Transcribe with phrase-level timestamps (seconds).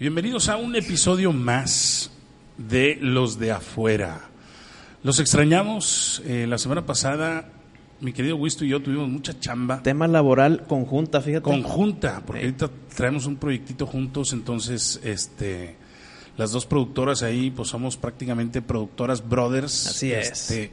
[0.00, 2.12] Bienvenidos a un episodio más
[2.56, 4.28] de Los de Afuera.
[5.02, 6.22] Los extrañamos.
[6.24, 7.50] eh, la semana pasada,
[8.00, 11.42] mi querido Wisto y yo tuvimos mucha chamba Tema laboral conjunta, fíjate.
[11.42, 15.74] conjunta, porque ahorita traemos un proyectito juntos, entonces, este,
[16.38, 19.88] las dos productoras ahí, pues somos prácticamente productoras brothers.
[19.88, 20.30] Así es.
[20.30, 20.70] este,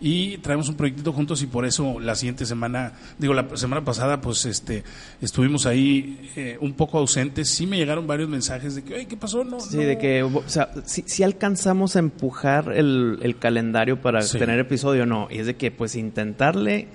[0.00, 4.20] y traemos un proyectito juntos y por eso la siguiente semana, digo, la semana pasada,
[4.20, 4.84] pues, este,
[5.20, 7.48] estuvimos ahí eh, un poco ausentes.
[7.48, 9.42] Sí me llegaron varios mensajes de que, oye, ¿qué pasó?
[9.42, 9.82] No, Sí, no".
[9.82, 14.38] de que, o sea, si alcanzamos a empujar el, el calendario para Sí.
[14.38, 15.28] tener episodio, no.
[15.30, 16.88] Y es de que, pues, intentarle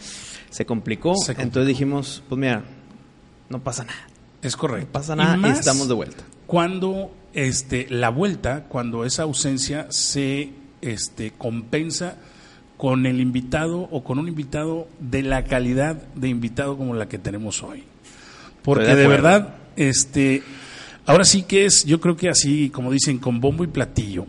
[0.52, 1.16] se complicó.
[1.16, 1.42] Se complicó.
[1.42, 2.64] Entonces dijimos, pues mira,
[3.50, 4.08] no pasa nada.
[4.44, 4.86] Es correcto.
[4.88, 6.24] No pasa nada y, más estamos de vuelta.
[6.46, 12.18] Cuando este, la vuelta, cuando esa ausencia se este, compensa
[12.78, 17.20] con el invitado o con un invitado de la calidad de invitado como la que
[17.20, 17.84] tenemos hoy.
[18.64, 20.44] Porque de verdad, este,
[21.06, 24.26] ahora sí que es, yo creo que así, como dicen, con bombo y platillo,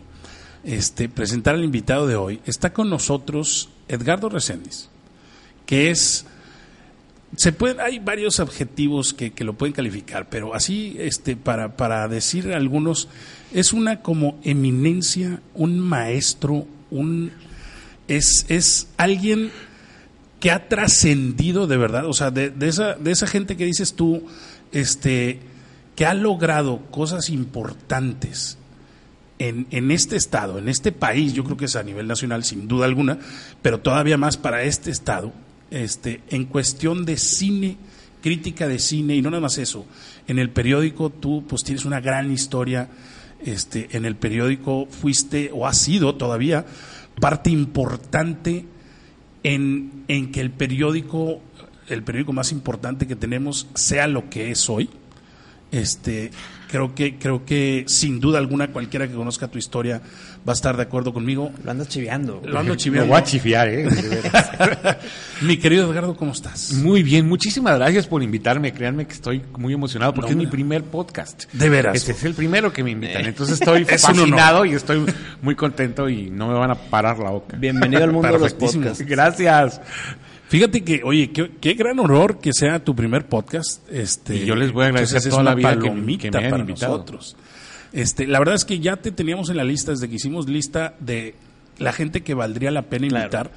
[0.63, 2.41] este, presentar al invitado de hoy.
[2.45, 4.89] Está con nosotros Edgardo Reséndiz,
[5.65, 6.25] que es
[7.35, 12.07] se puede, hay varios adjetivos que, que lo pueden calificar, pero así, este, para, para
[12.07, 13.07] decir algunos,
[13.53, 17.31] es una como eminencia, un maestro, un
[18.07, 19.51] es, es alguien
[20.39, 23.93] que ha trascendido de verdad, o sea, de, de esa, de esa gente que dices
[23.93, 24.23] tú,
[24.71, 25.39] este,
[25.95, 28.57] que ha logrado cosas importantes
[29.39, 32.67] en, en este estado, en este país, yo creo que es a nivel nacional sin
[32.67, 33.19] duda alguna,
[33.61, 35.31] pero todavía más para este estado,
[35.73, 37.77] este, en cuestión de cine,
[38.21, 39.85] crítica de cine, y no nada más eso,
[40.27, 42.89] en el periódico tú pues tienes una gran historia,
[43.43, 46.65] este, en el periódico fuiste o has sido todavía
[47.19, 48.65] parte importante
[49.41, 51.41] en, en que el periódico,
[51.89, 54.89] el periódico más importante que tenemos sea lo que es hoy.
[55.71, 56.29] Este,
[56.69, 60.01] creo que, creo que sin duda alguna cualquiera que conozca tu historia
[60.47, 61.51] va a estar de acuerdo conmigo.
[61.63, 62.41] Lo andas chiveando.
[62.45, 63.09] Lo ando Me chiveando.
[63.13, 63.83] voy a chifiar, ¿eh?
[63.85, 64.97] De veras.
[65.41, 66.73] Mi querido Edgardo, ¿cómo estás?
[66.73, 68.73] Muy bien, muchísimas gracias por invitarme.
[68.73, 71.45] Créanme que estoy muy emocionado porque No, es mi primer podcast.
[71.53, 71.95] De veras.
[71.95, 73.25] Este es el primero que me invitan.
[73.25, 75.05] Entonces estoy Es fascinado y estoy
[75.41, 77.55] muy contento y no me van a parar la boca.
[77.57, 79.05] Bienvenido al mundo de los podcasts.
[79.05, 79.81] Gracias.
[80.49, 83.81] Fíjate que, oye, qué, qué gran honor que sea tu primer podcast.
[83.89, 86.51] Este, Y yo les voy a agradecer toda la vida que- palomita que me hayan
[86.51, 86.91] para invitado.
[86.97, 87.35] nosotros.
[87.93, 90.95] Este, la verdad es que ya te teníamos en la lista desde que hicimos lista
[90.99, 91.35] de
[91.77, 93.23] la gente que valdría la pena Claro.
[93.25, 93.51] invitar.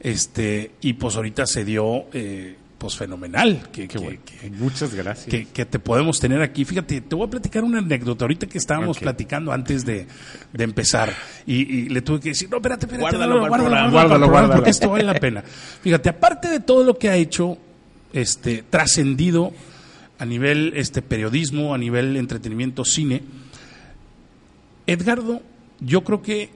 [0.00, 4.18] Este, y pues ahorita se dio eh, pues fenomenal que, Qué que- bueno.
[4.24, 5.26] que- Muchas gracias.
[5.28, 6.64] que, que te podemos tener aquí.
[6.64, 10.06] Fíjate, te voy a platicar una anécdota ahorita que estábamos platicando antes de,
[10.52, 11.12] de empezar.
[11.46, 14.54] Y, y le tuve que decir, no, espérate, espérate, guárdalo, Guárdalo, guárdalo, guárdalo.
[14.56, 15.42] porque esto vale la pena.
[15.82, 17.58] Fíjate, aparte de todo lo que ha hecho,
[18.12, 19.52] este, trascendido
[20.18, 23.22] a nivel este, periodismo, a nivel entretenimiento, cine,
[24.86, 25.42] Edgardo,
[25.80, 26.50] yo creo que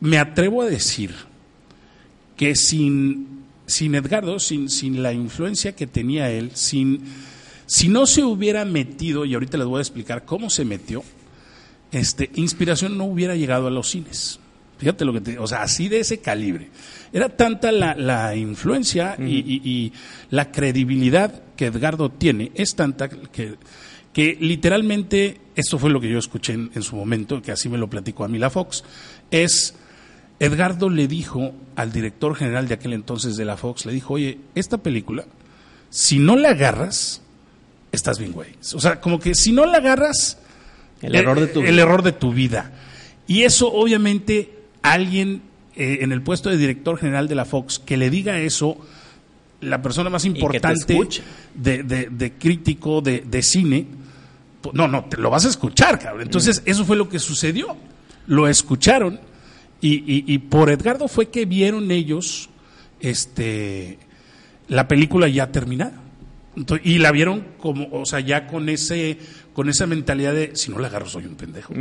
[0.00, 1.14] me atrevo a decir
[2.36, 7.02] que sin, sin Edgardo, sin, sin la influencia que tenía él, sin,
[7.66, 11.04] si no se hubiera metido, y ahorita les voy a explicar cómo se metió,
[11.92, 14.40] este, Inspiración no hubiera llegado a los cines.
[14.78, 16.68] Fíjate lo que te, o sea, así de ese calibre.
[17.12, 19.92] Era tanta la, la influencia y, y- y
[20.30, 23.54] la credibilidad que Edgardo tiene, es tanta que,
[24.12, 27.78] que literalmente, esto fue lo que yo escuché en, en su momento, que así me
[27.78, 28.84] lo platicó a mí la Fox,
[29.30, 29.74] es
[30.38, 34.38] Edgardo le dijo al director general de aquel entonces de la Fox, le dijo, oye,
[34.54, 35.24] esta película,
[35.88, 37.22] si no la agarras,
[37.92, 38.50] estás bien, güey.
[38.74, 40.38] O sea, como que si no la agarras,
[41.00, 41.82] El error de tu el vida.
[41.82, 42.72] error de tu vida.
[43.26, 44.50] Y eso, obviamente,
[44.82, 45.42] alguien
[45.76, 48.78] eh, en el puesto de director general de la Fox que le diga eso,
[49.62, 50.94] la persona más importante
[51.54, 53.86] de, de- de crítico de, de cine,
[54.72, 56.22] no, no, te lo vas a escuchar, cabrón.
[56.22, 57.76] Entonces, eso fue lo que sucedió.
[58.26, 59.18] Lo escucharon
[59.80, 62.48] y, y- y por Edgardo fue que vieron ellos
[63.00, 63.98] este,
[64.68, 65.94] la película ya terminada.
[66.84, 69.16] Y la vieron como, o sea, ya con ese
[69.54, 71.72] con esa mentalidad de si no la agarro soy un pendejo.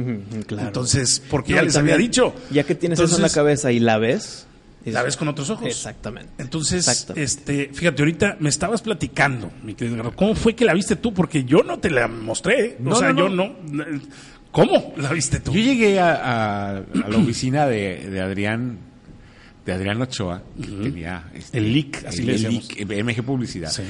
[0.47, 0.67] Claro.
[0.67, 2.33] Entonces, porque No, ya les también, había dicho.
[2.51, 4.47] Ya que tienes eso en la cabeza y la ves.
[4.85, 5.67] La ves con otros ojos.
[5.67, 6.31] Exactamente.
[6.39, 7.23] Entonces, Exactamente.
[7.23, 11.13] este, fíjate, ahorita me estabas platicando, mi querido Edgardo, ¿cómo fue que la viste tú?
[11.13, 12.65] Porque yo no te la mostré.
[12.65, 12.77] ¿eh?
[12.79, 13.55] o No, sea, no, yo no.
[13.69, 13.85] no.
[14.51, 15.51] ¿Cómo la viste tú?
[15.53, 18.79] Yo llegué a, a- a la oficina de, de Adrián
[19.65, 22.75] de Adrián Ochoa, que tenía este, El leak, así el- le el decíamos.
[22.75, 23.69] leak, eh, MG Publicidad.
[23.71, 23.83] Sí.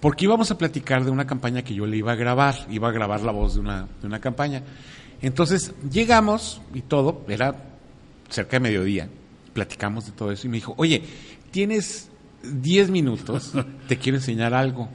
[0.00, 2.92] Porque íbamos a platicar de una campaña que yo le iba a grabar, iba a
[2.92, 4.62] grabar la voz de una, de una campaña.
[5.20, 7.54] Entonces llegamos y todo, era
[8.30, 9.10] cerca de mediodía,
[9.52, 11.02] platicamos de todo eso y me dijo, oye,
[11.50, 12.10] tienes
[12.42, 13.52] 10 minutos,
[13.88, 14.88] te quiero enseñar algo.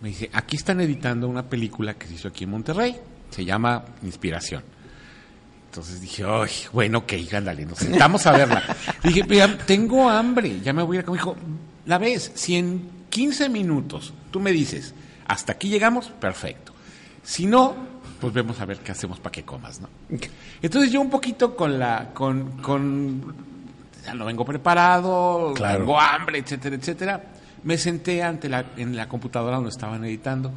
[0.00, 2.96] Me dice, aquí están editando una película que se hizo aquí en Monterrey.
[3.30, 4.62] Se llama Inspiración.
[5.70, 8.62] Entonces dije, ay, bueno, ok, ándale, nos sentamos a verla.
[9.02, 11.20] dije, "Mira, tengo hambre, ya me voy a ir a comer.
[11.20, 11.36] Dijo,
[11.86, 14.94] la ves, si en 15 minutos tú me dices,
[15.26, 16.72] hasta aquí llegamos, perfecto.
[17.24, 17.74] Si no,
[18.20, 19.88] pues vemos a ver qué hacemos para que comas, ¿no?
[20.62, 23.34] Entonces yo un poquito con la, con, con,
[24.04, 25.78] ya no vengo preparado, Claro.
[25.80, 27.24] tengo hambre, etcétera, etcétera.
[27.62, 30.52] Me senté ante la, en la computadora donde estaban editando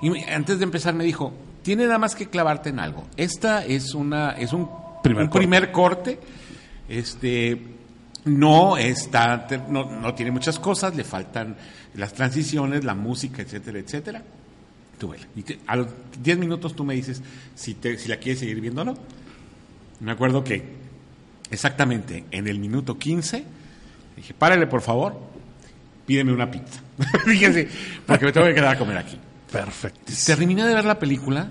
[0.00, 1.32] y me- antes de empezar me dijo,
[1.62, 3.04] tiene nada más que clavarte en algo.
[3.16, 4.68] Esta es una, es un
[5.02, 5.38] Primer un corte.
[5.38, 6.20] primer corte,
[6.88, 7.60] este,
[8.24, 11.56] no está, no, no tiene muchas cosas, le faltan
[11.94, 14.22] las transiciones, la música, etcétera, etcétera.
[14.98, 15.26] Tú vela.
[15.34, 15.88] Y te- a los
[16.22, 17.20] 10 minutos tú me dices
[17.54, 18.94] si, te, si la quieres seguir viendo o no.
[20.00, 20.83] Me acuerdo que
[21.54, 23.44] exactamente en el minuto 15
[24.16, 25.18] dije, párale por favor,
[26.06, 26.80] pídeme una pizza.
[27.24, 27.68] Fíjense,
[28.06, 29.18] porque me tengo que quedar a comer aquí.
[29.50, 30.12] Perfecto.
[30.26, 31.48] Terminé de ver la película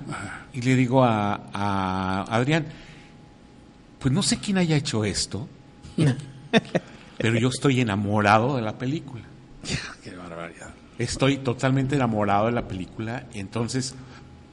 [0.53, 2.65] y le digo a, a Adrián,
[4.00, 5.47] pues no sé quién haya hecho esto,
[7.17, 9.23] pero yo estoy enamorado de la película.
[10.03, 10.73] Qué barbaridad.
[11.00, 13.95] Estoy totalmente enamorado de la película, entonces,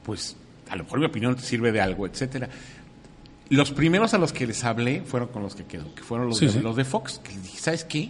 [0.03, 0.37] pues,
[0.69, 2.49] a lo mejor mi opinión te sirve de algo, etcétera.
[3.51, 6.37] Los primeros a los que les hablé fueron con los que quedó, que fueron los,
[6.37, 6.59] Sí, de, sí.
[6.61, 8.09] los de Fox, que les dije, ¿sabes qué?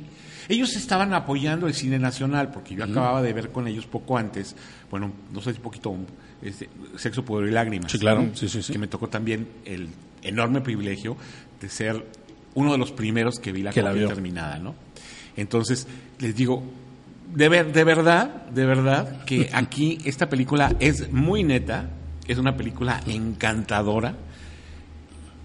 [0.49, 4.55] Ellos estaban apoyando el cine nacional, porque yo acababa de ver con ellos poco antes,
[4.89, 5.95] bueno, no sé si poquito,
[6.41, 7.91] este, Sexo, Poder y Lágrimas.
[7.91, 8.29] Sí, claro.
[8.33, 8.71] Sí, sí, sí.
[8.73, 9.89] Que me tocó también el
[10.23, 11.17] enorme privilegio
[11.59, 12.05] de ser
[12.53, 14.13] uno de los primeros que vi la Que la copia vio.
[14.13, 14.75] terminada, ¿no?
[15.37, 15.87] Entonces,
[16.19, 16.63] les digo,
[17.33, 21.89] de, ver, de verdad, de verdad, que aquí esta película es muy neta,
[22.27, 24.15] es una película encantadora.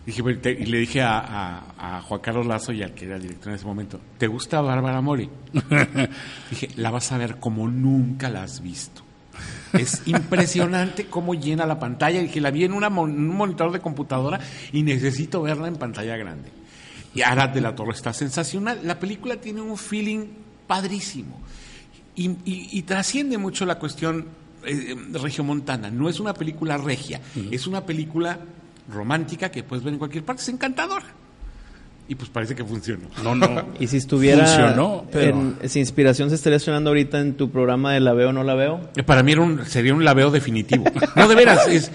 [0.07, 0.23] Dije,
[0.61, 3.49] y le dije a, a- a Juan Carlos Lazo y al que era el director
[3.49, 5.29] en ese momento, ¿te gusta Bárbara Mori?
[6.51, 9.03] dije, la vas a ver como nunca la has visto.
[9.73, 12.21] Es impresionante cómo llena la pantalla.
[12.21, 14.39] Dije, la vi en una un monitor de computadora
[14.73, 16.51] y necesito verla en pantalla grande.
[17.15, 18.81] Y Arad de la Torre está sensacional.
[18.85, 20.27] La película tiene un feeling
[20.67, 21.41] padrísimo.
[22.15, 24.27] Y, y- y trasciende mucho la cuestión
[24.65, 25.91] eh, regiomontana.
[25.91, 27.21] No es una película regia,
[27.51, 28.39] es una película
[28.91, 30.43] romántica que puedes ver en cualquier parte.
[30.43, 31.05] Es encantadora.
[32.09, 33.09] Y pues parece que funcionó.
[33.25, 33.49] No, no.
[33.81, 34.47] Y si estuviera.
[34.47, 38.29] Funcionó, pero- en- si inspiración se estaría sonando ahorita en tu programa de La Veo
[38.29, 38.81] o No La Veo.
[38.97, 40.85] Eh, Para mí era un- sería un laveo definitivo.
[41.17, 41.91] No, de veras, es,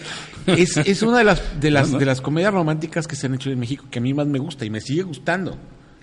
[0.47, 3.49] es, es una de las, de, las, de las comedias románticas que se han hecho
[3.51, 5.57] en México que a mí más me gusta y me sigue gustando.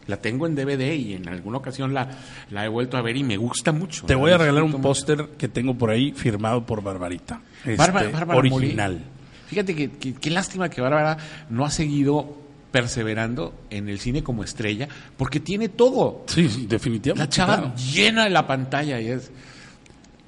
[0.07, 2.09] La tengo en DVD y en alguna ocasión la,
[2.51, 4.07] la he vuelto a ver y me gusta mucho.
[4.07, 7.43] Te voy a regalar un póster que tengo por ahí firmado por Barbarita.
[7.59, 8.93] Este, Bárbara- Bárbara original.
[8.95, 9.05] Mori.
[9.49, 11.17] Fíjate que, qué lástima que Bárbara
[11.51, 12.37] no ha seguido
[12.71, 16.25] perseverando en el cine como estrella, porque tiene todo.
[16.27, 17.27] Sí, sí, definitivamente.
[17.27, 17.75] La chava claro.
[17.77, 19.31] llena la pantalla y es...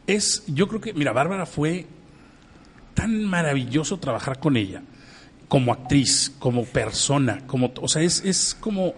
[0.06, 1.86] Es, yo creo que, mira, Bárbara fue
[2.94, 4.82] tan maravilloso trabajar con ella,
[5.46, 8.94] como actriz, como persona, como, o sea, es, es como,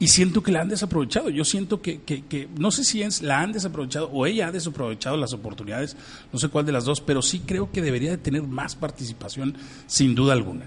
[0.00, 1.30] y siento que la han desaprovechado.
[1.30, 5.16] Yo siento que, que, que no sé si la han desaprovechado o ella ha desaprovechado
[5.16, 5.96] las oportunidades,
[6.32, 9.56] no sé cuál de las dos, pero sí creo que debería de tener más participación,
[9.86, 10.66] sin duda alguna.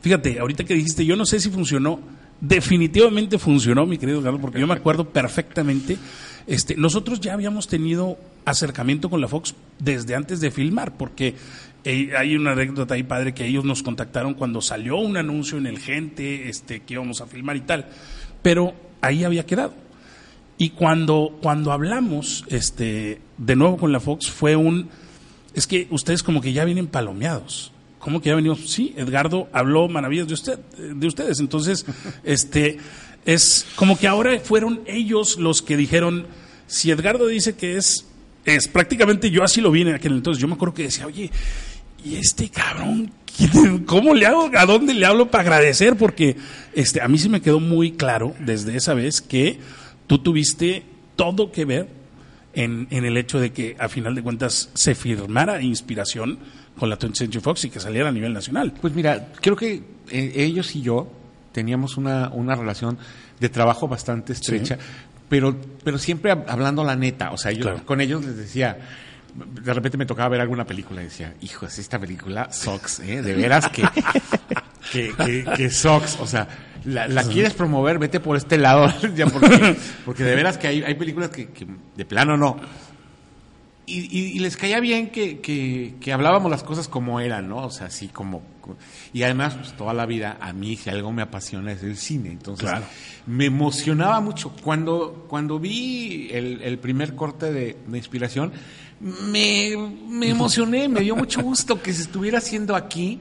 [0.00, 2.00] Fíjate, ahorita que dijiste, yo no sé si funcionó,
[2.40, 5.98] definitivamente funcionó, mi querido Carlos, porque yo me acuerdo perfectamente.
[6.46, 11.34] Este, nosotros ya habíamos tenido acercamiento con la Fox desde antes de filmar, porque
[11.84, 15.66] eh, hay una anécdota ahí padre que ellos nos contactaron cuando salió un anuncio en
[15.66, 17.86] el Gente, este, que íbamos a filmar y tal,
[18.42, 19.74] pero ahí había quedado.
[20.58, 24.90] Y cuando, cuando hablamos este, de nuevo con la Fox fue un...
[25.54, 27.72] Es que ustedes como que ya vienen palomeados.
[27.98, 28.70] ¿Cómo que ya venimos?
[28.70, 31.40] Sí, Edgardo habló maravillas de, usted, de ustedes.
[31.40, 31.86] Entonces,
[32.24, 32.78] este,
[33.24, 36.26] es como que ahora fueron ellos los que dijeron,
[36.66, 38.06] si Edgardo dice que es,
[38.44, 40.40] es prácticamente yo así lo vi en aquel entonces.
[40.40, 41.30] Yo me acuerdo que decía, oye,
[42.04, 43.12] ¿y este cabrón?
[43.86, 44.50] ¿Cómo le hago?
[44.56, 45.96] ¿A dónde le hablo para agradecer?
[45.96, 46.36] Porque
[46.74, 49.58] este, a mí sí me quedó muy claro desde esa vez que
[50.06, 50.82] tú tuviste
[51.16, 51.88] todo que ver
[52.52, 56.38] en, en el hecho de que a final de cuentas se firmara inspiración
[56.78, 58.72] con la 20th Century Fox y que saliera a nivel nacional.
[58.80, 61.10] Pues mira, creo que eh, ellos y yo
[61.52, 62.98] teníamos una, una relación
[63.38, 64.78] de trabajo bastante estrecha,
[65.28, 67.30] pero, pero siempre hab- hablando la neta.
[67.32, 67.84] O sea, yo Claro.
[67.86, 68.78] con ellos les decía,
[69.34, 73.22] de repente me tocaba ver alguna película y decía, hijos, esta película Sox, ¿eh?
[73.22, 73.82] De veras que,
[74.92, 76.48] que, que, que Sox, o sea,
[76.84, 80.82] la, la quieres promover, vete por este lado, ya porque, porque de veras que hay,
[80.82, 82.56] hay películas que, que de plano no.
[83.86, 87.58] y, y- y les caía bien que, que- que hablábamos las cosas como eran, ¿no?
[87.64, 88.42] O sea, así como...
[89.12, 92.30] Y además, pues toda la vida, a mí si algo me apasiona es el cine.
[92.30, 92.84] Entonces, Claro.
[93.26, 94.54] me emocionaba mucho.
[94.62, 98.52] Cuando, cuando vi el, el primer corte de, de inspiración,
[99.00, 99.74] me,
[100.08, 103.20] me emocioné, me dio mucho gusto que se estuviera haciendo aquí,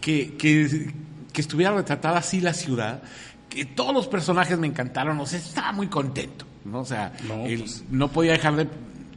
[0.00, 0.92] que, que,
[1.32, 3.02] que estuviera retratada así la ciudad,
[3.48, 6.80] que todos los personajes me encantaron, o sea, estaba muy contento, ¿no?
[6.80, 7.84] O sea, No, pues.
[7.90, 8.68] no podía dejar de,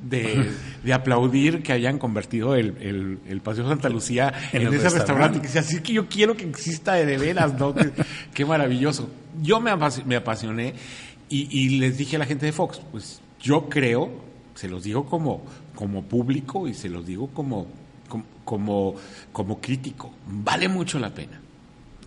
[0.03, 0.49] de,
[0.83, 4.97] de aplaudir que hayan convertido el, el, el Paseo Santa Lucía En en, ese restaurante.
[4.99, 5.39] restaurante.
[5.41, 7.75] Que decía, así que yo quiero que exista de, veras, ¿no?
[7.75, 7.91] Qué,
[8.33, 9.09] qué maravilloso.
[9.41, 10.73] Yo me apasioné
[11.29, 14.09] y, y les dije a la gente de Fox, pues yo creo,
[14.55, 15.43] se los digo como,
[15.77, 17.67] como público y se los digo como,
[18.43, 18.95] como,
[19.31, 21.39] como, crítico, vale mucho la pena.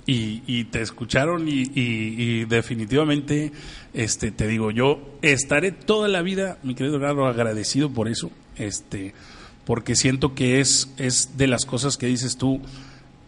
[0.07, 3.53] y, te escucharon y, definitivamente
[3.95, 9.15] este te digo yo estaré toda la vida mi querido Garro agradecido por eso este
[9.65, 12.61] porque siento que es es de las cosas que dices tú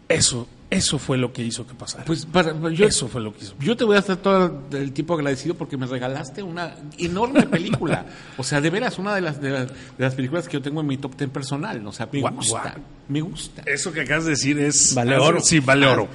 [0.09, 3.43] eso eso fue lo que hizo que pasara Pues para, yo, eso fue lo que
[3.43, 7.43] hizo Yo te voy a estar todo el tiempo agradecido porque me regalaste una enorme
[7.47, 8.05] película.
[8.37, 10.81] o sea, de veras, una de las, de las, de las películas que yo tengo
[10.81, 11.85] en mi top ten personal.
[11.87, 12.59] O sea, me Guau, gusta.
[12.61, 12.73] guau.
[13.09, 13.63] Me gusta.
[13.65, 15.41] eso que acabas de decir es Vale oro.
[15.41, 16.07] sí vale oro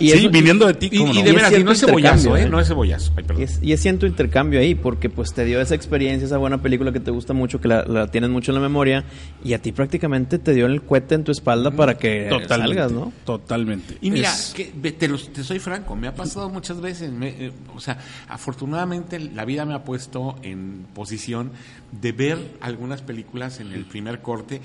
[0.00, 1.22] Y- y sí eso- viniendo de ti Y, cómo y no?
[1.22, 2.42] de veras, y no es cebollazo, ¿eh?
[2.42, 2.48] ¿eh?
[2.48, 3.12] No es cebollazo.
[3.16, 3.42] Ay, Y perdón.
[3.44, 6.90] es, y es cierto intercambio ahí, porque pues te dio esa experiencia, esa buena película
[6.90, 9.04] que te gusta mucho, que la, la tienes mucho en la memoria,
[9.44, 12.90] y a ti prácticamente te dio el cohete en tu espalda para que totalmente salgas,
[12.92, 13.12] ¿no?
[13.54, 17.12] Totalmente Y mira, Es- que, te, los- te soy franco, me ha pasado muchas veces.
[17.12, 21.52] me- eh, o sea, afortunadamente la vida me ha puesto en posición
[21.92, 24.60] de ver algunas películas en el primer corte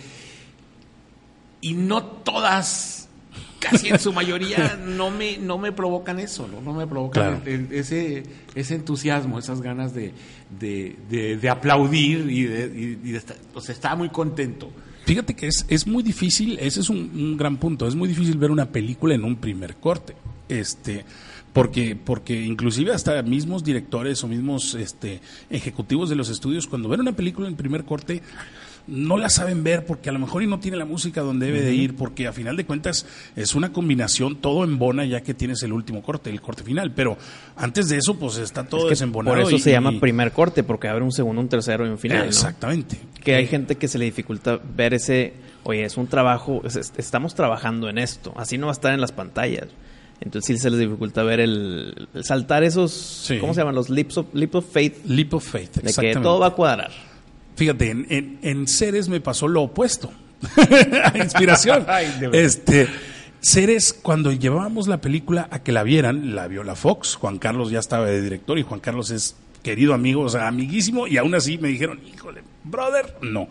[1.61, 3.09] y no todas,
[3.59, 7.67] casi en su mayoría, no me, no me provocan eso, no, no me provocan Claro.
[7.71, 8.23] ese,
[8.55, 10.13] ese entusiasmo, esas ganas de,
[10.59, 14.71] de, de- de aplaudir y de, y- y de estar, o sea, estaba muy contento.
[15.09, 18.37] Fíjate que es, es muy difícil, ese es un, un gran punto, es muy difícil
[18.37, 20.13] ver una película en un primer corte.
[20.47, 21.03] Este,
[21.51, 26.99] porque, porque inclusive hasta mismos directores o mismos este, ejecutivos de los estudios, cuando ven
[26.99, 28.21] una película en primer corte,
[28.87, 31.61] no la saben ver porque a lo mejor y no tiene la música donde debe
[31.61, 33.05] de ir, porque a final de cuentas
[33.35, 36.91] es una combinación, todo en bona ya que tienes el último corte, el corte final,
[36.93, 37.17] pero
[37.55, 39.35] antes de eso pues está todo Es que desembonado.
[39.35, 41.89] por eso y- se llama y- primer corte, porque abre un segundo, un tercero y
[41.89, 42.27] un final.
[42.27, 42.97] Exactamente.
[43.23, 45.33] Que hay Eh, gente que se le dificulta ver ese,
[45.63, 48.93] oye, es un trabajo, es- es- estamos trabajando en esto, así no va a estar
[48.93, 49.67] en las pantallas.
[50.21, 53.37] Entonces sí se les dificulta ver el, el saltar esos, Sí.
[53.39, 53.75] ¿cómo se llaman?
[53.75, 56.91] Los leaps of, leap of faith, Leap of Faith, de que todo va a cuadrar.
[57.55, 60.11] Fíjate, en, en, en Ceres me pasó lo opuesto.
[61.03, 61.85] A Inspiración.
[61.87, 62.35] Ay, de verdad.
[62.41, 62.87] este,
[63.41, 67.15] Ceres, cuando llevábamos la película a que la vieran, la vio la Fox.
[67.15, 71.07] Juan Carlos ya estaba de director y Juan Carlos es querido amigo, o sea, amiguísimo.
[71.07, 73.47] Y aún así me dijeron, híjole, brother, no.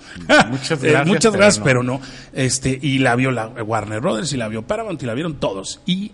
[0.48, 1.64] Muchas Eh, gracias, muchas pero gracias, no.
[1.64, 2.00] pero no.
[2.32, 5.80] Este, y la vio la Warner Brothers y la vio Paramount y la vieron todos.
[5.86, 6.12] Y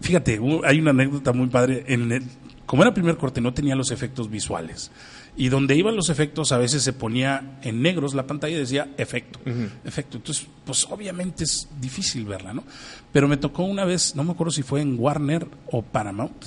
[0.00, 1.84] Fíjate, hay una anécdota muy padre.
[1.88, 2.22] En el-
[2.66, 4.90] como era primer corte, no tenía los efectos visuales.
[5.38, 8.88] Y donde iban los efectos, a veces se ponía en negros la pantalla y decía
[8.98, 9.38] efecto.
[9.84, 10.16] Efecto.
[10.16, 12.64] Entonces, pues obviamente es difícil verla, ¿no?
[13.12, 16.44] Pero me tocó una vez, no me acuerdo si fue en Warner o Paramount,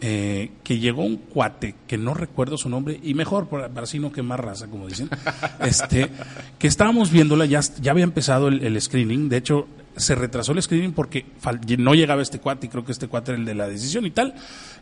[0.00, 4.00] eh, que llegó un cuate, que no recuerdo su nombre, y mejor, para, para así
[4.00, 5.08] no quemar raza, como dicen,
[5.60, 6.08] este,
[6.58, 10.62] que estábamos viéndola, ya, ya había empezado el, el screening, de hecho, se retrasó el
[10.62, 11.26] screening porque
[11.78, 14.10] no llegaba este cuate, y creo que este cuate era el de la decisión y
[14.10, 14.34] tal.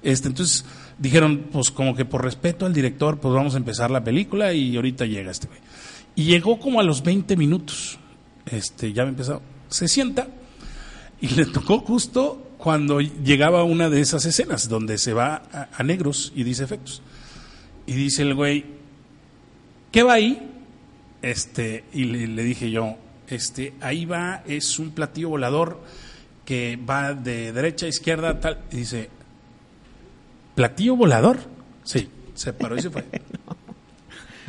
[0.03, 0.65] Este, entonces
[0.99, 4.77] dijeron, pues como que por respeto al director, pues vamos a empezar la película y
[4.77, 5.61] ahorita llega este güey.
[6.15, 7.99] Y llegó como a los 20 minutos,
[8.47, 10.29] este, ya había empezado, se sienta
[11.21, 15.43] y le tocó justo cuando llegaba una de esas escenas donde se va
[15.77, 17.03] a, negros y dice efectos.
[17.87, 18.65] Y dice el güey,
[19.93, 20.51] ¿qué va ahí?
[21.23, 22.97] Este, y le dije yo,
[23.29, 25.81] este, ahí va, es un platillo volador
[26.45, 28.61] que va de derecha a izquierda, tal.
[28.73, 29.11] Y dice,
[30.55, 31.39] ¿platillo volador?
[31.85, 33.05] Sí, se paró y se fue.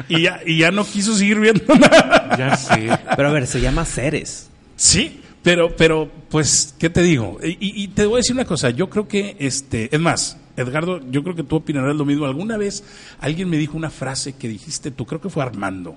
[0.09, 2.35] Y ya, y ya no quiso seguir viendo nada.
[2.37, 2.87] Ya sé.
[3.15, 4.47] Pero a ver, se llama Ceres.
[4.75, 7.39] Sí, pero, pero, pues, ¿qué te digo?
[7.43, 10.37] Y, y- y te voy a decir una cosa, yo creo que, este, es más,
[10.55, 12.27] Edgardo, yo creo que tú opinarás lo mismo.
[12.27, 12.83] Alguna vez
[13.19, 15.95] alguien me dijo una frase que dijiste tú, creo que fue Armando,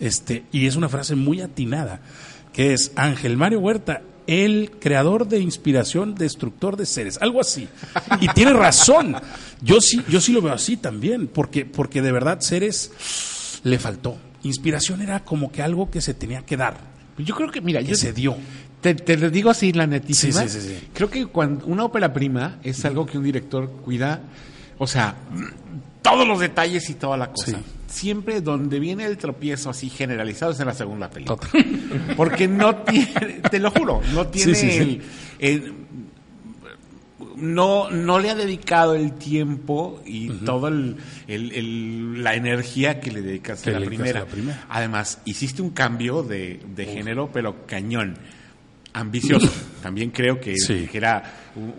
[0.00, 2.00] este, y es una frase muy atinada,
[2.52, 7.68] que es Ángel Mario Huerta, el creador de inspiración, destructor de seres, algo así.
[8.20, 9.16] Y tiene razón.
[9.60, 12.92] Yo sí, yo sí lo veo así también, porque, porque de verdad seres
[13.64, 14.16] le faltó.
[14.42, 16.78] Inspiración era como que algo que se tenía que dar,
[17.18, 18.36] Yo creo que, mira, que yo se dio.
[18.80, 20.42] te, te lo digo así, la netísima.
[20.42, 20.88] Sí, sí, sí, sí.
[20.94, 24.20] Creo que cuando una ópera prima es algo que un director cuida
[24.78, 25.14] O sea,
[26.02, 27.46] todos los detalles y toda la cosa.
[27.52, 27.56] Sí.
[27.86, 31.38] Siempre donde viene el tropiezo así generalizado es en la segunda película.
[32.16, 35.00] Porque no tiene, te lo juro, no tiene Sí, sí, sí.
[35.40, 35.74] el- el-
[37.36, 43.10] no, no le ha dedicado el tiempo y todo el, el- el- la energía que
[43.10, 44.20] le dedicas a la primera.
[44.20, 44.66] a la primera.
[44.68, 48.16] Además, hiciste un cambio de, de género, pero cañón.
[48.92, 49.50] Ambicioso.
[49.82, 50.88] También creo que, Sí.
[50.90, 51.22] que era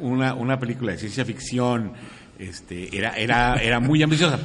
[0.02, 1.92] una, una película de ciencia ficción.
[2.42, 4.40] Este, era, era, era muy ambiciosa.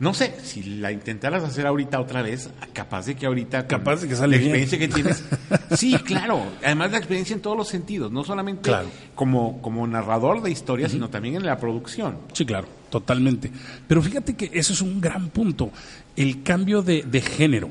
[0.00, 3.68] No sé, si la intentaras hacer ahorita otra vez, capaz de que ahorita.
[3.68, 4.56] Capaz de que sale La bien.
[4.56, 5.24] experiencia que tienes.
[5.78, 6.44] Sí, claro.
[6.64, 8.10] Además, la experiencia en todos los sentidos.
[8.10, 8.88] No solamente Claro.
[9.14, 12.18] como, como narrador de historia, sino también en la producción.
[12.32, 13.50] Sí, claro, totalmente.
[13.86, 15.70] Pero fíjate que eso es un gran punto,
[16.16, 17.70] el cambio de, de género.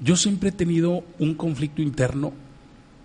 [0.00, 2.32] Yo siempre he tenido un conflicto interno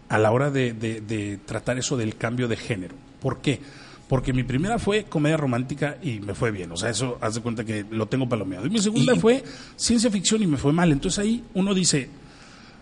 [0.09, 2.95] a la hora de, de- de tratar eso del cambio de género.
[3.21, 3.61] ¿Por qué?
[4.09, 6.71] Porque mi primera fue comedia romántica y me fue bien.
[6.71, 8.65] O sea, eso haz de cuenta que lo tengo palomeado.
[8.65, 9.43] Y mi segunda Y- fue
[9.77, 10.91] ciencia ficción y me fue mal.
[10.91, 12.09] Entonces ahí uno dice,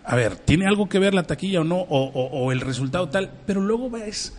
[0.04, 1.76] a ver, ¿tiene algo que ver la taquilla o no?
[1.80, 3.30] O, o- o el resultado tal.
[3.46, 4.32] Pero luego ves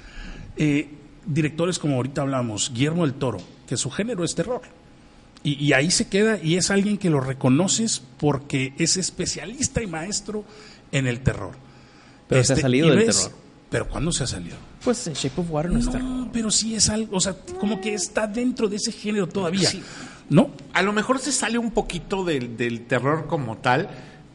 [0.58, 0.89] eh,
[1.27, 4.62] directores como ahorita hablamos, Guillermo del Toro, que su género es terror.
[5.43, 9.88] Y, y ahí se queda y es alguien que lo reconoces porque es especialista y
[9.88, 10.43] maestro
[10.91, 11.51] en el terror.
[12.27, 13.38] Pero se ha salido y del ves- terror.
[13.69, 14.58] Pero ¿cuándo se ha salido?
[14.83, 16.03] Pues en Shape of Water no, es terror.
[16.03, 19.69] No, pero sí es algo, o sea, como que está dentro de ese género todavía.
[19.69, 19.81] Sí.
[20.29, 20.51] ¿No?
[20.74, 23.89] A lo mejor se sale un poquito del, del terror como tal,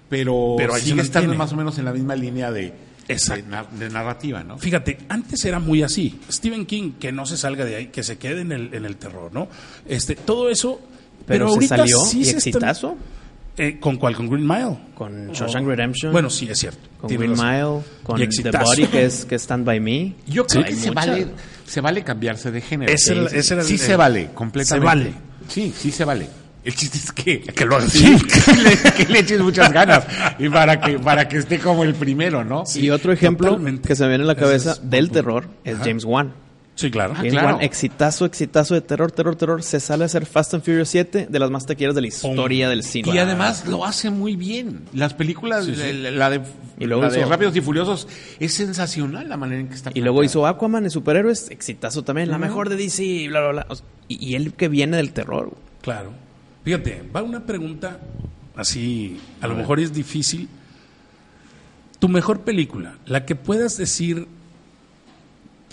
[0.09, 2.73] pero, Pero sigue estando más o menos en la misma línea de,
[3.09, 3.43] Exacto.
[3.45, 4.59] de, na- de narrativa, ¿no?
[4.59, 6.21] Fíjate, antes era muy así.
[6.31, 8.97] Stephen King, que no se salga de ahí, que se quede en el, en el
[8.97, 9.49] terror, ¿no?
[9.87, 10.81] Este, todo eso.
[11.27, 12.97] Pero, Pero, se ahorita salió sí y se está- exitazo
[13.57, 14.17] Eh, ¿Con cuál?
[14.17, 14.77] ¿Con Green Mile?
[14.97, 16.13] con Shawshank Redemption.
[16.13, 16.81] Bueno, sí, es cierto.
[17.01, 17.75] con Tienes Green razón.
[17.75, 18.51] Mile, con Y The.
[18.51, 20.15] Body, que es, que es Stand By Me.
[20.27, 20.69] Yo creo Sí.
[20.71, 21.27] que se vale,
[21.67, 22.93] se vale cambiarse de género.
[22.93, 24.81] Ese era- sí, era el- sí el- se vale, completamente.
[24.81, 25.13] se vale.
[25.49, 26.29] Sí, sí se vale.
[26.65, 30.05] El chiste es que, Que lo sí, que, le, que le eches muchas ganas
[30.39, 32.65] y para que, para que esté como el primero, ¿no?
[32.75, 33.87] y otro ejemplo totalmente.
[33.87, 35.85] que se me viene a la cabeza es del terror es Ajá.
[35.85, 36.33] James Wan.
[36.77, 37.15] Sí, claro.
[37.17, 37.61] Ah, claro.
[37.61, 39.63] Exitazo, exitazo de terror, terror, terror.
[39.63, 42.69] Se sale a hacer Fast and Furious 7 de las más taquilleras de la historia
[42.69, 43.15] del cine.
[43.15, 44.81] Y además lo hace muy bien.
[44.93, 45.93] Las películas, Sí, sí.
[45.93, 46.41] La, la de,
[46.81, 48.09] Y luego la de hizo- Rápidos y Furiosos,
[48.41, 52.29] es sensacional la manera en que está Y luego hizo Aquaman de superhéroes, exitazo también,
[52.29, 53.67] la mejor de DC, y bla, bla, bla.
[53.69, 55.45] O sea, Y, y él que viene del terror.
[55.51, 55.59] güey.
[55.81, 56.11] Claro.
[56.65, 58.01] Fíjate, va una pregunta
[58.57, 59.63] así, a, lo ver.
[59.63, 60.49] mejor es difícil.
[62.01, 64.27] Tu mejor película, la que puedas decir,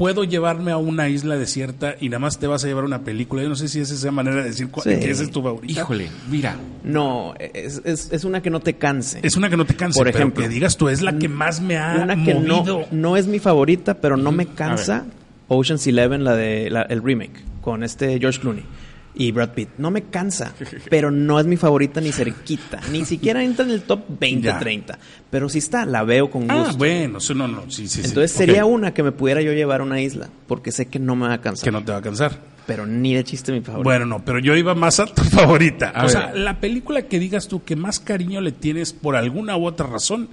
[0.01, 3.43] puedo llevarme a una isla desierta y nada más te vas a llevar una película.
[3.43, 4.99] Yo no sé si esa es la manera de decir cuál, Sí.
[4.99, 5.71] que esa es tu favorita.
[5.79, 9.19] Híjole, mira, No, es, es- es una que no te canse.
[9.21, 11.27] Es una que no te canse, Por pero ejemplo, que digas tú, es la que
[11.29, 12.85] más me ha una que no, movido.
[12.89, 15.05] no es mi favorita, pero no me A cansa.
[15.49, 18.63] Ocean's Eleven, la de la- el remake, con este George Clooney
[19.13, 19.69] y Brad Pitt.
[19.77, 20.53] No me cansa,
[20.89, 22.79] pero no es mi favorita ni cerquita.
[22.91, 24.59] Ni siquiera entra en el top 20, Ya.
[24.59, 24.99] 30.
[25.29, 26.71] Pero sí está, la veo con gusto.
[26.71, 28.07] Ah, bueno, no, no, sí, sí, sí.
[28.07, 31.15] Entonces sería una que me pudiera yo llevar a una isla, porque sé que no
[31.15, 31.65] me va a cansar.
[31.65, 32.39] Que no te va a cansar.
[32.67, 33.83] Pero ni de chiste mi favorita.
[33.83, 35.89] Bueno, no, pero yo iba más a tu favorita.
[35.89, 36.11] A o ver.
[36.11, 39.87] sea, la película que digas tú que más cariño le tienes por alguna u otra
[39.87, 40.29] razón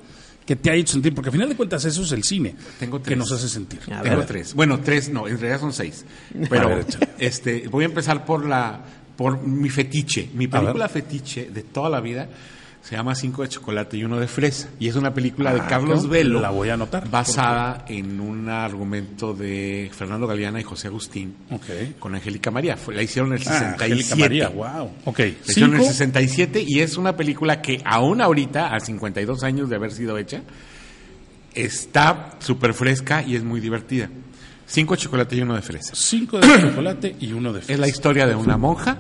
[0.49, 2.97] que te ha hecho sentir, porque al final de cuentas eso es el cine Tengo
[3.01, 3.19] que tres.
[3.19, 3.81] nos hace sentir.
[3.93, 4.27] A tengo ver.
[4.27, 4.55] tres.
[4.55, 6.07] Bueno, tres, no, en realidad son seis.
[6.49, 6.87] Pero ver,
[7.19, 8.83] este, voy a empezar por la,
[9.15, 10.31] por mi fetiche.
[10.33, 12.31] Mi película fetiche de toda la vida
[12.83, 14.69] se llama Cinco de chocolate y uno de fresa.
[14.81, 16.09] Y es una película de Ah, Carlos ¿no?
[16.09, 16.41] Velo.
[16.41, 17.11] La voy a anotar.
[17.11, 21.35] Basada en un argumento de Fernando Galeana y José Agustín.
[21.51, 21.99] Ok.
[21.99, 22.77] Con Angélica María.
[22.79, 23.85] Fue- la hicieron en el Ah, 67.
[23.85, 24.91] Angélica María, wow.
[25.05, 25.19] Ok.
[25.19, 25.93] La hicieron en el Cinco.
[25.93, 30.43] 67 y es una película que aún ahorita, a 52 años de haber sido hecha,
[31.55, 34.09] está súper fresca y es muy divertida.
[34.67, 35.95] Cinco de chocolate y uno de fresa.
[35.95, 37.73] Cinco de chocolate y uno de fresa.
[37.73, 38.99] Es la historia de una monja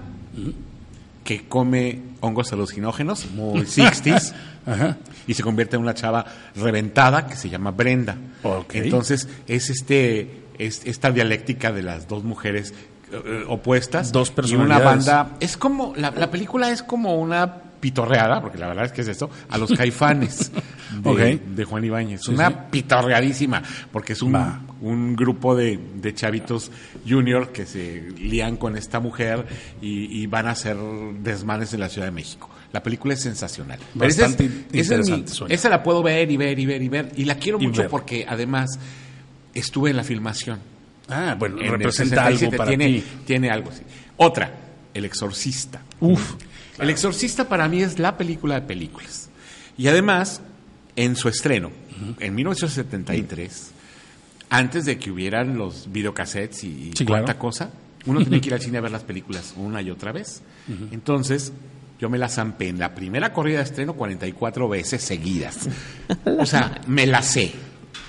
[1.29, 4.33] que come hongos alucinógenos, muy 60s,
[4.67, 4.97] Ajá.
[5.27, 6.25] y se convierte en una chava
[6.57, 8.17] reventada que se llama Brenda.
[8.43, 8.77] Ok.
[8.77, 12.73] Entonces es este es esta dialéctica de las dos mujeres
[13.12, 18.41] eh, opuestas Dos y una banda es como la, la película es como una pitorreada
[18.41, 20.51] porque la verdad es que es esto a los caifanes
[21.03, 22.55] de, Juan Ibáñez Sí, una sí.
[22.71, 23.62] pitorreadísima
[23.93, 24.35] porque es un,
[24.81, 26.71] un grupo de, de chavitos
[27.09, 29.47] junior que se lían con esta mujer
[29.81, 30.77] y, y van a hacer
[31.21, 32.51] desmanes en la Ciudad de México.
[32.73, 33.79] La película es sensacional.
[33.95, 36.83] Pero esa es- Bastante esa es mi- esa la puedo ver y ver y ver
[36.83, 37.12] y ver.
[37.17, 37.91] Y la quiero Y mucho ver.
[37.91, 38.79] porque además
[39.55, 40.59] estuve en la filmación.
[41.09, 43.05] Ah, bueno, En representa algo 67 para tiene, ti.
[43.25, 43.83] Tiene algo, sí.
[44.19, 44.53] Otra,
[44.93, 45.81] El Exorcista.
[46.01, 46.35] Uf.
[46.81, 49.29] El Exorcista para mí es la película de películas.
[49.77, 50.41] Y además,
[50.97, 51.71] en su estreno,
[52.21, 53.71] en 1973,
[54.51, 57.27] antes de que hubieran los videocassettes y, Sí, claro.
[57.38, 57.71] cosa,
[58.07, 60.43] uno tenía que ir al cine a ver las películas una y otra vez.
[60.93, 61.53] Entonces,
[62.01, 65.69] yo me las zampé en la primera corrida de estreno 44 veces seguidas.
[66.38, 67.53] O sea, me la sé.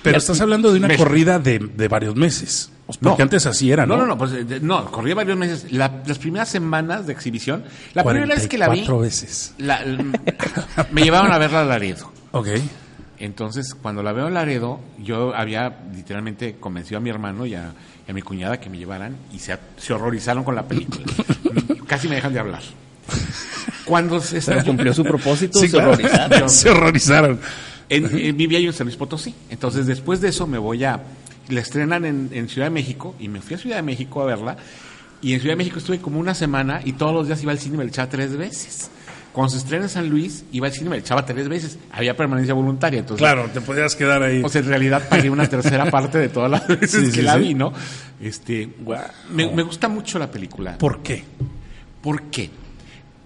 [0.02, 2.70] Pero estás hablando de una Me- corrida de, de varios meses.
[2.98, 3.24] Porque No.
[3.24, 3.96] antes así era, ¿no?
[3.96, 5.72] No, no, no, pues eh, de- no, corría varios meses.
[5.72, 9.54] La- las primeras semanas de exhibición, la primera vez que la vi, 44 veces.
[9.58, 9.80] la-
[10.92, 12.12] me llevaban a verla a Laredo.
[12.32, 12.48] Ok.
[13.18, 17.72] Entonces, cuando la veo en Laredo, yo había literalmente convencido a mi hermano y a,
[18.06, 21.04] y a mi cuñada que me llevaran y se, se horrorizaron con la película.
[21.86, 22.62] Casi me dejan de hablar.
[23.84, 25.90] Cuando se Pero cumplió su propósito, Sí, se claro.
[25.92, 26.48] horrorizaron.
[26.50, 27.40] Se horrorizaron.
[27.88, 29.34] En, en- vivía yo en San Luis Potosí.
[29.50, 31.00] Entonces, después de eso, me voy a.
[31.50, 34.26] La estrenan en, en Ciudad de México y me fui a Ciudad de México a
[34.26, 34.56] verla.
[35.22, 37.58] Y en Ciudad de México estuve como una semana y todos los días iba al
[37.58, 38.90] cine y me echaba tres veces.
[39.32, 41.78] Cuando se estrena en San Luis, iba al cine y me echaba tres veces.
[41.92, 43.00] Había permanencia voluntaria.
[43.00, 44.42] Entonces, Claro, te podías quedar ahí.
[44.42, 47.22] O sea, en realidad pagué una tercera parte de todas las veces Sí, que sí,
[47.22, 47.40] la sí.
[47.40, 47.72] vi, ¿no?
[48.20, 48.68] Este,
[49.30, 50.78] me, me gusta mucho la película.
[50.78, 51.22] ¿Por qué?
[52.02, 52.50] ¿Por qué?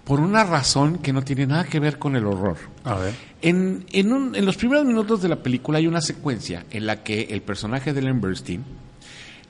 [0.05, 2.57] Por una razón que no tiene nada que ver con el horror.
[2.83, 3.13] A ver.
[3.41, 7.03] En, en, un- en los primeros minutos de la película hay una secuencia en la
[7.03, 8.63] que el personaje de Ellen Burstyn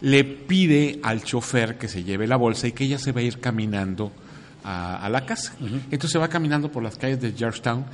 [0.01, 3.23] le pide al chofer que se lleve la bolsa y que ella se va a
[3.23, 4.11] ir caminando
[4.63, 5.53] a, a la casa.
[5.61, 7.85] Entonces se va caminando por las calles de Georgetown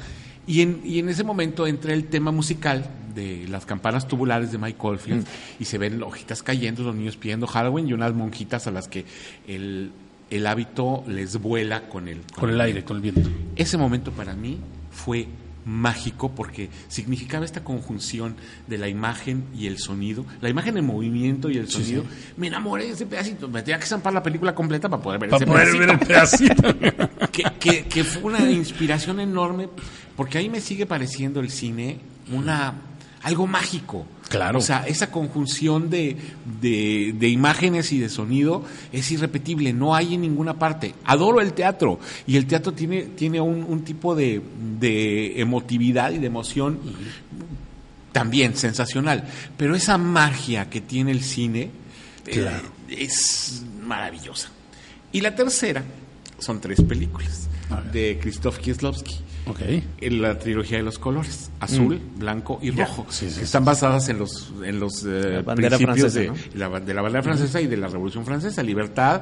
[0.48, 4.58] y en, y en ese momento entra el tema musical de las campanas tubulares de
[4.58, 5.26] Mike Oldfield
[5.60, 9.06] y se ven hojitas cayendo, los niños pidiendo Halloween y unas monjitas a las que
[9.48, 9.92] el,
[10.32, 13.30] el hábito les vuela con el, Con el aire, con el viento.
[13.56, 14.58] ese momento para mí
[14.90, 15.28] fue
[15.64, 21.52] mágico porque significaba esta conjunción de la imagen y el sonido, la imagen en movimiento
[21.52, 22.02] y el Sí, sonido.
[22.02, 22.34] sí.
[22.38, 25.30] Me enamoré de ese pedacito, me tenía que zampar la película completa para poder ver
[25.30, 26.64] Para ese poder pedacito.
[26.64, 27.28] ver el pedacito.
[27.32, 29.70] que, que- que fue una inspiración enorme
[30.16, 32.00] porque ahí me sigue pareciendo el cine
[32.32, 32.74] una
[33.22, 34.08] algo mágico.
[34.32, 34.60] Claro.
[34.60, 36.16] O sea, esa conjunción de,
[36.62, 38.64] de, de imágenes y de sonido
[38.94, 40.96] es irrepetible, no hay en ninguna parte.
[41.04, 44.42] Adoro el teatro y el teatro tiene, tiene un, un tipo de,
[44.80, 46.80] de emotividad y de emoción
[48.14, 49.28] también sensacional.
[49.58, 51.70] Pero esa magia que tiene el cine
[52.26, 52.50] eh,
[52.88, 54.50] es maravillosa.
[55.12, 55.84] Y la tercera
[56.40, 57.50] son tres películas
[57.92, 59.16] de Krzysztof Kieslowski.
[59.46, 59.60] Ok.
[60.00, 63.66] En la trilogía de los colores, azul, blanco y Ya, rojo, sí, sí, que están
[63.66, 67.68] basadas en los, en los eh, principios francesa, de, la, de la bandera francesa y
[67.68, 69.22] de la Revolución Francesa, libertad,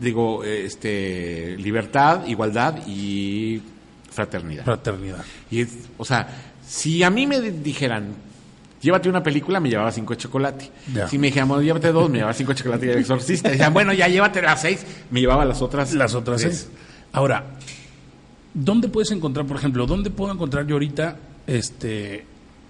[0.00, 3.60] digo, este, libertad, igualdad y
[4.10, 4.64] fraternidad.
[4.64, 5.24] Fraternidad.
[5.50, 6.26] Y es, o sea,
[6.66, 8.14] si a mí me di- dijeran,
[8.80, 10.70] llévate una película, me llevaba cinco de chocolate.
[10.92, 11.08] Ya.
[11.08, 13.48] Si me dijeran, bueno, llévate dos, me llevaba cinco de chocolate y el exorcista.
[13.50, 15.92] Decían, bueno, ya llévate las seis, me llevaba las otras.
[15.94, 16.56] Las otras tres.
[16.68, 16.78] seis.
[17.12, 17.44] Ahora,
[18.54, 22.24] ¿dónde puedes encontrar, por ejemplo, dónde puedo encontrar yo ahorita este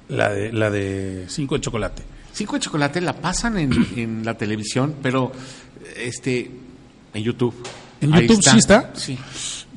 [0.09, 2.03] la de la de cinco de chocolate?
[2.33, 5.31] Cinco de chocolate la pasan en, en la televisión, pero
[5.97, 6.51] este
[7.13, 7.55] en YouTube.
[8.01, 8.91] ¿En Ahí YouTube sí está?
[8.95, 9.17] Sí.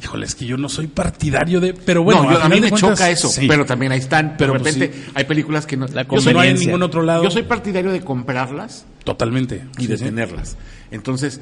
[0.02, 2.70] Híjole, es que yo no soy partidario de, pero bueno, no, yo- a, mí me
[2.70, 3.48] cuentas, choca eso, sí.
[3.48, 4.36] pero también ahí están.
[4.38, 5.88] Pero, Pero de pues repente hay películas que no.
[5.88, 7.24] La yo, soy, no hay en ningún otro lado.
[7.24, 10.04] yo soy partidario de comprarlas totalmente y Sí, de sí.
[10.04, 10.56] tenerlas.
[10.92, 11.40] Entonces,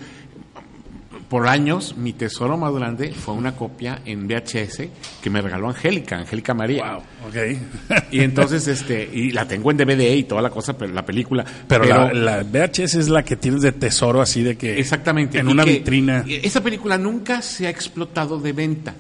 [1.29, 4.83] por años, mi tesoro más grande fue una copia en VHS
[5.21, 6.93] que me regaló Angélica, Angélica María.
[6.93, 8.05] Wow, ok.
[8.11, 11.43] Y entonces, este, y la tengo en DVD y toda la cosa, pero la película.
[11.67, 15.39] Pero, la, la VHS es la que tienes de tesoro así de que Exactamente.
[15.39, 16.23] en una vitrina.
[16.27, 18.93] Esa película nunca se ha explotado de venta.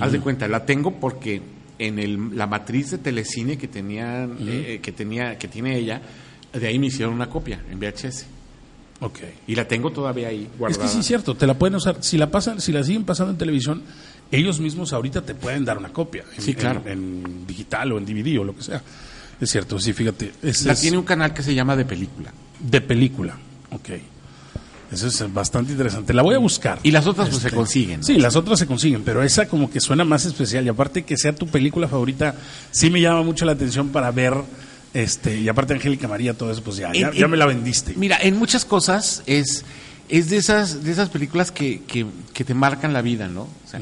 [0.00, 1.40] Haz de cuenta, la tengo porque
[1.78, 6.00] en el, la matriz de telecine que tenían, eh, que tenía, que tiene ella,
[6.52, 8.26] de ahí me hicieron una copia en VHS.
[9.00, 9.18] Ok.
[9.46, 10.82] Y la tengo todavía ahí Es guardada.
[10.84, 13.30] que sí es cierto, te la pueden usar, si la pasan, si la siguen pasando
[13.32, 13.82] en televisión,
[14.32, 16.24] ellos mismos ahorita te pueden dar una copia.
[16.36, 16.82] En, Sí, claro.
[16.84, 18.82] En, en digital o en DVD o lo que sea.
[19.40, 20.32] Es cierto, sí, fíjate.
[20.42, 22.32] Es, La es tiene un canal que se llama De Película.
[22.58, 23.36] de película.
[23.70, 23.90] Ok.
[24.90, 26.12] Eso es bastante interesante.
[26.14, 26.78] La voy a buscar.
[26.82, 28.00] Y las otras pues se Este, consiguen.
[28.00, 28.06] ¿no?
[28.06, 30.64] Sí, las otras se consiguen, pero esa como que suena más especial.
[30.64, 32.34] Y aparte que sea tu película favorita,
[32.70, 34.34] sí me llama mucho la atención para ver.
[34.94, 37.46] Este, y aparte Angélica María, todo eso, pues ya, ya, En- ya en- me la
[37.46, 37.94] vendiste.
[37.96, 39.64] Mira, en muchas cosas es,
[40.08, 43.42] es de esas, de esas películas que, que, que te marcan la vida, ¿no?
[43.42, 43.80] O sea,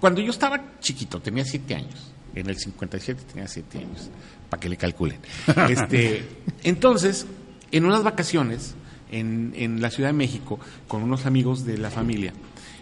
[0.00, 2.12] Cuando yo estaba chiquito, tenía siete años.
[2.34, 4.08] En el 57 tenía siete años.
[4.48, 5.18] Para que le calculen.
[5.68, 6.24] este,
[6.62, 7.26] entonces,
[7.72, 8.74] en unas vacaciones
[9.10, 12.32] en, en la Ciudad de México, con unos amigos de la familia,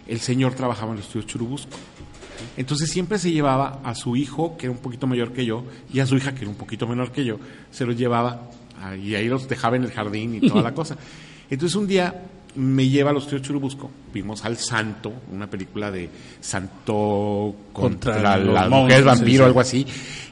[0.07, 1.75] el señor trabajaba en los estudios Churubusco.
[2.57, 5.99] Entonces siempre se llevaba a su hijo, que era un poquito mayor que yo, y
[5.99, 7.39] a su hija, que era un poquito menor que yo,
[7.71, 8.49] se los llevaba
[9.03, 10.97] y ahí los dejaba en el jardín y toda la cosa.
[11.49, 12.23] Entonces un día
[12.55, 16.09] me lleva a los tíos Churubusco, vimos al Santo, una película de
[16.41, 19.47] Santo contra, Contra la monstruos, mujer vampiro, sí.
[19.47, 19.87] algo así,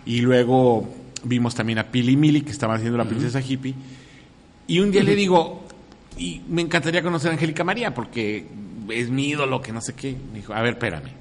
[0.06, 3.76] y luego vimos también a Pili Mili, que estaban haciendo la princesa hippie,
[4.68, 5.64] y un día le digo,
[6.18, 8.46] y me encantaría conocer a Angélica María porque
[8.90, 10.16] es mi ídolo, que no sé qué.
[10.32, 11.12] Me dijo, a ver, espérame.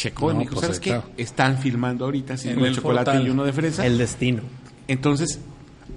[0.00, 0.90] Checó y No, me dijo, pues, ¿sabes qué?
[0.90, 1.10] claro.
[1.18, 3.26] Están filmando ahorita, cinco En de el chocolate portal.
[3.26, 3.84] y uno de fresa.
[3.84, 4.42] El destino.
[4.88, 5.40] Entonces,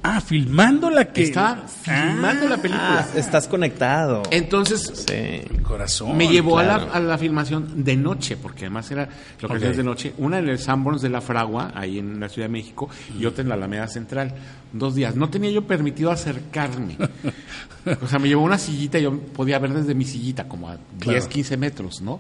[0.06, 1.24] Ah, filmando la que.
[1.24, 3.08] estaba filmando la película.
[3.14, 4.24] Ah, estás conectado.
[4.32, 5.14] Entonces, Sí.
[5.14, 6.18] El corazón.
[6.18, 9.08] me llevó a, la, a la filmación de noche, porque además era
[9.40, 9.78] locaciones Ok.
[9.78, 10.14] de noche.
[10.18, 13.44] Una en el Sanborns de la Fragua, ahí en la Ciudad de México, y otra
[13.44, 14.34] en la Alameda Central.
[14.74, 15.16] Dos días.
[15.16, 16.98] No tenía yo permitido acercarme.
[18.02, 20.74] o sea, me llevó una sillita y yo podía ver desde mi sillita, como a
[20.76, 21.30] 10, Claro.
[21.30, 22.20] 15 metros, ¿no?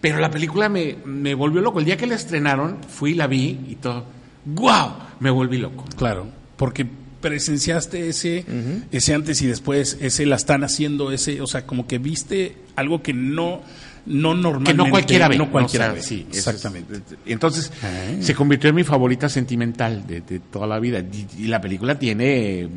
[0.00, 1.78] Pero la película me, me volvió loco.
[1.78, 4.04] El día que la estrenaron, fui y la vi y todo.
[4.46, 4.92] ¡Guau!
[5.20, 5.84] Me volví loco.
[5.96, 6.86] Claro, porque
[7.20, 8.44] presenciaste ese,
[8.90, 13.02] ese antes y después, ese la están haciendo, ese, o sea, como que viste algo
[13.02, 13.60] que no,
[14.06, 14.72] no normalmente.
[14.72, 15.38] que no cualquiera ve.
[15.38, 16.02] No cualquiera O sea, ve.
[16.02, 17.00] sí, eso es- exactamente.
[17.26, 17.88] entonces, Ah.
[18.20, 21.00] se convirtió en mi favorita sentimental de, de toda la vida.
[21.00, 22.68] Y, y la película tiene,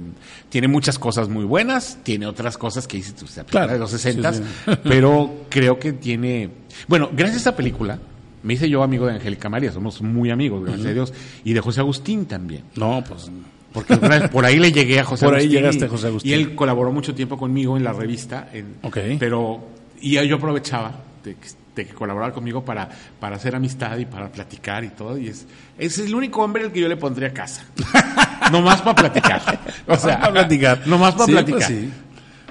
[0.49, 4.33] tiene muchas cosas muy buenas, tiene otras cosas que sea, película Claro, de los 60
[4.33, 4.71] sí, sí.
[4.83, 6.49] pero creo que tiene...
[6.87, 7.99] Bueno, gracias a esta película,
[8.43, 11.61] me hice yo amigo de Angélica María, somos muy amigos, gracias a Dios, y de
[11.61, 12.63] José Agustín también.
[12.75, 13.31] No, pues.
[13.71, 13.95] Porque
[14.31, 15.59] por ahí le llegué a José Por ahí Agustín.
[15.59, 16.31] llegaste y- a José Agustín.
[16.31, 18.49] Y él colaboró mucho tiempo conmigo en la revista.
[18.53, 18.97] en- Ok.
[19.17, 19.65] Pero,
[20.01, 21.35] y yo aprovechaba de
[21.75, 22.87] de que colaborara conmigo para,
[23.19, 25.17] para hacer amistad y para platicar y todo.
[25.17, 25.47] Y es,
[25.79, 27.65] es el único hombre al que yo le pondría a casa.
[28.51, 29.41] Nomás para platicar.
[29.87, 30.85] O sea, para platicar.
[30.87, 31.57] Nomás para Sí, platicar.
[31.61, 31.89] pues sí.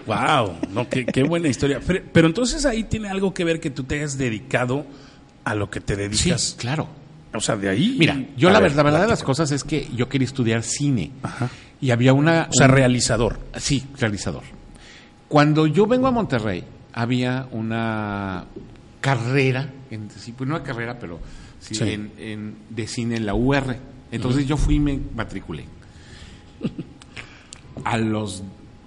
[0.06, 1.78] Wow, no, qué, qué buena historia.
[1.86, 4.84] Pero, pero entonces ahí tiene algo que ver que tú te hayas dedicado
[5.44, 6.56] a lo que te Sí, dedicas.
[6.58, 6.88] claro.
[7.32, 7.94] O sea, de ahí.
[8.00, 10.64] Mira, yo la, ver, verdad, la verdad de las cosas es que yo quería estudiar
[10.64, 11.12] cine.
[11.80, 12.48] Y había una...
[12.50, 13.38] O sea, un- realizador.
[13.56, 14.42] Sí, realizador.
[15.28, 18.44] Cuando yo vengo a Monterrey, había una
[19.00, 21.18] carrera, en, sí, pues no una carrera, pero
[21.60, 21.90] sí, Sí.
[21.90, 23.76] En, en- de cine en la UR.
[24.10, 25.64] Entonces yo fui y me matriculé.
[27.84, 28.42] A los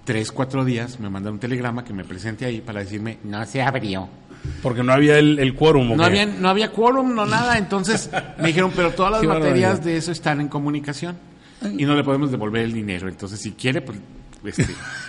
[0.05, 3.61] tres, cuatro días me mandaron un telegrama que me presente ahí para decirme, no se
[3.61, 4.07] abrió.
[4.61, 5.91] Porque no había el, el quórum.
[5.91, 6.09] ¿o No qué?
[6.09, 7.57] había, no había quórum, no nada.
[7.57, 9.83] Entonces me dijeron, pero todas las Qué materias barbaridad.
[9.83, 11.17] de eso están en comunicación
[11.77, 13.09] y no le podemos devolver el dinero.
[13.09, 13.97] Entonces, si quiere, pues
[14.45, 14.67] este,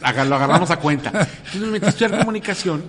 [0.00, 1.08] lo agarramos a cuenta.
[1.10, 2.84] Entonces me metí a estudiar comunicación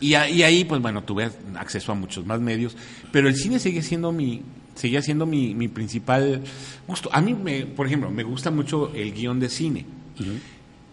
[0.00, 2.76] y, a- y ahí, pues bueno, tuve acceso a muchos más medios.
[3.12, 4.42] Pero el cine sigue siendo mi
[4.74, 6.42] seguía siendo mi, mi principal
[6.86, 7.08] gusto.
[7.12, 9.86] A mí, me, por ejemplo, me gusta mucho el guion de cine.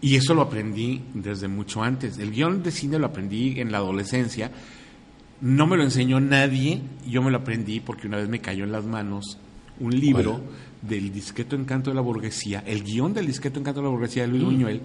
[0.00, 2.18] Y eso lo aprendí desde mucho antes.
[2.18, 4.50] El guion de cine lo aprendí en la adolescencia.
[5.40, 8.72] No me lo enseñó nadie, yo me lo aprendí porque una vez me cayó en
[8.72, 9.38] las manos
[9.80, 10.40] un libro
[10.88, 14.28] del discreto encanto de la burguesía, el guion del discreto encanto de la burguesía de
[14.28, 14.82] Luis Buñuel,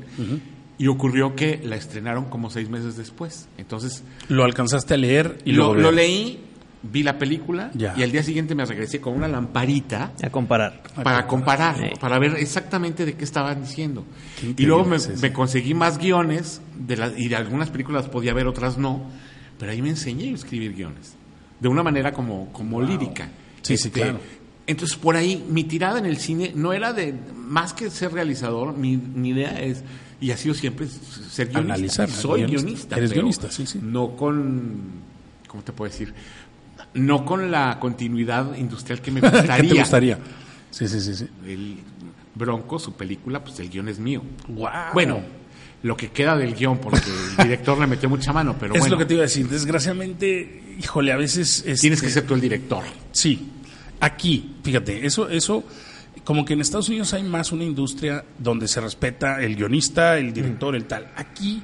[0.77, 3.47] y ocurrió que la estrenaron como seis meses después.
[3.57, 6.39] Entonces, Lo alcanzaste a leer y lo, lo leí,
[6.83, 7.93] vi la película, Ya.
[7.97, 10.81] y al día siguiente me regresé con una lamparita A comparar.
[11.03, 11.99] para comparar, Sí.
[11.99, 14.05] para ver exactamente de qué estaban diciendo.
[14.39, 18.47] Qué Y luego me, conseguí más guiones de la- y de algunas películas podía ver,
[18.47, 19.03] otras no,
[19.57, 21.15] pero ahí me enseñé a escribir guiones
[21.59, 23.25] de una manera como, como lírica.
[23.57, 24.19] Este, Sí, sí, claro.
[24.69, 28.77] Entonces, por ahí, mi tirada en el cine no era de, más que ser realizador,
[28.77, 29.83] mi, mi idea es,
[30.21, 31.73] y ha sido siempre, ser guionista.
[31.73, 32.61] Analizar, Soy guionista.
[32.61, 32.97] guionista.
[32.97, 33.79] Eres pero guionista, sí, sí.
[33.81, 34.79] No con,
[35.47, 36.13] ¿cómo te puedo decir?
[36.93, 39.57] No con la continuidad industrial que me gustaría.
[39.57, 40.19] ¿Qué te gustaría?
[40.69, 41.27] Sí, sí, sí, sí.
[41.47, 41.77] El
[42.35, 44.21] Bronco, su película, pues el guion es mío.
[44.49, 44.93] Guau.
[44.93, 45.19] Bueno,
[45.81, 47.01] lo que queda del guion, porque
[47.39, 49.49] el director le metió mucha mano, pero es bueno, lo que te iba a decir.
[49.49, 51.63] Desgraciadamente, híjole, a veces.
[51.65, 52.83] este, tienes que ser tú el director.
[53.11, 53.53] Sí,
[53.99, 55.63] aquí, fíjate, eso, eso,
[56.23, 60.33] como que en Estados Unidos hay más una industria donde se respeta el guionista, el
[60.33, 61.07] director, el tal.
[61.15, 61.61] Aquí,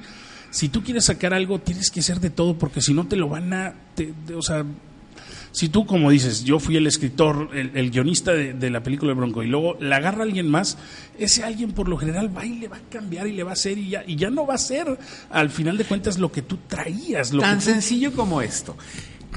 [0.50, 3.28] si tú quieres sacar algo, tienes que hacer de todo, porque si no te lo
[3.28, 4.64] van a, te- te- o sea,
[5.52, 9.10] si tú, como dices, yo fui el escritor, el, el guionista de, de la película
[9.12, 10.76] de Bronco, y luego la agarra alguien más,
[11.18, 13.52] ese alguien por lo general va y le va a cambiar y le va a
[13.54, 14.98] hacer, y ya, y ya no va a ser,
[15.30, 17.32] al final de cuentas, lo que tú traías.
[17.32, 18.76] Lo Tan que tú- sencillo como esto.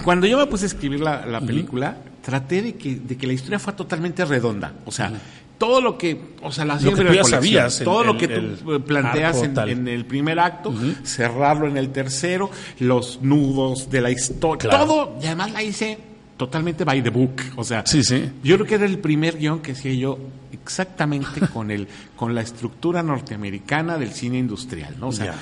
[0.04, 1.98] Cuando yo me puse a escribir la, la película,
[2.30, 4.74] traté de que, de que la historia fuera totalmente redonda.
[4.86, 5.12] O sea,
[5.58, 8.82] todo lo que, o sea, la Lo que siempre el- todo lo que tú el
[8.82, 14.86] planteas en, el primer acto, cerrarlo en el tercero, los nudos de la historia, Claro.
[14.86, 15.98] todo, y además la hice
[16.38, 17.34] totalmente by the book.
[17.58, 18.30] O sea, Sí, sí.
[18.44, 20.18] yo creo que era el primer guion que hacía yo
[20.54, 25.08] exactamente con el, con la estructura norteamericana del cine industrial, ¿no?
[25.10, 25.36] O sea.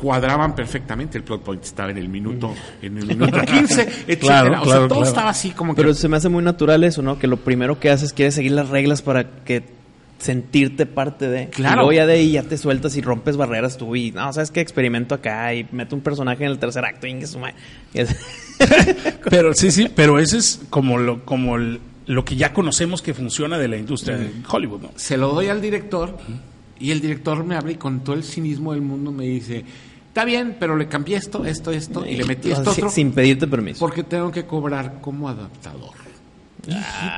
[0.00, 4.16] Cuadraban perfectamente, el plot point estaba en el minuto, en el minuto 15, etcétera.
[4.20, 5.04] Claro, o sea, claro, todo claro.
[5.08, 7.18] estaba así como que Pero se me hace muy natural eso, ¿no?
[7.18, 9.64] Que lo primero que haces quieres seguir las reglas para que
[10.18, 11.48] sentirte parte de.
[11.48, 11.74] Claro.
[11.74, 14.50] Y luego ya de ahí ya te sueltas y rompes barreras tú y, no, ¿sabes
[14.50, 14.60] qué?
[14.60, 17.16] Experimento acá y meto un personaje en el tercer acto y
[19.30, 23.14] Pero sí, sí, pero ese es como lo, como el- lo que ya conocemos que
[23.14, 24.90] funciona de la industria de Hollywood, ¿no?
[24.96, 26.16] se lo doy al director
[26.80, 29.64] Y el director me habla y con todo el cinismo del mundo me dice,
[30.18, 33.46] está bien, pero le cambié esto, esto, esto, y le metí esto otro, Sin pedirte
[33.46, 33.78] permiso.
[33.78, 35.90] porque tengo que cobrar como adaptador.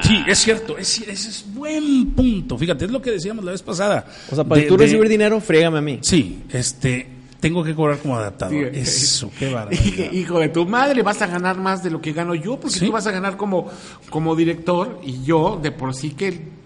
[0.02, 2.58] Sí, es cierto, es, ese es buen punto.
[2.58, 4.06] Fíjate, es lo que decíamos la vez pasada.
[4.30, 5.98] O sea, para De- tú de- recibir dinero, frígame a mí.
[6.02, 7.08] Sí, este,
[7.40, 8.70] tengo que cobrar como adaptador.
[8.74, 8.80] Sí.
[8.80, 10.12] Eso, qué barbaridad.
[10.12, 12.86] Hijo de tu madre, vas a ganar más de lo que gano yo, porque Sí.
[12.86, 13.66] tú vas a ganar como,
[14.10, 16.59] como director y yo, de por sí que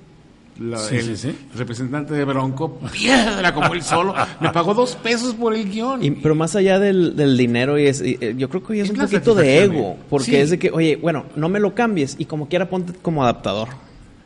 [0.60, 1.36] la- Sí, el sí, sí.
[1.56, 6.04] representante de Bronco, piedra como él solo, me pagó dos pesos por el guion.
[6.04, 8.80] Y- pero más allá del, del dinero, y es, y, eh, yo creo que hoy
[8.80, 9.96] es, Es un poquito de ego.
[10.08, 10.36] Porque Sí.
[10.36, 13.68] es de que, oye, bueno, no me lo cambies y como quiera ponte como adaptador.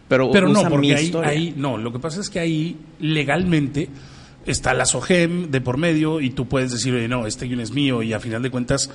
[0.09, 1.31] Pero, Pero no, usa mi porque ahí, historia.
[1.31, 3.89] ahí, no, lo que pasa es que ahí legalmente
[4.51, 7.71] está la SOGEM de por medio y tú puedes decir, oye, no, este guion es
[7.71, 8.91] mío y a final de cuentas,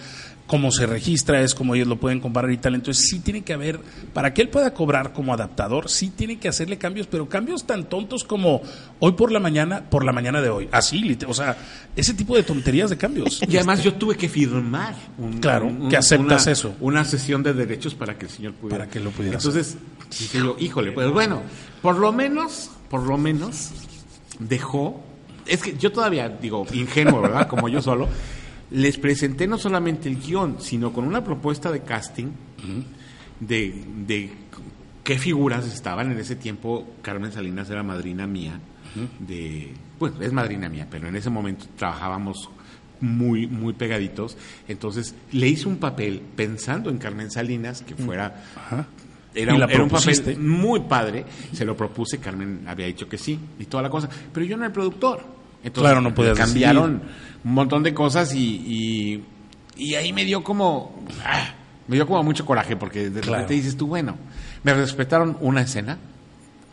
[0.48, 2.76] como se registra es como ellos lo pueden comparar y tal.
[2.76, 3.80] Entonces sí tiene que haber,
[4.14, 7.86] para que él pueda cobrar como adaptador, sí tiene que hacerle cambios, pero cambios tan
[7.86, 8.62] tontos como
[9.00, 10.68] hoy por la mañana, por la mañana de hoy.
[10.72, 11.58] Así, o sea,
[11.96, 13.42] ese tipo de tonterías de cambios.
[13.48, 16.76] Y además yo tuve que firmar un- Claro, un- que aceptas una, eso.
[16.82, 18.80] Una sesión de derechos para que el señor pudiera.
[18.80, 19.78] Para que lo pudiera Entonces,
[20.20, 21.42] dije yo, híjole, pues bueno,
[21.82, 23.70] por lo menos, por lo menos,
[24.40, 25.03] dejó.
[25.46, 27.48] Es que yo todavía, digo, ingenuo, ¿verdad?
[27.48, 28.08] Como yo solo,
[28.72, 32.28] les presenté no solamente el guion, sino con una propuesta de casting
[33.40, 34.32] de, de
[35.04, 36.88] qué figuras estaban en ese tiempo.
[37.02, 38.60] Carmen Salinas era madrina mía,
[39.20, 42.50] de, pues es madrina mía, pero en ese momento trabajábamos
[43.02, 44.38] muy, muy pegaditos.
[44.68, 48.44] Entonces le hice un papel pensando en Carmen Salinas, que fuera...
[48.56, 48.88] Ajá.
[49.36, 50.34] Era, un- era un propusiste.
[50.34, 54.08] papel muy padre, se lo propuse, Carmen había dicho que sí, y toda la cosa,
[54.32, 55.24] pero yo no era el productor.
[55.64, 57.02] Entonces, Claro, no podías cambiaron
[57.44, 59.24] un montón de cosas y, y,
[59.86, 61.54] y ahí me dio como ah,
[61.88, 63.34] me dio como mucho coraje porque de Claro.
[63.44, 64.18] repente dices tú, bueno,
[64.64, 65.98] me respetaron una escena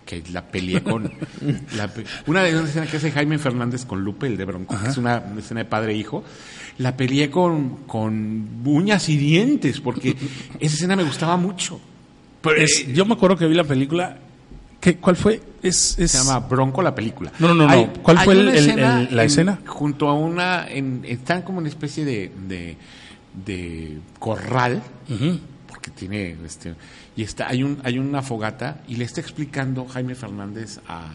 [0.05, 1.05] que la peleé con
[1.77, 1.89] la
[2.27, 4.97] una de las escenas que hace Jaime Fernández con Lupe, el de Bronco, que es
[4.99, 6.25] una escena de padre e hijo,
[6.79, 10.17] la peleé con, con uñas y dientes porque
[10.59, 11.81] esa escena me gustaba mucho.
[12.43, 14.17] Pero, Es- eh, yo me acuerdo que vi la película.
[14.81, 15.43] ¿qué, ¿Cuál fue?
[15.63, 17.31] Es, es- se llama Bronco la película.
[17.39, 17.93] No, no, no.
[18.03, 19.59] ¿Cuál fue el- el- la en- escena?
[19.67, 22.77] Junto a una, en- están como una especie de, de,
[23.45, 24.83] de corral,
[25.69, 26.75] porque tiene, este,
[27.15, 31.13] y está, hay un, hay una fogata y le está explicando Jaime Fernández a,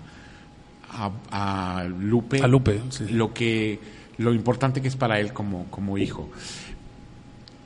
[0.92, 3.06] a, a Lupe, A Lupe, sí.
[3.10, 3.80] lo que,
[4.18, 6.30] lo importante que es para él como, como hijo.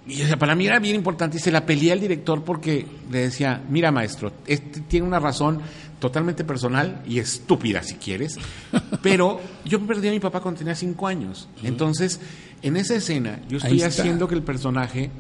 [0.10, 2.86] Y o sea, para mí era bien importante y se la peleé al director porque
[3.12, 5.62] le decía, mira maestro, este tiene una razón
[6.00, 8.38] totalmente personal y estúpida si quieres,
[9.04, 11.48] pero yo perdí a mi papá cuando tenía cinco años.
[11.64, 12.20] Entonces,
[12.62, 15.12] en esa escena, yo estoy haciendo que el personaje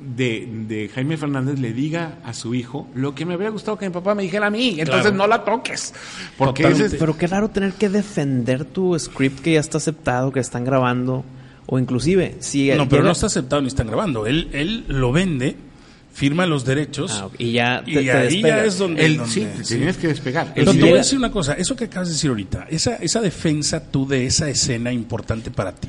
[0.00, 3.86] de, de Jaime Fernández le diga a su hijo lo que me hubiera gustado que
[3.88, 4.80] mi papá me dijera a mí.
[4.80, 5.16] Entonces Claro.
[5.16, 5.94] no la toques.
[6.36, 10.40] Porque ese Pero qué raro tener que defender tu script que ya está aceptado, que
[10.40, 11.24] están grabando.
[11.74, 12.68] O inclusive, si...
[12.72, 14.26] No, pero llega- no está aceptado ni están grabando.
[14.26, 15.56] Él, él lo vende,
[16.12, 17.12] firma los derechos.
[17.14, 17.30] Ah.
[17.38, 19.06] Y ya te, y te ahí ya es donde.
[19.06, 19.76] el- donde- sí, te sí.
[19.76, 20.52] tienes que despegar.
[20.54, 23.22] Pero te voy a decir una cosa, eso que acabas de decir ahorita, esa, esa
[23.22, 25.88] defensa tú de esa escena importante para ti,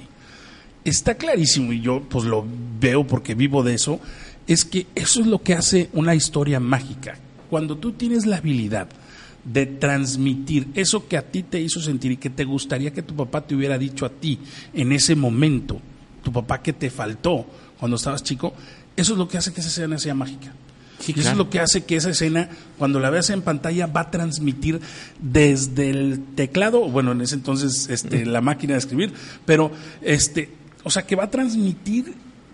[0.85, 2.45] está clarísimo y yo pues lo
[2.79, 3.99] veo porque vivo de eso,
[4.47, 7.17] es que eso es lo que hace una historia mágica.
[7.49, 8.87] Cuando tú tienes la habilidad
[9.43, 13.15] de transmitir eso que a ti te hizo sentir y que te gustaría que tu
[13.15, 14.39] papá te hubiera dicho a ti
[14.73, 15.79] en ese momento,
[16.23, 17.45] tu papá que te faltó
[17.79, 18.53] cuando estabas chico,
[18.95, 20.53] eso es lo que hace que esa escena sea mágica.
[20.99, 23.87] Sí, y eso es lo que hace que esa escena, cuando la veas en pantalla,
[23.87, 24.79] va a transmitir
[25.19, 29.13] desde el teclado, bueno, en ese entonces este, la máquina de escribir,
[29.45, 30.49] pero, este,
[30.83, 32.13] o sea, que va a transmitir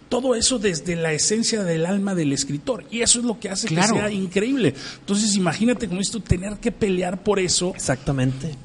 [0.09, 2.83] todo eso desde la esencia del alma del escritor.
[2.91, 3.93] Y eso es lo que hace Claro.
[3.93, 4.73] que sea increíble.
[4.99, 7.71] Entonces, imagínate como esto, tener que pelear por eso.
[7.75, 8.55] Exactamente.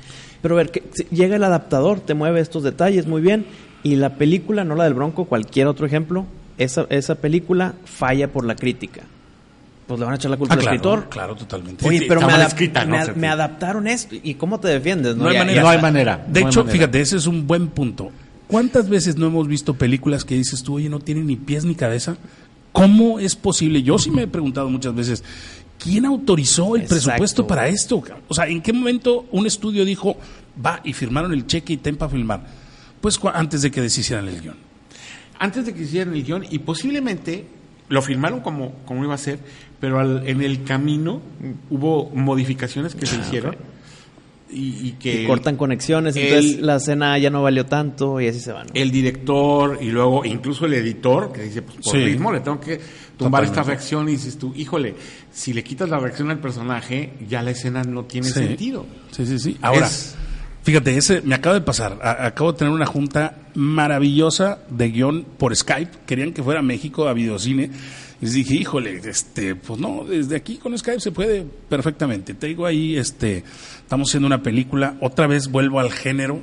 [0.43, 3.47] Pero a ver, que, si llega el adaptador, te mueve estos detalles muy bien.
[3.83, 6.27] Y la película, no la del Bronco, cualquier otro ejemplo,
[6.57, 9.03] esa, esa película falla por la crítica.
[9.87, 11.09] Pues le van a echar la culpa Ah, al claro, escritor.
[11.11, 11.87] claro, totalmente.
[11.87, 12.97] Oye, Sí, pero me, mal adap- escrita, ¿no?
[13.17, 14.15] me, adaptaron esto.
[14.23, 15.15] ¿Y cómo te defiendes?
[15.17, 15.57] No hay Ya- manera.
[15.57, 15.87] ya No hay está.
[15.93, 16.25] manera.
[16.27, 16.73] De no hay hecho, manera.
[16.79, 18.11] fíjate, ese es un buen punto.
[18.47, 21.75] ¿Cuántas veces no hemos visto películas que dices tú, oye, no tienen ni pies ni
[21.75, 22.17] cabeza?
[22.73, 23.83] ¿Cómo es posible?
[23.83, 25.25] Yo sí me he preguntado muchas veces,
[25.79, 27.05] ¿quién autorizó el Exacto.
[27.07, 28.03] presupuesto para esto?
[28.29, 30.17] O sea, ¿en qué momento un estudio dijo,
[30.65, 32.47] va y firmaron el cheque y ten para filmar?
[33.01, 34.57] Pues antes de que deshicieran el guion.
[35.39, 37.47] antes de que hicieran el guion y posiblemente
[37.89, 39.39] lo firmaron como, como iba a ser,
[39.81, 41.21] pero al- en el camino
[41.71, 43.57] hubo modificaciones que se hicieron
[44.55, 48.29] y, y que Y cortan conexiones, el- entonces la escena ya no valió tanto y
[48.29, 48.69] así se van.
[48.75, 51.99] el director y luego incluso el editor que dice, pues por Sí.
[52.05, 52.77] ritmo le tengo que
[53.17, 53.47] tumbar Totalmente.
[53.61, 54.95] esta reacción y dices tú, híjole,
[55.33, 58.35] si le quitas la reacción al personaje, ya la escena no tiene Sí.
[58.35, 58.87] sentido.
[59.11, 59.57] Sí, sí, sí.
[59.61, 60.17] Ahora, Es-
[60.63, 61.99] Fíjate, ese me acaba de pasar.
[62.03, 65.91] A- acabo de tener una junta maravillosa de guion por Skype.
[66.07, 67.71] Querían que fuera a México a videocine.
[68.25, 72.33] Les dije, híjole, este, pues no, desde aquí con Skype se puede perfectamente.
[72.33, 73.45] Te digo ahí, este,
[73.83, 74.97] estamos haciendo una película.
[75.03, 76.41] Otra vez vuelvo al género.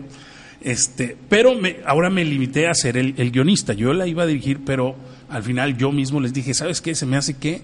[0.62, 3.74] Este, pero me, ahora me limité a ser el, el guionista.
[3.74, 4.96] Yo la iba a dirigir, pero
[5.28, 6.94] al final yo mismo les dije, ¿sabes qué?
[6.94, 7.64] Se me hace que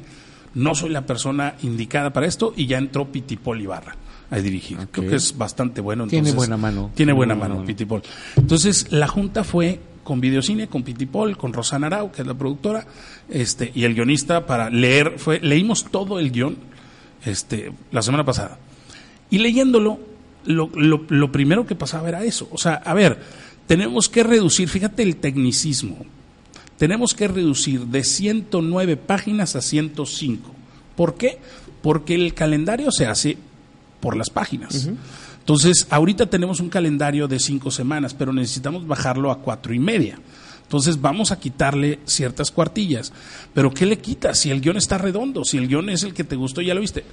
[0.56, 3.98] no soy la persona indicada para esto y ya entró Pitipol Ibarra
[4.32, 4.80] a dirigir.
[4.90, 6.08] Creo que es bastante bueno.
[6.08, 6.90] Tiene buena mano.
[6.96, 7.68] Tiene buena Tiene buena mano, mano.
[7.68, 8.02] Pitipol.
[8.36, 12.88] Entonces, la junta fue con Videocine, con Pitipol, con Rosana Arau, que es la productora,
[13.28, 16.56] este, y el guionista para leer, fue, leímos todo el guion,
[17.26, 18.58] este, la semana pasada.
[19.30, 20.00] Y leyéndolo,
[20.46, 22.48] lo, lo, lo primero que pasaba era eso.
[22.54, 23.20] O sea, a ver,
[23.68, 25.98] tenemos que reducir, fíjate el tecnicismo,
[26.78, 30.50] tenemos que reducir de 109 páginas a 105.
[30.96, 31.38] ¿Por qué?
[31.82, 33.38] Porque el calendario se hace
[34.00, 34.90] por las páginas.
[35.48, 40.20] Entonces, ahorita tenemos un calendario de cinco semanas, pero necesitamos bajarlo a cuatro y media.
[40.64, 43.14] Entonces, vamos a quitarle ciertas cuartillas.
[43.54, 44.38] Pero, ¿qué le quitas?
[44.40, 46.82] Si el guion está redondo, si el guion es el que te gustó, ya lo
[46.82, 47.06] viste.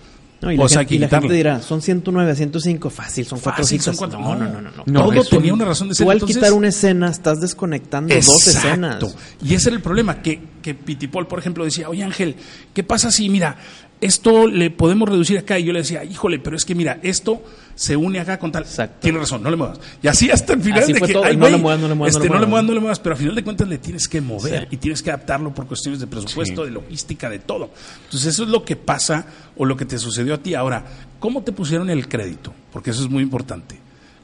[0.43, 3.25] No, y, la, hay que gente, y la gente dirá, son 109 a 105, fácil,
[3.25, 3.97] son cuatro Fácil, citas.
[3.97, 4.71] son cuatro- No, no, no, no.
[4.73, 4.83] no.
[4.85, 6.05] No, Todo un- tenía una razón de ser.
[6.05, 8.97] Tú al Entonces- quitar una escena estás desconectando dos escenas.
[8.97, 9.15] Exacto.
[9.45, 12.35] Y ese era el problema, que, que Pitipol, por ejemplo, decía, oye Ángel,
[12.75, 13.57] ¿qué pasa si, mira,
[14.05, 15.59] esto le podemos reducir acá?
[15.59, 17.43] Y yo le decía, híjole, pero es que mira, esto
[17.75, 18.63] se une acá con tal.
[18.63, 18.99] Exacto.
[19.01, 19.81] Tienes razón, no le muevas.
[20.03, 21.89] Y así hasta el final Así de fue que, todo, ay, no le muevas, no
[21.89, 22.67] le muevas, no este, le no le muevas.
[22.67, 24.69] no le muevas, pero al final de cuentas le tienes que mover Sí.
[24.71, 26.69] y tienes que adaptarlo por cuestiones de presupuesto, Sí.
[26.69, 27.71] de logística, de todo.
[28.05, 29.27] Entonces eso es lo que pasa
[29.57, 30.55] o lo que te sucedió a ti.
[30.55, 30.85] Ahora,
[31.19, 32.53] ¿cómo te pusieron el crédito?
[32.73, 33.79] Porque eso es muy importante.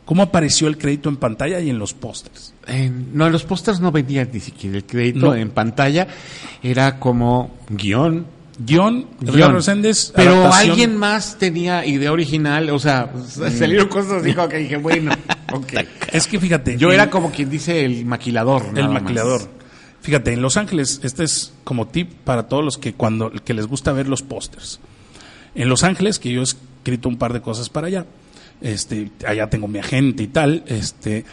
[0.04, 2.52] ¿Cómo apareció el crédito en pantalla y en los pósters?
[2.66, 5.34] En- no, en los pósters no vendían ni siquiera el crédito No.
[5.36, 6.08] en pantalla.
[6.62, 8.26] Era como guion.
[8.62, 9.34] Guión, guion.
[9.34, 10.70] Ricardo Reséndez, Pero adaptación.
[10.70, 12.68] alguien más tenía idea original.
[12.70, 15.12] O sea, salieron cosas así como que dije, bueno,
[15.52, 15.72] ok.
[16.12, 16.76] Es que fíjate.
[16.76, 18.66] Yo era como quien dice el maquilador.
[18.76, 19.02] el más.
[19.02, 19.48] maquilador.
[20.02, 23.66] Fíjate, en Los Ángeles, este es como tip para todos los que cuando que les
[23.66, 24.78] gusta ver los pósters.
[25.54, 28.06] En Los Ángeles, que yo he escrito un par de cosas para allá,
[28.60, 31.24] este, allá tengo mi agente y tal, este,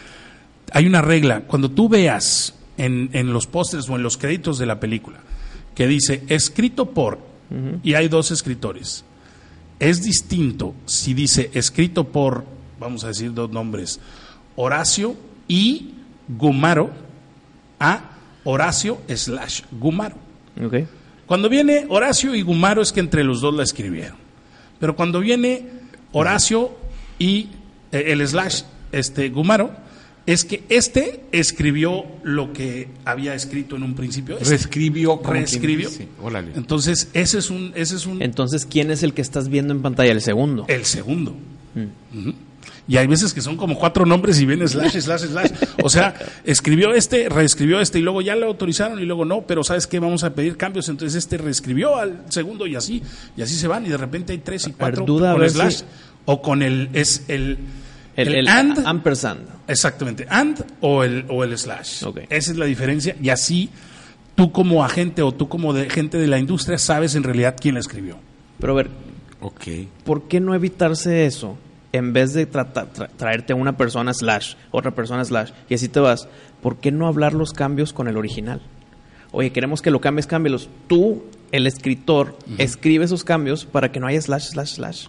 [0.72, 1.42] hay una regla.
[1.42, 5.18] Cuando tú veas en, en los pósters o en los créditos de la película
[5.78, 7.20] que dice escrito por
[7.84, 9.04] y hay dos escritores,
[9.78, 12.44] es distinto si dice escrito por,
[12.80, 14.00] vamos a decir dos nombres,
[14.56, 15.14] Horacio
[15.46, 15.94] y
[16.26, 16.90] Gumaro
[17.78, 18.10] a
[18.42, 20.16] Horacio slash Gumaro.
[20.60, 20.78] Ok.
[21.26, 24.16] Cuando viene Horacio y Gumaro es que entre los dos la escribieron.
[24.80, 25.64] Pero cuando viene
[26.10, 26.76] Horacio
[27.20, 27.50] y
[27.92, 29.70] eh, el slash este, Gumaro,
[30.32, 34.36] es que este escribió lo que había escrito en un principio.
[34.36, 34.50] este.
[34.50, 35.20] Reescribió.
[35.24, 35.88] Reescribió.
[36.54, 39.80] Entonces, ese es un, ese es un Entonces, ¿quién es el que estás viendo en
[39.82, 40.12] pantalla?
[40.12, 40.64] El segundo.
[40.68, 41.34] el segundo.
[41.74, 42.34] Ujú.
[42.86, 45.50] Y hay veces que son como cuatro nombres y viene slash, slash, slash.
[45.82, 46.14] O sea,
[46.44, 49.98] escribió este, reescribió este y luego ya lo autorizaron y luego no, pero ¿sabes qué?
[49.98, 50.88] Vamos a pedir cambios.
[50.88, 53.02] Entonces este reescribió al segundo y así,
[53.36, 55.84] y así se van y de repente hay tres y cuatro duda, con slash si-
[56.24, 57.58] o con el, es el,
[58.18, 59.40] el, el and, ampersand.
[59.66, 62.04] exactamente, and o el, o el slash.
[62.04, 62.18] Ok.
[62.28, 63.70] Esa es la diferencia y así
[64.34, 67.74] tú como agente o tú como de, gente de la industria sabes en realidad quién
[67.74, 68.18] la escribió.
[68.60, 68.90] Pero a ver,
[69.40, 69.62] Ok.
[70.04, 71.56] ¿por qué no evitarse eso?
[71.92, 76.00] En vez de tra- traerte a una persona slash, otra persona slash, y así te
[76.00, 76.28] vas,
[76.60, 78.60] ¿por qué no hablar los cambios con el original?
[79.30, 80.68] Oye, queremos que lo cambies, cámbielos.
[80.86, 85.06] Tú, el escritor, escribe esos cambios para que no haya slash, slash, slash.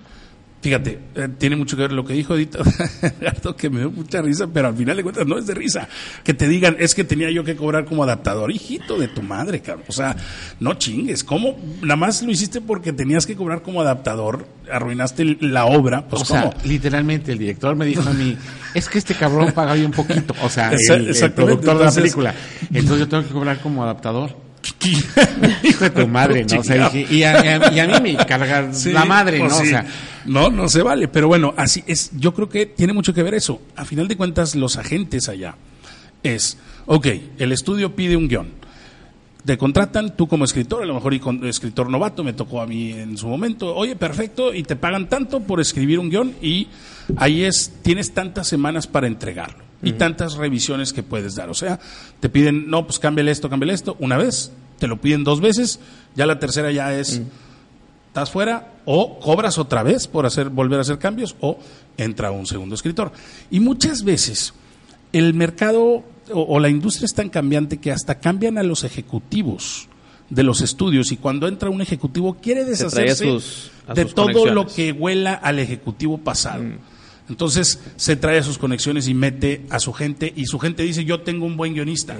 [0.61, 2.59] Fíjate, eh, tiene mucho que ver lo que dijo Edito,
[3.57, 5.87] que me dio mucha risa, pero al final de cuentas no es de risa.
[6.23, 9.61] Que te digan, es que tenía yo que cobrar como adaptador, hijito de tu madre,
[9.61, 9.85] cabrón.
[9.87, 10.17] O sea,
[10.59, 11.23] no chingues.
[11.23, 11.57] ¿Cómo?
[11.81, 16.05] Nada más lo hiciste porque tenías que cobrar como adaptador, arruinaste la obra.
[16.09, 18.37] Pues, o sea, literalmente el director me dijo a mí,
[18.73, 20.33] es que este cabrón paga bien poquito.
[20.43, 22.35] O sea, el, el productor de la película.
[22.73, 24.48] Entonces yo tengo que cobrar como adaptador.
[25.63, 26.59] Hijo de tu madre, ¿no?
[26.59, 29.57] O sea, dije, y, a, y mí me carga Sí, la madre, pues ¿no?
[29.57, 29.67] O sí.
[29.69, 29.85] sea,
[30.25, 31.07] no, no se vale.
[31.07, 32.11] Pero bueno, así es.
[32.17, 33.61] Yo creo que tiene mucho que ver eso.
[33.75, 35.55] A final de cuentas, los agentes allá
[36.23, 37.07] es, ok,
[37.37, 38.59] el estudio pide un guion.
[39.45, 42.67] Te contratan tú como escritor, a lo mejor y con- escritor novato, me tocó a
[42.67, 43.73] mí en su momento.
[43.73, 46.67] Oye, perfecto, y te pagan tanto por escribir un guion y
[47.15, 51.49] ahí es, tienes tantas semanas para entregarlo y tantas revisiones que puedes dar.
[51.49, 51.79] O sea,
[52.19, 55.79] te piden, no, pues cámbiale esto, cámbiale esto, una vez, te lo piden dos veces,
[56.15, 57.21] ya la tercera ya es,
[58.07, 61.59] estás fuera o cobras otra vez por hacer volver a hacer cambios o
[61.97, 63.11] entra un segundo escritor.
[63.51, 64.53] Y muchas veces
[65.13, 66.03] el mercado o,
[66.33, 69.87] o la industria es tan cambiante que hasta cambian a los ejecutivos
[70.29, 74.27] de los estudios y cuando entra un ejecutivo quiere a deshacerse sus- a de todo
[74.53, 76.63] lo que huela al ejecutivo pasado.
[77.29, 81.05] Entonces se trae a sus conexiones y mete a su gente y su gente dice,
[81.05, 82.17] yo tengo un buen guionista.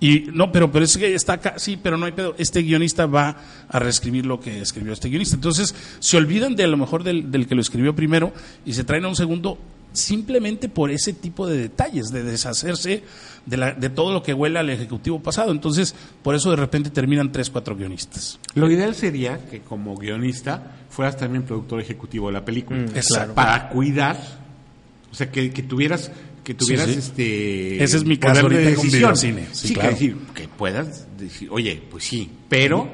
[0.00, 2.34] Y no, pero, pero es que está acá, sí, pero no hay pedo.
[2.38, 3.36] Este guionista va
[3.68, 5.34] a reescribir lo que escribió este guionista.
[5.34, 8.32] Entonces se olvidan de a lo mejor del, del que lo escribió primero
[8.64, 9.58] y se traen a un segundo
[9.98, 13.02] simplemente por ese tipo de detalles, de deshacerse
[13.46, 15.52] de, la, de todo lo que huele al ejecutivo pasado.
[15.52, 18.38] Entonces, por eso de repente terminan tres, cuatro guionistas.
[18.54, 22.78] Lo ideal sería que como guionista fueras también productor ejecutivo de la película.
[22.80, 23.34] Mm.
[23.34, 24.16] Para cuidar,
[25.10, 26.10] o sea, que, que tuvieras
[26.44, 26.98] que tuvieras Sí, sí.
[27.00, 28.92] este Ese es mi caso de con decisión.
[28.92, 29.46] videocine.
[29.52, 29.88] Sí, Sí, claro.
[29.90, 32.88] que decir, que puedas decir, oye, pues sí, pero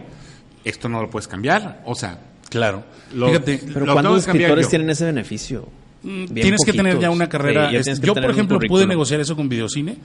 [0.65, 2.19] esto no lo puedes cambiar, o sea,
[2.51, 2.85] Claro.
[3.15, 5.69] Lo- Fíjate, Pero Lo tengo ¿cuántos escritores tienen ese beneficio?
[6.05, 7.69] Mm, tienes que tener ya una carrera.
[7.69, 9.97] Sí, ya este, yo, por ejemplo, pude negociar eso con Videocine.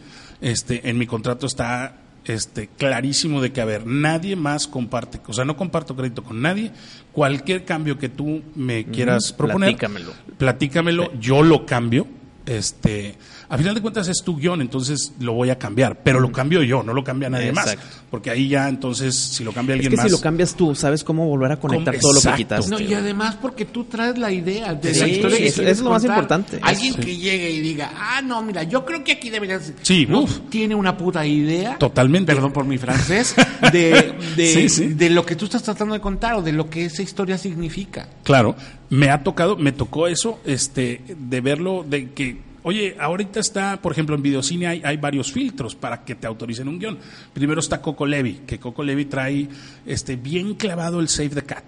[0.42, 5.34] Este, en mi contrato está este, clarísimo de que, a ver, nadie más comparte, o
[5.34, 6.72] sea, no comparto crédito con nadie.
[7.12, 10.14] Cualquier cambio que tú me quieras proponer, platícamelo.
[10.38, 12.08] platícamelo, yo lo cambio.
[12.46, 13.16] Este,
[13.50, 16.62] a final de cuentas es tu guion, entonces lo voy a cambiar, pero lo cambio
[16.64, 17.78] yo, no lo cambia nadie Exacto.
[17.84, 18.00] más.
[18.12, 20.06] Porque ahí ya, entonces, si lo cambia Es alguien que más.
[20.06, 22.02] si lo cambias tú, sabes cómo volver a conectar ¿Cómo?
[22.02, 22.38] todo lo que Exacto.
[22.38, 22.72] quitaste.
[22.72, 25.72] No, y además porque tú traes la idea de Sí, la historia que eso- quieres
[25.74, 26.60] eso es lo más importante.
[26.62, 27.00] Alguien Sí.
[27.02, 29.74] que llegue y diga, ah, no, mira, yo creo que aquí deberías...
[29.82, 30.40] Sí, no, uf.
[30.50, 31.78] tiene una puta idea.
[31.78, 32.34] Totalmente.
[32.34, 33.36] Perdón por mi francés.
[33.72, 34.88] De, de, Sí, sí.
[34.88, 38.08] de lo que tú estás tratando de contar o de lo que esa historia significa.
[38.24, 38.56] Claro,
[38.90, 43.92] me ha tocado, me tocó eso, este, de verlo, de que, oye, ahorita está, por
[43.92, 46.98] ejemplo, en videocine hay, hay varios filtros para que te autoricen un guion.
[47.34, 49.48] Primero está Coco Levi, que Coco Levi trae,
[49.86, 51.66] este, bien clavado el Save the Cat.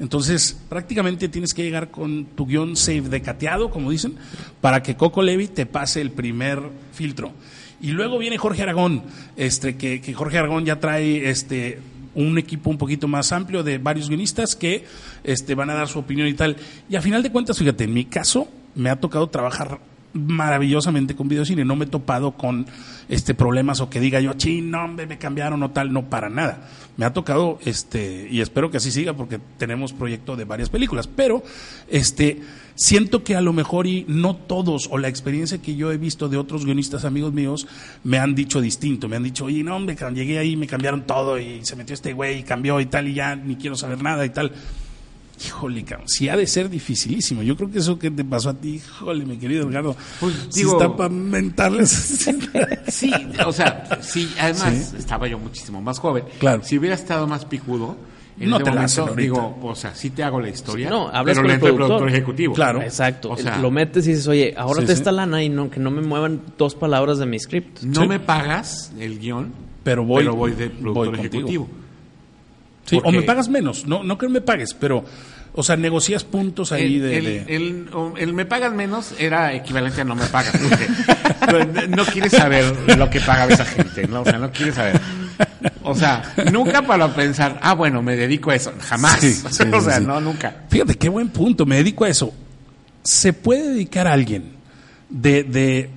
[0.00, 4.16] Entonces, prácticamente tienes que llegar con tu guion save de cateado, como dicen,
[4.60, 6.60] para que Coco Levi te pase el primer
[6.92, 7.32] filtro.
[7.80, 9.02] Y luego viene Jorge Aragón,
[9.36, 11.78] este, que, que Jorge Aragón ya trae este,
[12.14, 14.84] un equipo un poquito más amplio de varios guionistas que
[15.22, 16.56] este, van a dar su opinión y tal.
[16.88, 19.80] Y a final de cuentas, fíjate, en mi caso me ha tocado trabajar
[20.14, 22.66] maravillosamente con videocine, no me he topado con
[23.08, 26.30] este problemas o que diga yo, chin, no, hombre, me cambiaron o tal, no para
[26.30, 26.68] nada.
[26.96, 31.08] Me ha tocado este y espero que así siga porque tenemos proyecto de varias películas,
[31.08, 31.42] pero
[31.90, 32.40] este
[32.76, 36.28] siento que a lo mejor y no todos o la experiencia que yo he visto
[36.28, 37.66] de otros guionistas amigos míos
[38.04, 41.38] me han dicho distinto, me han dicho, "Oye, no, hombre, llegué ahí, me cambiaron todo
[41.38, 44.24] y se metió este güey y cambió y tal y ya ni quiero saber nada
[44.24, 44.52] y tal."
[45.44, 47.42] Híjole, cabrón, sí ha de ser dificilísimo.
[47.42, 50.60] Yo creo que eso que te pasó a ti, híjole, mi querido Edgardo, Pues, sí
[50.60, 51.90] digo- está para mentarles.
[52.88, 53.10] Sí,
[53.44, 56.24] o sea, sí, además estaba yo muchísimo más joven.
[56.38, 56.62] Claro.
[56.62, 57.96] Si hubiera estado más picudo,
[58.38, 59.20] en No te la momento, ahorita.
[59.20, 61.86] digo, o sea, sí te hago la historia, No, hablas pero con le el productor.
[61.86, 62.54] productor ejecutivo.
[62.54, 62.82] Claro.
[62.82, 63.30] Exacto.
[63.30, 64.98] O sea- lo metes y dices, oye, ahórrate Sí, sí.
[64.98, 67.82] esta lana y no, que no me muevan dos palabras de mi script.
[67.82, 68.08] No Sí.
[68.08, 71.68] me pagas el guion, Pero voy- pero voy de productor voy contigo.
[72.92, 75.04] O me pagas menos, no, no que me pagues, pero,
[75.54, 79.14] o sea, negocias puntos ahí el, de, el- de- el- o- el me pagas menos
[79.18, 80.52] era equivalente a no me pagas.
[80.56, 82.64] porque no- no quieres saber
[82.98, 84.22] lo que paga esa gente, ¿no?
[84.22, 85.00] O sea, no quieres saber.
[85.82, 88.72] O sea, nunca para pensar, ah, bueno, me dedico a eso.
[88.80, 89.20] Jamás.
[89.20, 90.64] Sí, sí, o sea, no, nunca.
[90.68, 92.32] Fíjate, qué buen punto, me dedico a eso.
[93.02, 94.52] ¿Se puede dedicar a alguien
[95.10, 95.90] de, de,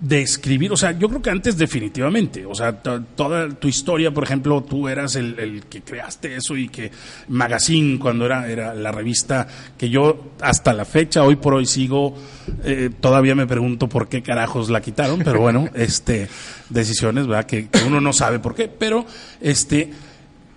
[0.00, 0.72] de escribir?
[0.72, 4.62] O sea, yo creo que antes definitivamente, o sea, to- toda tu historia, por ejemplo,
[4.62, 6.90] tú eras el, el que creaste eso y que
[7.28, 12.16] Magazine, cuando era, era la revista que yo hasta la fecha, hoy por hoy sigo,
[12.64, 16.28] eh, todavía me pregunto por qué carajos la quitaron, pero bueno, este,
[16.68, 17.46] decisiones, ¿verdad?
[17.46, 19.06] Que, que uno no sabe por qué, pero
[19.40, 19.90] este,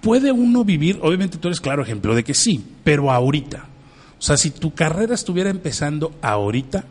[0.01, 0.97] ¿Puede uno vivir?
[1.03, 3.65] Obviamente tú eres claro ejemplo de que sí, pero ahorita.
[4.17, 6.85] O sea, si tu carrera estuviera empezando ahorita,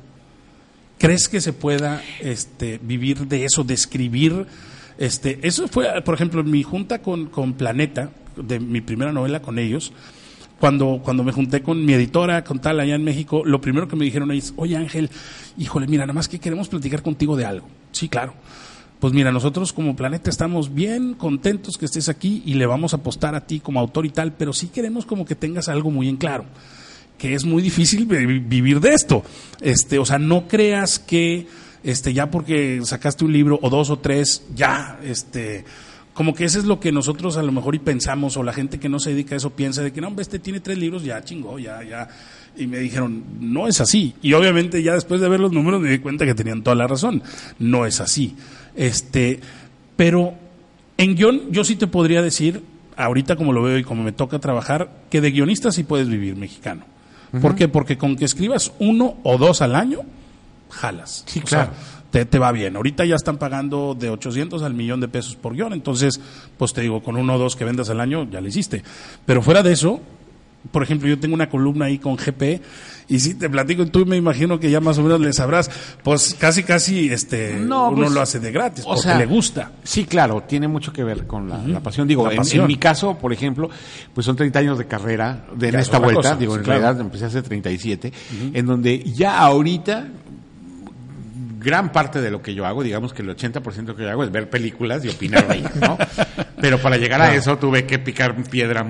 [1.01, 4.47] ¿crees que se pueda este, vivir de eso, de escribir?
[4.99, 9.41] Este, eso fue, por ejemplo, en mi junta con, con Planeta, de mi primera novela
[9.41, 9.93] con ellos,
[10.61, 13.97] cuando, cuando me junté con mi editora, con tal, allá en México, lo primero que
[13.97, 15.11] me dijeron es, oye Ángel,
[15.57, 17.67] híjole, mira, nada más que queremos platicar contigo de algo.
[17.93, 18.35] Sí, claro.
[19.01, 22.99] Pues mira, nosotros como planeta estamos bien contentos que estés aquí y le vamos a
[22.99, 26.11] apostar a ti como autor y tal, pero sí queremos como que tengas algo muy
[26.11, 26.45] en claro,
[27.21, 29.23] que es muy difícil vi- vivir de esto.
[29.61, 31.47] Este, o sea, no creas que
[31.85, 35.65] este ya porque sacaste un libro o dos o tres, ya este
[36.15, 38.79] como que eso es lo que nosotros a lo mejor y pensamos o la gente
[38.81, 41.05] que no se dedica a eso piensa de que no, hombre, este tiene tres libros,
[41.05, 42.09] ya chingó, ya ya
[42.57, 44.15] y me dijeron, no es así.
[44.23, 46.87] Y obviamente ya después de ver los números me di cuenta que tenían toda la
[46.89, 47.23] razón.
[47.59, 48.35] No es así.
[48.77, 49.41] Este,
[49.97, 50.35] pero
[50.99, 52.63] en guion yo sí te podría decir,
[52.97, 56.37] ahorita como lo veo y como me toca trabajar, que de guionista sí puedes vivir
[56.37, 56.85] mexicano.
[57.41, 57.69] ¿Por qué?
[57.69, 60.01] Porque con que escribas uno o dos al año,
[60.71, 61.25] jalas.
[61.27, 61.73] Sí, O sea, claro.
[62.11, 62.77] te, te va bien.
[62.77, 65.73] Ahorita ya están pagando de 800 al millón de pesos por guion.
[65.73, 66.21] Entonces,
[66.57, 68.83] pues te digo, con uno o dos que vendas al año, ya le hiciste.
[69.27, 70.01] Pero fuera de eso,
[70.71, 72.61] Por ejemplo, yo tengo una columna ahí con GP
[73.09, 75.71] y si te platico, tú me imagino que ya más o menos le sabrás,
[76.05, 79.27] pues casi casi este No, uno pues, lo hace de gratis o porque sea, le
[79.27, 79.73] gusta.
[79.83, 82.07] Sí, claro, tiene mucho que ver con la, la pasión.
[82.07, 82.63] Digo, La en- pasión.
[82.65, 83.71] En, mi caso, por ejemplo,
[84.15, 86.17] pues son 30 años de carrera de, en esta vuelta.
[86.23, 86.81] cosa, digo, sí, en claro.
[86.81, 88.13] realidad empecé hace 37,
[88.53, 90.09] en donde ya ahorita
[91.61, 94.11] gran parte de lo que yo hago, digamos que el 80% de lo que yo
[94.11, 95.99] hago es ver películas y opinar de ellas, ¿no?
[96.61, 98.83] Pero para llegar a eso tuve que picar piedra.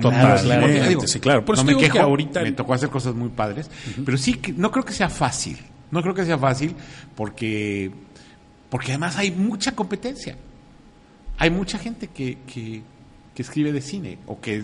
[0.87, 1.43] Digo, sí, claro.
[1.43, 3.69] Por no me que quejo, ahorita- me tocó hacer cosas muy padres,
[4.05, 5.57] pero sí que no creo que sea fácil.
[5.91, 6.73] No creo que sea fácil
[7.15, 7.91] porque
[8.69, 10.37] porque además hay mucha competencia.
[11.37, 12.83] Hay mucha gente que, que,
[13.41, 14.63] que escribe de cine o que,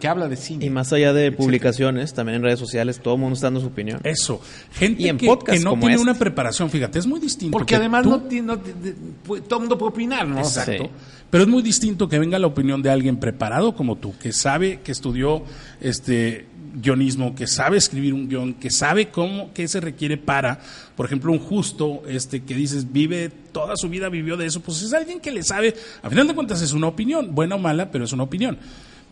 [0.00, 0.64] que habla de cine.
[0.64, 1.36] Y más allá de Etcétera.
[1.44, 4.00] publicaciones, también en redes sociales, todo el mundo está dando su opinión.
[4.04, 4.40] Eso.
[4.72, 6.02] Gente Y en que, podcast que no tiene este.
[6.02, 7.52] una preparación, fíjate, es muy distinto.
[7.52, 8.96] Porque que además tú- no, tiene- no tiene-
[9.26, 10.38] pu- todo el mundo puede opinar, ¿no?
[10.38, 10.84] Exacto.
[10.84, 10.90] Sí.
[11.30, 14.80] Pero es muy distinto que venga la opinión de alguien preparado como tú, que sabe,
[14.84, 15.42] que estudió
[15.80, 20.60] este guionismo, que sabe escribir un guion, que sabe cómo, qué se requiere para,
[20.96, 24.82] por ejemplo, un justo, este, que dices, vive, toda su vida vivió de eso, pues
[24.82, 27.90] es alguien que le sabe, a final de cuentas es una opinión, buena o mala,
[27.90, 28.58] pero es una opinión.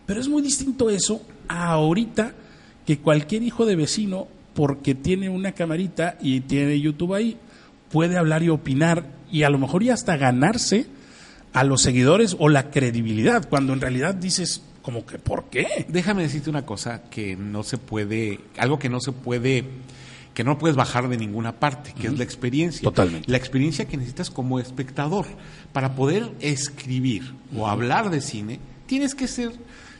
[0.06, 2.34] Pero es muy distinto eso a ahorita
[2.86, 7.36] que cualquier hijo de vecino, porque tiene una camarita y tiene YouTube ahí,
[7.90, 10.86] puede hablar y opinar y a lo mejor y hasta ganarse
[11.52, 15.87] a los seguidores o la credibilidad, cuando en realidad dices, como que, ¿por qué?
[15.89, 19.64] Déjame decirte una cosa que no se puede, algo que no se puede,
[20.35, 22.83] que no puedes bajar de ninguna parte, que es la experiencia.
[22.83, 23.30] Totalmente.
[23.30, 25.26] La experiencia que necesitas como espectador.
[25.72, 29.53] Para poder escribir o hablar de cine, tienes que ser,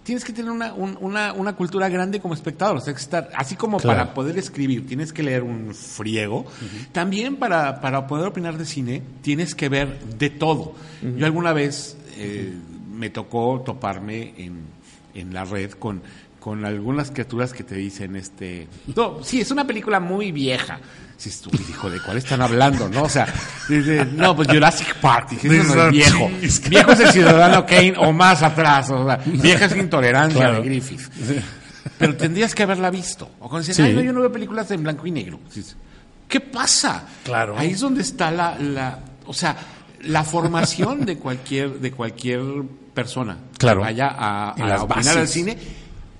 [0.03, 2.79] tienes que tener una, un- una, una cultura grande como espectador.
[2.79, 3.99] O sea, que estar, así como Claro.
[3.99, 6.45] para poder escribir, tienes que leer un friego.
[6.93, 10.75] También para, para poder opinar de cine, tienes que ver de todo.
[11.17, 12.53] Yo alguna vez eh,
[13.03, 14.61] me tocó toparme en,
[15.13, 16.01] en la red con,
[16.39, 20.79] con algunas criaturas que te dicen, este, no, sí, es una película muy vieja.
[21.17, 22.89] Sí, tú, hijo, ¿de cuál están hablando?
[22.89, 23.27] No, o sea,
[23.69, 26.31] dice, no, pues Jurassic Park, eso no es viejo.
[26.71, 30.63] Viejo es el ciudadano Kane o más atrás, o sea, vieja es intolerancia Claro.
[30.63, 31.01] de Griffith.
[31.99, 33.29] Pero tendrías que haberla visto.
[33.41, 33.83] O cuando dicen, Sí.
[33.91, 35.41] ay, no, yo no veo películas en blanco y negro.
[36.29, 37.05] ¿Qué pasa?
[37.25, 37.57] Claro.
[37.59, 39.57] Ahí es donde está la, la o sea,
[40.03, 42.41] la formación de cualquier, de cualquier
[42.95, 43.81] persona Claro.
[43.81, 45.17] que vaya a, opinar bases.
[45.17, 45.57] al cine,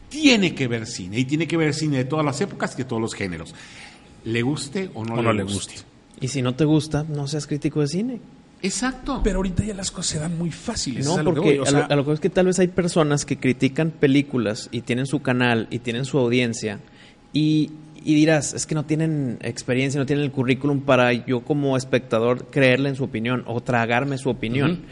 [0.09, 1.19] tiene que ver cine.
[1.19, 3.55] Y tiene que ver cine de todas las épocas y de todos los géneros.
[4.25, 5.75] Le guste o no, O no le guste.
[6.21, 8.21] Y si no te gusta, no seas crítico de cine.
[8.63, 9.21] Exacto.
[9.25, 11.05] Pero ahorita ya las cosas se dan muy fáciles.
[11.05, 12.21] No, es a lo que porque voy, o a, sea, lo, a lo que es
[12.21, 16.19] que tal vez hay personas que critican películas y tienen su canal y tienen su
[16.19, 16.79] audiencia
[17.33, 17.73] y,
[18.05, 22.47] y dirás, es que no tienen experiencia, no tienen el currículum para yo como espectador
[22.51, 24.83] creerle en su opinión o tragarme su opinión.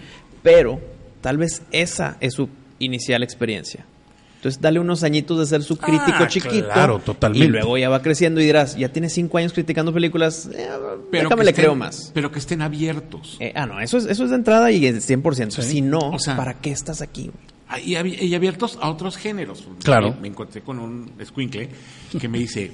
[0.43, 0.81] Pero
[1.21, 2.49] tal vez esa es su
[2.79, 3.85] inicial experiencia.
[4.37, 6.65] Entonces, dale unos añitos de ser su crítico Ah, chiquito.
[6.73, 7.47] claro, totalmente.
[7.47, 10.67] Y luego ya va creciendo y dirás, ya tienes cinco años criticando películas, eh,
[11.11, 12.11] Pero déjame le estén- creo más.
[12.15, 13.37] Pero que estén abiertos.
[13.39, 15.63] Eh, ah, no, eso es, eso es de entrada y es 100%.
[15.63, 15.69] Sí.
[15.73, 17.31] Si no, O sea- ¿para qué estás aquí?
[17.73, 19.65] Ah, Y, y abiertos a otros géneros.
[19.85, 20.13] Claro.
[20.15, 21.69] Me, me encontré con un escuincle
[22.21, 22.73] que me dice,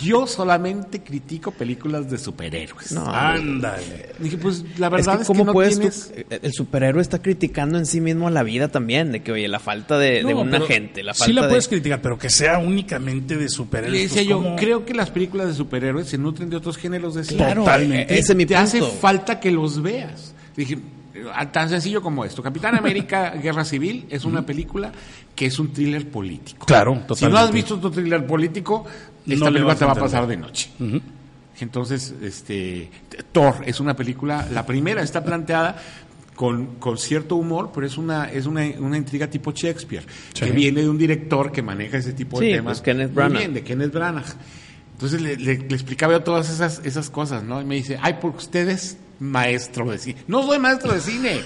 [0.00, 2.92] yo solamente critico películas de superhéroes.
[2.92, 4.10] No, ándale.
[4.20, 6.12] Dije, pues la Es verdad es que, cómo no puedes tú- tienes...
[6.30, 9.58] el superhéroe está criticando en sí mismo a la vida también, de que oye, la
[9.58, 11.48] falta de, de No, un pero agente, la falta sí la de...
[11.48, 14.02] puedes criticar, pero que sea únicamente de Le superhéroes.
[14.02, 14.54] decía pues, yo, ¿cómo?
[14.56, 17.38] creo que las películas de superhéroes se nutren de otros géneros de cine.
[17.38, 18.14] Claro, Totalmente.
[18.16, 20.32] ese es mi Te hace falta que los veas.
[20.56, 20.78] Dije,
[21.52, 22.42] tan sencillo como esto.
[22.42, 24.92] Capitán América, Guerra Civil, es una película
[25.34, 26.66] que es un thriller político.
[26.66, 27.38] Claro, Si no totalmente.
[27.40, 28.84] has visto tu thriller político,
[29.26, 30.70] esta película te va a pasar de noche.
[31.60, 32.90] Entonces, este,
[33.32, 35.76] Thor es una película, la primera está planteada
[36.36, 40.04] con, con cierto humor, pero es una, es una, una intriga tipo Shakespeare,
[40.34, 40.44] Sí.
[40.44, 42.78] que viene de un director que maneja ese tipo de Sí, temas.
[42.78, 43.38] pues, Kenneth muy Branagh.
[43.38, 44.26] bien, de Kenneth Branagh.
[44.92, 47.60] Entonces le, le- le explicaba yo todas esas, esas cosas, ¿no?
[47.60, 50.22] Y me dice, ay, porque usted es maestro de cine.
[50.26, 51.40] No soy maestro de cine,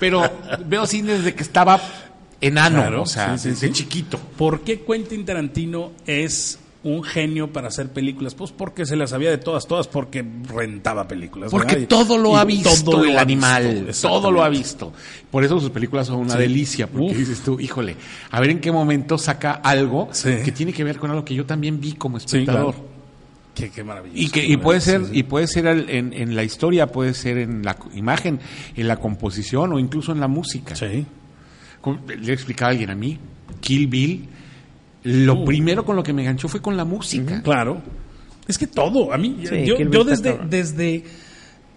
[0.00, 0.22] pero
[0.66, 1.80] veo cine desde que estaba
[2.40, 3.72] enano, Claro, o sea, sí, desde sí.
[3.72, 4.18] chiquito.
[4.18, 8.34] ¿Por qué Quentin Tarantino es un genio para hacer películas?
[8.34, 11.50] Pues porque se las sabía de todas, todas, porque rentaba películas.
[11.50, 14.48] Porque todo lo y ha visto todo lo el ha animal, visto, todo lo ha
[14.48, 14.92] visto.
[15.30, 16.38] Por eso sus películas son una Sí.
[16.40, 17.16] delicia, porque Uf.
[17.16, 17.96] dices tú, híjole,
[18.30, 20.34] a ver en qué momento saca algo Sí.
[20.44, 22.74] que tiene que ver con algo que yo también vi como Sí, espectador.
[22.74, 22.95] claro.
[23.56, 24.20] Qué, qué maravilloso.
[24.22, 25.10] Y que y puede ser sí.
[25.14, 28.38] y puede ser en, en la historia, puede ser en la imagen,
[28.76, 30.76] en la composición o incluso en la música.
[30.76, 31.04] Sí.
[31.80, 33.18] Como Le explicaba a alguien a mí,
[33.60, 34.28] Kill Bill,
[35.04, 35.44] lo Uh.
[35.46, 37.42] primero con lo que me enganchó fue con la música.
[37.42, 37.80] Claro.
[38.46, 39.12] Es que todo.
[39.12, 41.04] A mí, Sí, yo, desde, desde,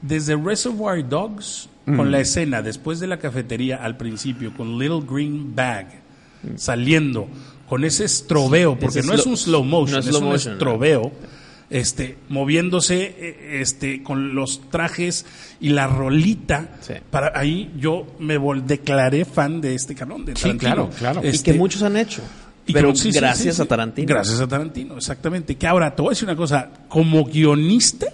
[0.01, 5.55] desde Reservoir Dogs, con la escena después de la cafetería al principio, con Little Green
[5.55, 5.87] Bag,
[6.55, 7.27] saliendo
[7.67, 10.53] con ese estrobeo, porque ese no es slow- un slow motion, no es, un motion,
[10.55, 10.59] ¿no?
[11.69, 15.25] Este, moviéndose eh, este, con los trajes
[15.61, 16.77] y la rolita.
[16.81, 16.93] Sí.
[17.11, 20.59] Para ahí yo me vol- declaré fan de este cabrón, de Sí, Tarantino.
[20.59, 21.21] claro, claro.
[21.23, 22.21] y Este, que muchos han hecho.
[22.65, 23.65] y pero sí, gracias sí, a.
[23.65, 24.07] Tarantino.
[24.07, 25.55] Gracias a Tarantino, exactamente.
[25.55, 28.07] Que ahora te voy a decir una cosa, como guionista,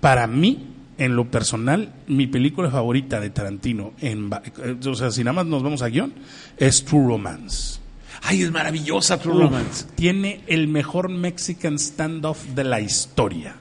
[0.00, 0.66] para mí,
[0.98, 4.30] en lo personal, mi película favorita de Tarantino, en,
[4.86, 6.12] o sea, si nada más nos vamos a guion,
[6.58, 7.80] es True Romance.
[8.22, 9.86] Ay, es maravillosa True Uf, Romance.
[9.94, 13.56] Tiene el mejor Mexican standoff de la historia.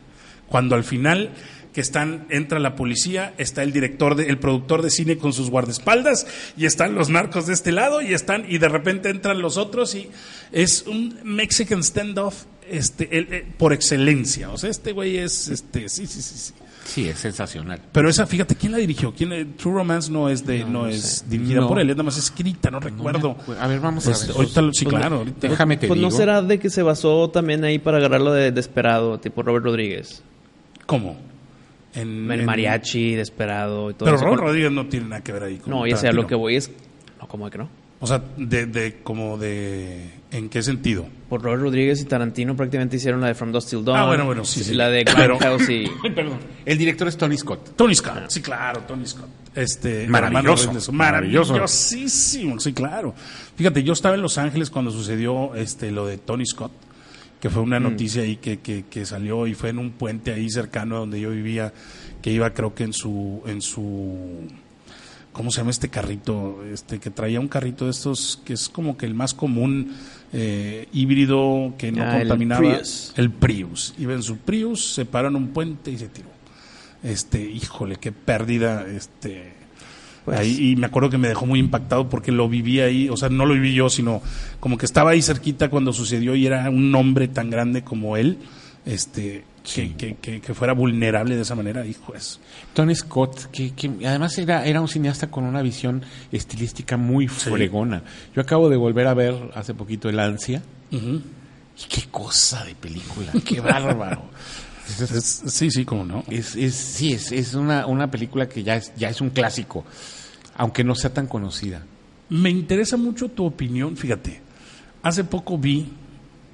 [0.47, 1.32] Cuando al final
[1.74, 5.49] que están entra la policía, está el director de, el productor de cine con sus
[5.51, 6.26] guardaespaldas
[6.57, 9.93] y están los narcos de este lado y están y de repente entran los otros
[9.93, 10.10] y
[10.51, 14.49] es un Mexican standoff este el- eh, por excelencia.
[14.49, 16.53] O sea, este güey es este sí sí sí sí.
[16.90, 17.80] Sí, es sensacional.
[17.92, 19.14] Pero esa, fíjate, ¿quién la dirigió?
[19.14, 21.26] ¿Quién, True Romance no es de, no, no es sé.
[21.30, 21.68] dirigida No.
[21.68, 23.38] por él, es nada más escrita, no recuerdo.
[23.60, 24.38] A ver, vamos a Este, ver.
[24.38, 25.48] ahorita sí, Pues, claro, ahorita.
[25.50, 26.10] Déjame te Pues digo.
[26.10, 30.24] no será de que se basó también ahí para agarrarlo de Desperado, tipo Robert Rodríguez.
[30.88, 31.16] ¿Cómo?
[31.94, 34.26] En, El en- mariachi, Desperado y todo Pero eso.
[34.26, 36.34] Robert Con- Rodríguez no tiene nada que ver ahí con No, ya sea, lo que
[36.36, 36.72] voy es...
[37.22, 37.70] No, ¿cómo que no?
[38.02, 40.10] O sea, de, de, como de...
[40.32, 41.06] ¿En qué sentido?
[41.28, 43.97] Por Robert Rodríguez y Tarantino prácticamente hicieron la de From Dust Till Dawn.
[44.00, 44.74] Ah, bueno, bueno, sí, sí.
[44.74, 45.84] La de Pero- Grindhouse y...
[46.04, 46.38] Ay, perdón.
[46.66, 47.76] El director es Tony Scott.
[47.76, 48.30] Tony Scott.
[48.30, 49.28] Sí, claro, Tony Scott.
[49.56, 51.52] Este, Maravilloso, maravilloso.
[51.54, 53.14] Maravillosísimo, sí, claro.
[53.58, 56.72] Fíjate, yo estaba en Los Ángeles cuando sucedió este, lo de Tony Scott,
[57.41, 57.66] que fue Mm.
[57.66, 61.00] una noticia ahí que, que, que salió y fue en un puente ahí cercano a
[61.00, 61.74] donde yo vivía,
[62.22, 63.41] que iba creo que en su...
[63.45, 64.47] En su
[65.32, 66.63] ¿Cómo se llama este carrito?
[66.73, 69.93] Este que traía un carrito de estos que es como que el más común
[70.34, 72.59] eh, híbrido que no Ah, el contaminaba.
[72.61, 73.13] Prius.
[73.15, 73.93] El Prius.
[73.97, 76.27] Iba en su Prius, se paró en un puente y se tiró.
[77.03, 79.53] Este, híjole, qué pérdida, este.
[80.25, 83.15] Pues- ahí, y me acuerdo que me dejó muy impactado porque lo viví ahí, o
[83.15, 84.21] sea, no lo viví yo, sino
[84.59, 88.38] como que estaba ahí cerquita cuando sucedió y era un hombre tan grande como él,
[88.86, 92.39] este, que, que, que, que fuera vulnerable de esa manera, hijo es.
[92.74, 96.01] Tony Scott, que, que además era, era un cineasta con una visión
[96.32, 98.03] estilística muy fregona.
[98.36, 100.61] Yo acabo de volver a ver hace poquito El Ansia.
[100.91, 104.24] Y qué cosa de película, qué bárbaro.
[104.88, 106.24] Es- es- Es- sí, sí, como no.
[106.30, 109.86] Es, es, sí, es, es una, una película que ya es, ya es un clásico,
[110.57, 111.84] aunque no sea tan conocida.
[112.30, 114.41] Me interesa mucho tu opinión, fíjate.
[115.03, 115.88] Hace poco vi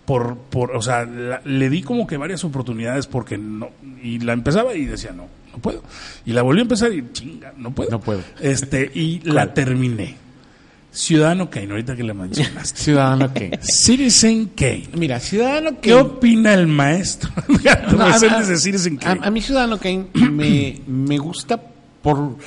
[0.06, 3.70] por, por o sea, la- le di como que varias oportunidades porque no
[4.04, 5.82] y la empezaba y decía, "No, no puedo."
[6.26, 7.90] Y la volví a empezar y chinga, no puedo.
[7.92, 8.22] No puedo.
[8.40, 10.18] Este, y la terminé.
[10.92, 12.80] Ciudadano Kane, ahorita que la mencionaste.
[12.80, 13.60] Ciudadano Kane.
[13.62, 14.88] Citizen Kane.
[14.96, 16.02] Mira, Ciudadano ¿Qué Kane.
[16.02, 17.32] opina el maestro?
[17.98, 19.22] No, a- a- de Citizen a, Kane.
[19.24, 21.60] a mí Ciudadano Kane me, me gusta
[22.02, 22.38] por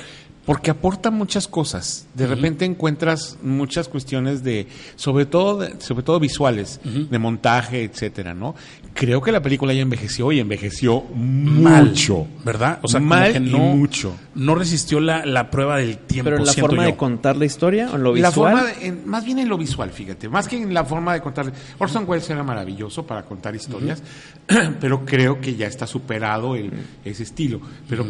[0.49, 2.07] porque aporta muchas cosas.
[2.15, 8.33] De repente encuentras muchas cuestiones de, sobre todo, de- sobre todo visuales, de montaje, etcétera,
[8.33, 8.55] ¿no?
[8.95, 12.79] Creo que la película ya envejeció y envejeció Mal, mucho, ¿verdad?
[12.83, 14.15] O sea, mal que y mucho.
[14.35, 16.25] no resistió la, la prueba del tiempo.
[16.31, 16.91] Pero en la siento forma yo.
[16.93, 18.53] de contar la historia, o en lo La visual...
[18.57, 21.21] forma de- en- más bien en lo visual, fíjate, más que en la forma de
[21.21, 21.53] contar.
[21.79, 24.03] Orson Welles era maravilloso para contar historias,
[24.81, 26.73] pero creo que ya está superado el-
[27.05, 27.61] ese estilo.
[27.87, 28.07] Pero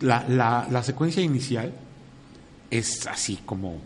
[0.00, 1.72] la, la- la secuencia inicial
[2.70, 3.78] es así como,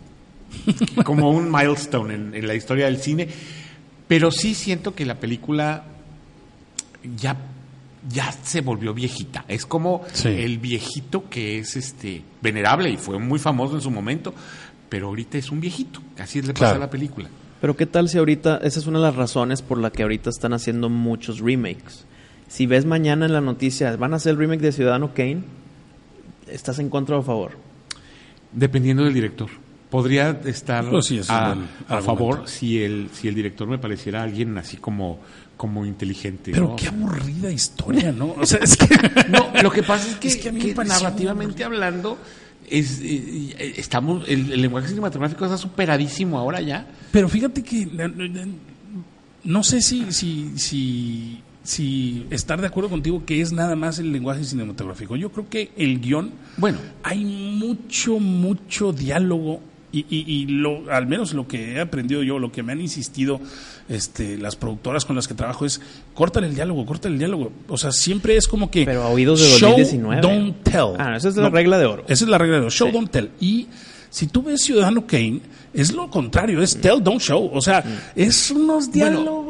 [1.04, 3.28] como un milestone en, en la historia del cine,
[4.08, 5.84] pero sí siento que la película
[7.16, 7.36] ya
[8.08, 9.44] ya se volvió viejita.
[9.46, 10.28] Es como Sí.
[10.28, 14.32] el viejito que es este venerable y fue muy famoso en su momento,
[14.88, 16.00] pero ahorita es un viejito.
[16.18, 16.76] Así le pasa Claro.
[16.76, 17.28] a la película.
[17.60, 20.30] Pero qué tal si ahorita, esa es una de las razones por la que ahorita
[20.30, 22.06] están haciendo muchos remakes.
[22.48, 25.42] Si ves mañana en la noticia, van a hacer el remake de Ciudadano Kane,
[26.52, 27.52] ¿estás en contra o a favor?
[28.52, 29.48] Dependiendo del director.
[29.90, 34.22] Podría estar Pues sí, ese es a, favor si el, si el director me pareciera
[34.22, 35.18] alguien así como,
[35.56, 36.52] como inteligente.
[36.52, 36.76] Pero ¿no?
[36.76, 38.36] qué aburrida historia, ¿no?
[38.38, 38.86] O sea, es que.
[39.28, 42.18] No, lo que pasa es que, Es que a mí que narrativamente hablando,
[42.68, 46.86] es, eh, eh, estamos, el, el lenguaje cinematográfico está superadísimo ahora ya.
[47.10, 47.88] Pero fíjate que
[49.44, 54.12] no sé si, si, si, si estar de acuerdo contigo que es nada más el
[54.12, 55.16] lenguaje cinematográfico.
[55.16, 59.60] Yo creo que el guion, Bueno, hay mucho, mucho diálogo.
[59.92, 62.80] Y, y, y lo, al menos lo que he aprendido yo, lo que me han
[62.80, 63.40] insistido
[63.88, 65.80] este, las productoras con las que trabajo es,
[66.14, 67.50] córtale el diálogo, córtale el diálogo.
[67.66, 68.84] O sea, siempre es como que...
[68.84, 70.22] Pero a oídos de show, 2019.
[70.22, 70.94] don't tell.
[70.96, 72.04] Ah, esa es la regla de oro.
[72.06, 72.70] Esa es la regla de oro.
[72.70, 72.92] Show, Sí.
[72.94, 73.30] don't tell.
[73.40, 73.66] Y
[74.10, 75.40] si tú ves Ciudadano Kane,
[75.74, 77.50] es lo contrario, es tell, don't show.
[77.52, 77.82] O sea,
[78.14, 79.49] es unos diálogos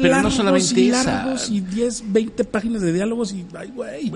[0.00, 1.04] pero no solamente y esa.
[1.04, 4.12] largos y 10, 20 páginas de diálogos y, ay, güey.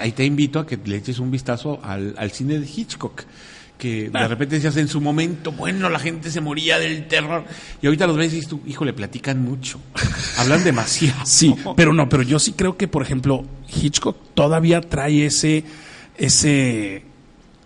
[0.00, 3.24] ahí te invito a que le eches un vistazo al, al cine de Hitchcock,
[3.78, 7.44] que de repente decías en su momento, bueno, la gente se moría del terror.
[7.80, 9.80] Y ahorita los ves y dices tú, híjole, platican mucho.
[10.36, 11.24] Hablan demasiado.
[11.24, 15.64] Sí, pero no, pero yo sí creo que, por ejemplo, Hitchcock todavía trae ese,
[16.16, 17.04] ese,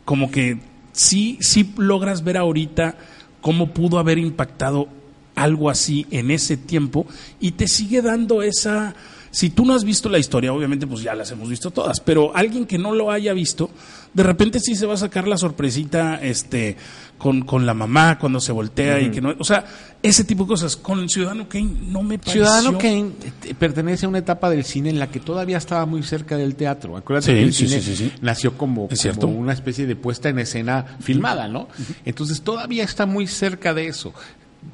[0.04, 0.60] como que
[0.92, 2.96] sí, sí logras ver ahorita
[3.40, 4.88] cómo pudo haber impactado
[5.34, 7.06] algo así en ese tiempo
[7.40, 8.94] y te sigue dando esa,
[9.30, 12.34] si tú no has visto la historia, obviamente pues ya las hemos visto todas, pero
[12.36, 13.70] alguien que no lo haya visto,
[14.12, 16.76] de repente sí se va a sacar la sorpresita, este,
[17.22, 19.64] con, con la mamá cuando se voltea y que no, o sea,
[20.02, 20.76] ese tipo de cosas.
[20.76, 22.44] Con Ciudadano Kane no me pareció.
[22.44, 23.12] Ciudadano Kane
[23.44, 26.56] eh, pertenece a una etapa del cine en la que todavía estaba muy cerca del
[26.56, 26.96] teatro.
[26.96, 30.28] Acuérdate Sí, que el sí, cine sí, nació como, Es como una especie de puesta
[30.30, 31.68] en escena filmada, ¿no?
[32.04, 34.12] Entonces todavía está muy cerca de eso.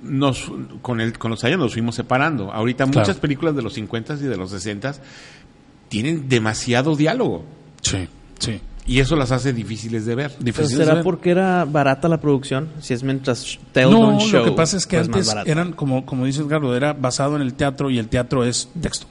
[0.03, 0.51] Nos,
[0.83, 2.53] con, el, con los años nos fuimos separando.
[2.53, 3.01] Ahorita Claro.
[3.01, 4.95] muchas películas de los 50 y de los 60
[5.89, 7.45] tienen demasiado diálogo
[7.83, 8.07] Sí,
[8.39, 8.61] sí.
[8.87, 10.31] y eso las hace difíciles de ver.
[10.33, 11.05] Pero Difícil de ¿Será ver.
[11.05, 12.69] porque era barata la producción?
[12.81, 14.41] Si es mientras Tell No, Don't Show.
[14.41, 17.43] lo que pasa es que pues, antes eran, como, como dice Edgardo, era basado en
[17.43, 19.07] el teatro y el teatro es texto.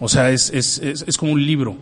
[0.00, 1.76] O sea, es, es, es, es como un libro.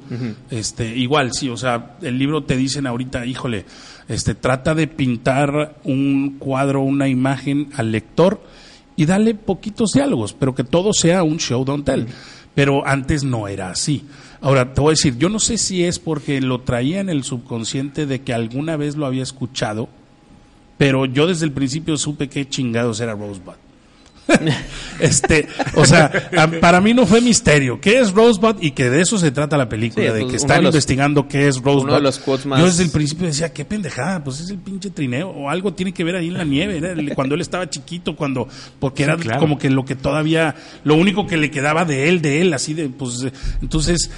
[0.51, 3.65] este, igual, sí, o sea, el libro te dicen ahorita, híjole,
[4.13, 8.41] este, trata de pintar un cuadro, una imagen al lector
[8.97, 12.07] y dale poquitos diálogos, pero que todo sea un show don't tell.
[12.55, 14.05] Pero antes no era así.
[14.41, 17.25] Ahora, te voy a decir, yo no sé si es porque lo traía en el
[17.25, 19.89] subconsciente de que alguna vez lo había escuchado,
[20.77, 23.55] pero yo desde el principio supe qué chingados era Rosebud.
[25.01, 27.81] este, o sea, a- para mí no fue misterio.
[27.81, 28.57] ¿Qué es Rosebud?
[28.61, 30.75] Y que de eso se trata la película, Sí, de pues, que están de los-
[30.75, 31.85] investigando qué es Rosebud.
[31.85, 34.59] uno de los quotes más- Yo desde el principio decía, qué pendejada, pues es el
[34.59, 37.41] pinche trineo, o algo tiene que ver ahí en la nieve, era el- cuando él
[37.41, 38.49] estaba chiquito, cuando,
[38.79, 39.41] porque era claro.
[39.41, 40.55] como que lo que todavía,
[40.85, 43.27] lo único que le quedaba de él, de él, así de, pues,
[43.61, 44.11] entonces,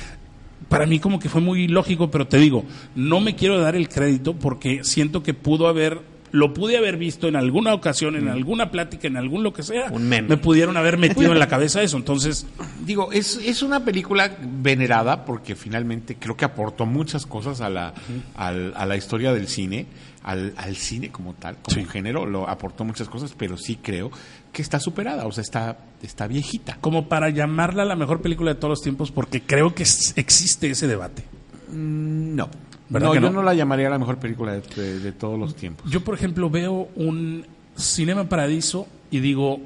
[0.68, 3.88] para mí como que fue muy lógico, pero te digo, no me quiero dar el
[3.88, 6.00] crédito porque siento que pudo haber,
[6.34, 9.86] lo pude haber visto en alguna ocasión, en alguna plática, en algún lo que sea.
[9.92, 10.28] Un meme.
[10.30, 11.96] Me pudieron haber metido en la cabeza eso.
[11.96, 12.44] Entonces,
[12.84, 17.94] Digo, es, es una película venerada porque finalmente creo que aportó muchas cosas a la,
[18.34, 19.86] al- a la historia del cine,
[20.24, 21.84] al, al cine como tal, como Sí.
[21.84, 24.10] género, lo aportó muchas cosas, pero sí creo
[24.52, 26.78] que está superada, o sea, está, está viejita.
[26.80, 30.88] como para llamarla la mejor película de todos los tiempos, porque creo que existe ese
[30.88, 31.22] debate.
[31.70, 32.48] Mm, No,
[32.88, 33.32] ¿Verdad no, que yo no?
[33.32, 35.90] no la llamaría la mejor película de, de- de todos los tiempos.
[35.90, 39.58] Yo, por ejemplo, veo un Cinema Paradiso y digo,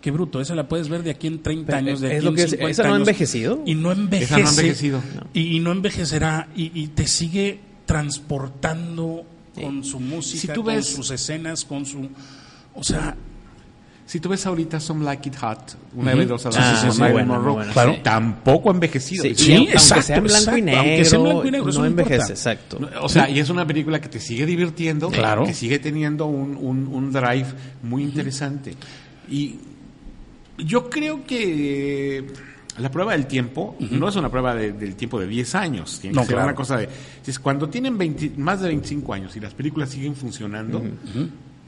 [0.00, 2.24] qué bruto, esa la puedes ver de aquí en 30 Pero, años, de es aquí
[2.24, 3.62] lo en que es- 50 ¿esa no ha envejecido?
[3.64, 4.24] Y no envejece.
[4.34, 5.02] Esa no ha envejecido.
[5.32, 9.24] Y, y no envejecerá y, y te sigue transportando
[9.54, 12.08] con su música, Si tú con ves- sus escenas, con su...
[12.74, 13.14] O sea,
[14.04, 16.20] Si tú ves ahorita Some Like It Hot, una Ujú.
[16.20, 17.96] de dos Sí, sí, sí, sí, Monroe, buena, Claro.
[18.02, 19.22] tampoco ha envejecido.
[19.34, 20.80] Sí, Y- aunque exacto, sea en blanco y negro.
[20.80, 22.78] aunque sea en blanco y negro, no envejece, exacto.
[23.00, 25.44] O sea, y es una película que te sigue divirtiendo, Claro.
[25.44, 27.46] que sigue teniendo un, un- un drive
[27.82, 28.74] muy interesante.
[29.30, 29.56] Y
[30.58, 32.26] yo creo que
[32.78, 36.14] la prueba del tiempo no es una prueba de- del tiempo de 10 años, tiene
[36.16, 36.48] No, que ser claro.
[36.48, 36.88] una cosa de...
[37.26, 40.82] Es cuando tienen 20 más de 25 años y las películas siguen funcionando,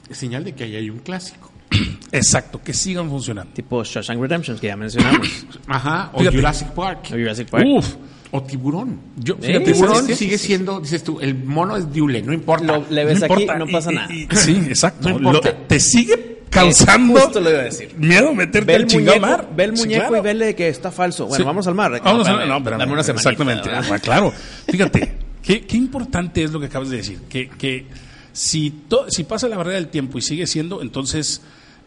[0.09, 1.51] es señal de que ahí hay un clásico.
[2.11, 3.51] exacto, que sigan funcionando.
[3.53, 5.27] Tipo Shawshank Redemption, que ya mencionamos.
[5.67, 6.37] Ajá, o Fíjate.
[6.37, 7.65] Jurassic Park, o Jurassic Park.
[7.67, 7.95] Uf,
[8.31, 8.99] o Tiburón.
[9.17, 10.15] yo, Eh, fíjate, Tiburón ¿sabes qué?
[10.15, 12.65] sigue siendo, dices tú, el mono es Diule, no importa.
[12.65, 14.13] Lo- le ves No aquí, no pasa nada.
[14.13, 15.09] y- sí, exacto.
[15.09, 15.49] No importa.
[15.51, 17.93] Lo- te sigue causando Justo lo iba a decir.
[17.97, 19.49] miedo meterte Ve el al chingado muñeco, mar.
[19.55, 20.17] ve el Sí, muñeco claro.
[20.17, 21.25] y vele que está falso.
[21.25, 21.45] Bueno, Sí.
[21.45, 21.91] vamos al mar.
[22.03, 23.69] Vamos espérame, a no, espérame, dame una semanita, Exactamente.
[23.69, 23.85] ¿verdad?
[23.93, 24.33] Ah, claro.
[24.69, 27.19] Fíjate, qué, qué importante es lo que acabas de decir.
[27.29, 27.85] Que, que
[28.31, 31.41] si, to- si pasa la barrera del tiempo y sigue siendo, entonces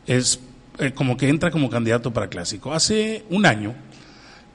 [0.08, 0.40] es
[0.80, 2.72] eh, como que entra como candidato para clásico.
[2.72, 3.74] Hace un año,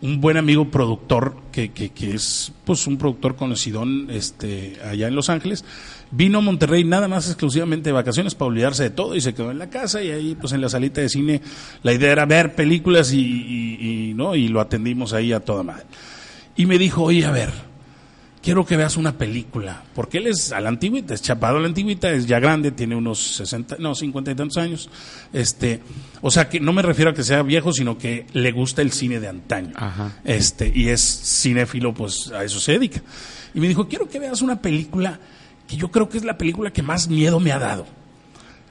[0.01, 5.15] un buen amigo productor, que, que, que es pues un productor conocido este, allá en
[5.15, 5.63] Los Ángeles,
[6.11, 9.49] vino a Monterrey nada más exclusivamente de vacaciones para olvidarse de todo y se quedó
[9.51, 11.41] en la casa y ahí pues en la salita de cine
[11.83, 15.63] la idea era ver películas y, y- y, no y lo atendimos ahí a toda
[15.63, 15.85] madre.
[16.55, 17.51] Y me dijo, oye, a ver,
[18.43, 21.67] quiero que veas una película, porque él es a la antigüita, es chapado a la
[21.67, 24.89] antigüita, es ya grande, tiene unos 60, no, 50 y tantos años.
[25.31, 25.79] Este,
[26.21, 28.91] o sea que no me refiero a que sea viejo, sino que le gusta el
[28.91, 29.71] cine de antaño.
[29.75, 30.17] Ajá.
[30.25, 31.01] Este, y es
[31.41, 33.01] cinéfilo, pues a eso se dedica.
[33.53, 35.19] Y me dijo, quiero que veas una película
[35.67, 37.85] que yo creo que es la película que más miedo me ha dado.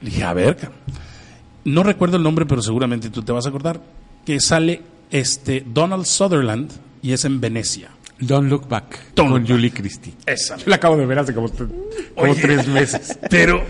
[0.03, 0.71] Le dije, a ver,
[1.65, 3.81] no recuerdo el nombre, pero seguramente tú te vas a acordar,
[4.27, 6.71] que sale este Donald Sutherland
[7.01, 7.91] y es en Venecia.
[8.27, 10.15] Don't Look Back Don't con Look Julie Christie.
[10.27, 10.57] Esa.
[10.57, 11.73] Yo la acabo de ver hace como, como
[12.17, 12.41] Oye.
[12.41, 13.19] tres meses.
[13.31, 13.65] Pero,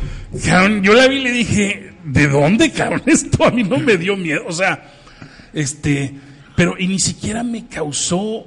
[0.44, 3.02] cabrón, yo la vi y le dije, ¿de dónde, cabrón?
[3.06, 4.42] Esto a mí no me dio miedo.
[4.46, 4.92] O sea,
[5.52, 6.14] este,
[6.56, 8.46] pero y ni siquiera me causó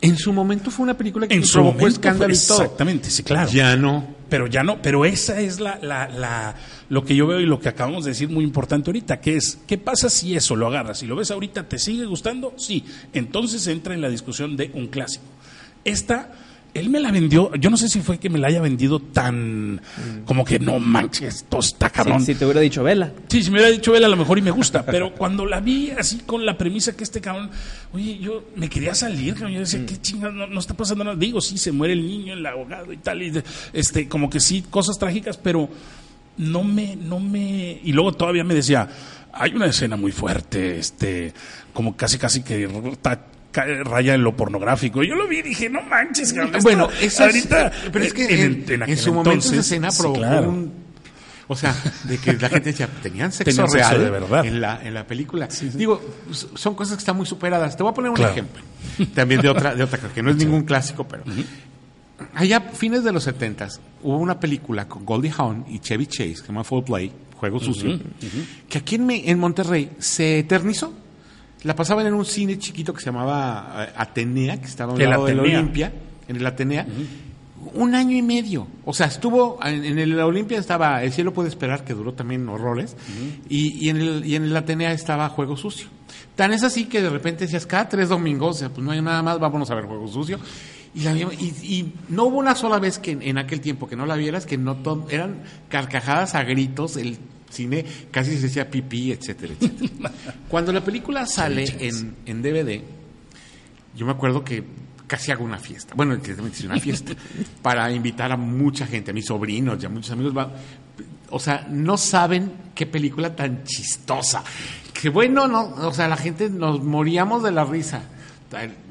[0.00, 2.62] En su momento fue una película que en su provocó momento, escándalo y todo.
[2.62, 3.50] Exactamente, sí, claro.
[3.50, 4.06] Ya no.
[4.28, 6.54] pero ya no, pero esa es la, la, la,
[6.88, 9.58] lo que yo veo y lo que acabamos de decir muy importante ahorita, que es,
[9.66, 12.54] ¿qué pasa si eso lo agarras y lo ves ahorita, te sigue gustando?
[12.56, 15.24] Sí, entonces entra en la discusión de un clásico.
[15.88, 16.32] Esta
[16.74, 19.80] él me la vendió, yo no sé si fue que me la haya vendido tan
[20.26, 22.20] como que no manches, esto está cabrón.
[22.20, 23.10] Si, si te hubiera dicho vela.
[23.26, 25.58] Sí, si me hubiera dicho vela a lo mejor y me gusta, pero cuando la
[25.60, 27.50] vi así con la premisa que este cabrón,
[27.92, 31.16] oye, yo me quería salir, cabrón, yo decía, qué chingados, no, no está pasando nada.
[31.16, 34.38] Digo, sí, se muere el niño, el abogado y tal, y de- este, como que
[34.38, 35.68] sí, cosas trágicas, pero
[36.36, 38.88] no me, no me, y luego todavía me decía,
[39.32, 41.32] hay una escena muy fuerte, este,
[41.72, 45.02] como casi, casi que está- raya en lo pornográfico.
[45.02, 46.60] Yo lo vi y dije, no manches, cabrón.
[46.62, 49.48] Bueno, eso ahorita, es, pero es que en, en, en en aquel su momento esa
[49.48, 50.48] entonces, escena sí, provocó claro.
[50.48, 50.88] un...
[51.50, 51.74] O sea,
[52.04, 54.44] de que la gente decía, tenían sexo real de verdad.
[54.44, 55.48] En, la, en la película.
[55.74, 55.98] Digo,
[56.30, 57.74] son cosas que están muy superadas.
[57.74, 58.32] Te voy a poner un Claro.
[58.32, 58.62] ejemplo.
[59.14, 61.24] También de otra, de otra, que no es ningún clásico, pero...
[62.34, 63.68] Allá, fines de los 70
[64.02, 67.60] hubo una película con Goldie Hawn y Chevy Chase, que se llama Full Play, Juego
[67.60, 67.98] Sucio,
[68.68, 70.92] que aquí en, en Monterrey se eternizó.
[71.64, 75.00] La pasaban en un cine chiquito que se llamaba eh, Atenea, que estaba a un
[75.00, 75.58] El lado de la Atenea.
[75.60, 75.92] Olimpia,
[76.28, 76.86] en el Atenea.
[77.74, 78.68] Un año y medio.
[78.84, 82.48] O sea, estuvo en, en el Olimpia estaba El cielo puede esperar, que duró también
[82.48, 82.96] horrores,
[83.48, 85.88] y, y en el, y en el Atenea estaba Juego Sucio.
[86.36, 89.02] Tan es así que de repente decías, cada tres domingos, o sea, pues no hay
[89.02, 90.38] nada más, vámonos a ver Juego Sucio.
[90.94, 93.96] Y, la y, y no hubo una sola vez que en, en aquel tiempo que
[93.96, 94.78] no la vieras, que no
[95.10, 97.18] eran carcajadas a gritos, el
[97.50, 100.12] cine casi se decía pipí, etcétera, etcétera.
[100.48, 102.80] Cuando la película sale en, en DVD,
[103.96, 104.64] yo me acuerdo que
[105.08, 105.94] casi hago una fiesta.
[105.96, 107.14] Bueno, hice una fiesta
[107.62, 110.34] para invitar a mucha gente, a mis sobrinos y a muchos amigos.
[111.30, 114.44] O sea, no saben qué película tan chistosa.
[114.92, 118.02] Que bueno, no, o sea, la gente nos moríamos de la risa.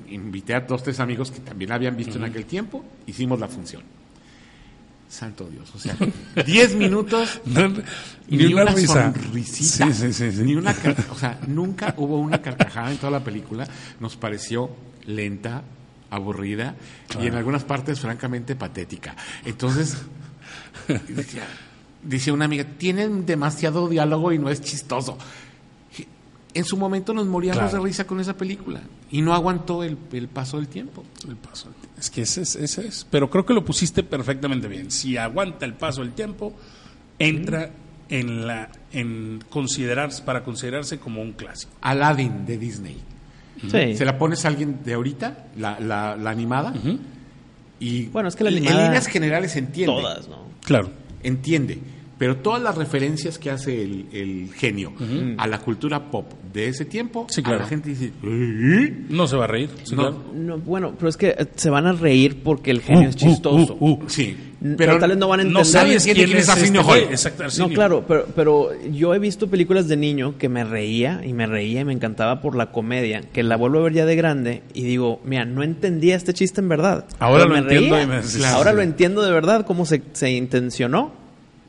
[0.10, 3.48] Invité a dos, tres amigos que también la habían visto en aquel tiempo, hicimos la
[3.48, 3.84] función.
[5.10, 5.96] Santo Dios, o sea,
[6.46, 9.14] 10 minutos ni, ni, una, una, risa.
[9.14, 9.86] sonrisita.
[9.88, 10.44] Sí, sí, sí, sí.
[10.44, 10.76] Ni una
[11.12, 13.68] o sea, nunca hubo una carcajada en toda la película.
[14.02, 14.70] Nos pareció
[15.06, 15.64] lenta,
[16.10, 16.76] aburrida
[17.22, 19.16] y en algunas partes francamente patética.
[19.46, 19.98] Entonces,
[21.08, 21.44] decía,
[22.04, 25.18] dice una amiga, tienen demasiado diálogo y no es chistoso.
[26.54, 27.78] En su momento nos moríamos Claro.
[27.78, 28.82] de risa con esa película
[29.12, 31.04] y no aguantó el, el paso del tiempo.
[31.28, 31.70] El paso.
[32.00, 33.08] Es que ese es, ese es.
[33.10, 34.92] Pero creo que lo pusiste perfectamente bien.
[34.92, 36.54] Si aguanta el paso del tiempo,
[37.20, 37.72] entra
[38.10, 41.72] en la en considerarse para considerarse como un clásico.
[41.82, 42.98] Aladdin de Disney.
[43.62, 43.96] Sí.
[43.96, 46.74] Se la pones a alguien de ahorita, la, la, la animada,
[47.80, 49.94] y Bueno, es que la en líneas generales entiende.
[49.94, 50.48] Todas, ¿no?
[50.64, 50.92] Claro.
[51.24, 51.80] Entiende.
[52.18, 54.94] Pero todas las referencias que hace el, el genio
[55.38, 57.60] a la cultura pop de ese tiempo, Sí, a claro.
[57.60, 59.06] la gente dice, "¿Eh?".
[59.10, 59.70] No se va a reír.
[59.84, 60.02] sí, No.
[60.02, 60.24] claro.
[60.34, 63.16] No, bueno, pero es que eh, se van a reír porque el genio Uh, es
[63.16, 63.76] chistoso.
[63.80, 64.10] uh, uh, uh.
[64.10, 64.36] sí.
[64.76, 65.66] Pero, tal vez no van a No entender.
[65.72, 67.00] sabes entiende quién quién es es Arsenio este Hall.
[67.12, 67.76] Exacto, No, Arsenio.
[67.76, 71.82] claro, pero, pero yo he visto películas de niño que me reía y me reía
[71.82, 74.82] y me encantaba por la comedia, que la vuelvo a ver ya de grande y
[74.82, 77.06] digo, mira, no entendía este chiste en verdad.
[77.20, 78.04] Ahora lo me entiendo reía.
[78.06, 78.08] y
[78.40, 78.76] me- Ahora sí.
[78.78, 81.27] lo entiendo de verdad cómo se, se intencionó.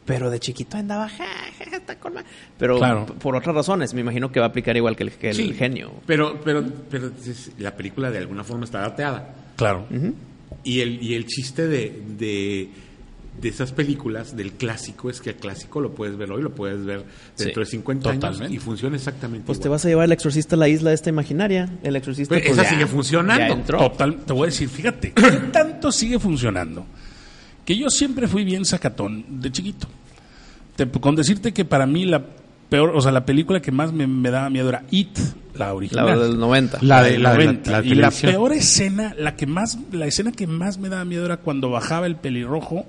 [0.08, 1.26] Pero de chiquito andaba, "Ja,
[1.70, 2.24] ja, está con ma-".
[2.58, 3.06] Pero Claro.
[3.06, 5.52] por otras razones, me imagino que va a aplicar igual que el, que el Sí,
[5.54, 5.92] genio.
[6.06, 7.12] Pero, pero, pero
[7.58, 9.34] la película de alguna forma está dateada.
[9.56, 9.86] Claro.
[10.64, 12.68] Y el, y el chiste de, de,
[13.40, 16.84] de esas películas, del clásico, es que el clásico lo puedes ver hoy, lo puedes
[16.84, 17.04] ver
[17.36, 20.56] dentro Sí, de 50 años y funciona exactamente Pues te vas a llevar el exorcista
[20.56, 21.68] a la isla esta imaginaria.
[21.82, 22.34] El exorcista.
[22.34, 23.46] Pues pues, esa ya- sigue funcionando.
[23.46, 23.78] ya entró.
[23.78, 26.86] Total, te voy a decir, fíjate, ¿qué tanto sigue funcionando?
[27.68, 29.86] Que yo siempre fui bien sacatón de chiquito.
[30.74, 32.24] Te- con decirte que para mí la
[32.70, 35.18] peor, o sea, la película que más me, me daba miedo era It,
[35.52, 36.18] la La original.
[36.18, 36.78] del 90.
[36.80, 37.70] La de- del la de la- 90.
[37.70, 41.26] la y la peor escena, la que más, la escena que más me daba miedo
[41.26, 42.86] era cuando bajaba el pelirrojo,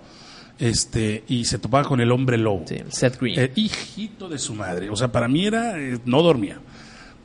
[0.60, 2.64] este, y se topaba con el hombre lobo.
[2.66, 3.38] Sí, Seth Green.
[3.38, 4.90] Eh, hijito de su madre.
[4.90, 5.78] O sea, para mí era.
[5.78, 6.58] eh, no dormía.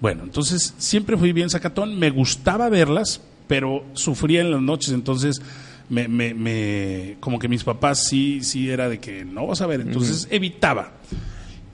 [0.01, 1.99] Bueno, entonces siempre fui bien sacatón.
[2.01, 4.93] Me gustaba verlas, pero sufría en las noches.
[4.93, 5.41] Entonces,
[5.89, 9.67] me, me, me- como que mis papás sí, sí era de que no vas a
[9.67, 9.81] ver.
[9.81, 10.93] Entonces, evitaba.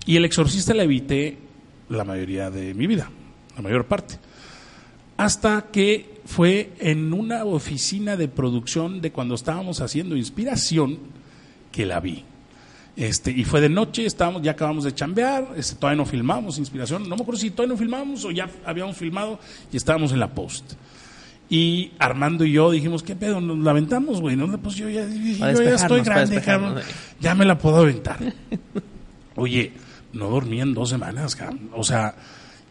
[0.07, 1.39] Y el exorcista la evité
[1.89, 3.11] la mayoría de mi vida,
[3.57, 4.15] la mayor parte.
[5.17, 10.99] Hasta que fue en una oficina de producción de cuando estábamos haciendo inspiración
[11.73, 12.25] que la vi.
[12.97, 17.09] Este, y fue de noche, estábamos, ya acabamos de chambear, este, todavía no filmamos inspiración,
[17.09, 19.39] no me acuerdo si todavía no filmamos o ya habíamos filmado
[19.73, 20.73] y estábamos en la post.
[21.53, 23.41] Y Armando y yo dijimos, ¿qué pedo?
[23.41, 24.37] ¿Nos la aventamos, güey?
[24.37, 26.77] No, pues yo ya, yo ya estoy grande, cabrón.
[27.21, 28.19] Ya me la puedo aventar.
[29.37, 29.73] Oye,
[30.13, 31.71] no dormí en dos semanas, cabrón.
[31.75, 32.15] O sea,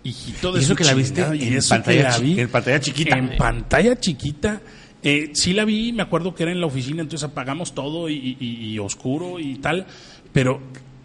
[0.03, 2.39] hijito de Y eso que la viste y en eso que pantalla la chi- vi
[2.39, 3.17] en pantalla chiquita.
[3.17, 4.61] En pantalla chiquita
[5.01, 8.35] Eh, sí la vi, me acuerdo que era en la oficina, entonces apagamos todo y,
[8.39, 9.85] y- y oscuro y tal,
[10.33, 10.59] pero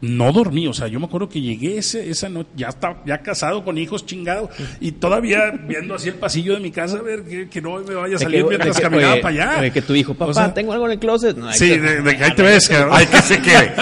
[0.04, 3.22] no dormí, o sea, yo me acuerdo que llegué ese, esa noche, ya está, ya
[3.22, 4.50] casado con hijos chingado,
[4.80, 7.94] y todavía viendo así el pasillo de mi casa a ver que, que no me
[7.94, 9.70] vaya a salir que- mientras que- caminaba oye, para allá.
[9.72, 11.36] que tu hijo, papá, O sea, tengo algo en el closet.
[11.36, 12.90] No, hay Sí, que- de, de que ahí te ves, cabrón.
[12.96, 13.72] Hay que se quede.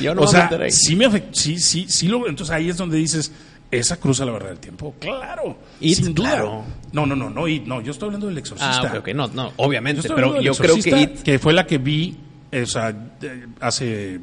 [0.00, 2.96] Yo no o sea, sí me afectó, sí, sí, sí lo, entonces ahí es donde
[2.98, 3.32] dices,
[3.70, 6.30] esa cruza la verdad del tiempo, claro, It, sin duda.
[6.30, 6.64] claro.
[6.92, 8.80] No, no, no, no, It, no, yo estoy hablando del exorcista.
[8.82, 11.78] Ah, ok, ok, no, no, obviamente, pero yo creo que It, que fue la que
[11.78, 12.16] vi,
[12.52, 12.94] o sea,
[13.60, 14.20] hace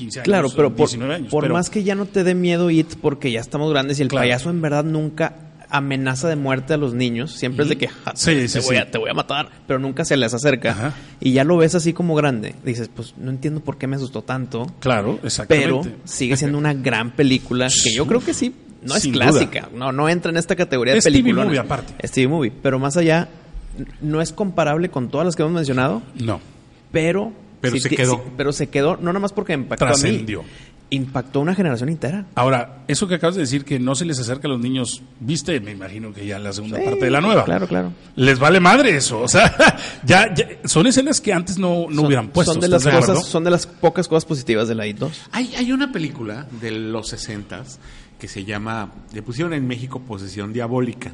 [0.00, 2.34] 15 años, claro, pero por, 19 años, por pero- más que ya no te dé
[2.34, 4.22] miedo It, porque ya estamos grandes y el Claro.
[4.24, 5.34] payaso en verdad nunca
[5.72, 8.74] amenaza de muerte a los niños, siempre es de que "Ja, Sí, te, sí, voy
[8.74, 8.82] sí.
[8.82, 10.94] A, te voy a matar, pero nunca se les acerca Ajá.
[11.20, 14.22] y ya lo ves así como grande, dices, pues no entiendo por qué me asustó
[14.22, 15.94] tanto, Claro, pero exactamente.
[16.04, 20.08] sigue siendo una gran película que yo creo que sí, no es clásica, no, no
[20.08, 21.44] entra en esta categoría Es de película.
[21.44, 21.94] movie aparte.
[22.00, 23.28] Es TV movie, pero más allá
[24.00, 26.40] no es comparable con todas las que hemos mencionado, No,
[26.90, 28.24] pero Pero se quedó.
[28.36, 30.44] pero se quedó no nada más porque impactó a mí, Trascendió.
[30.90, 32.26] impactó a una generación entera.
[32.34, 35.60] Ahora, eso que acabas de decir que no se les acerca a los niños, viste,
[35.60, 37.44] me imagino que ya la segunda Sí, parte de la nueva.
[37.44, 37.92] Claro, claro.
[38.16, 39.54] Les vale madre eso, o sea,
[40.04, 42.52] ya, ya- son escenas que antes no, no Son- hubieran puesto.
[42.54, 45.22] Son de ¿estás las cosas, son de las pocas cosas positivas de la IT 2.
[45.32, 47.62] Hay, hay una película de los 60
[48.18, 51.12] que se llama, le pusieron en México Posesión Diabólica.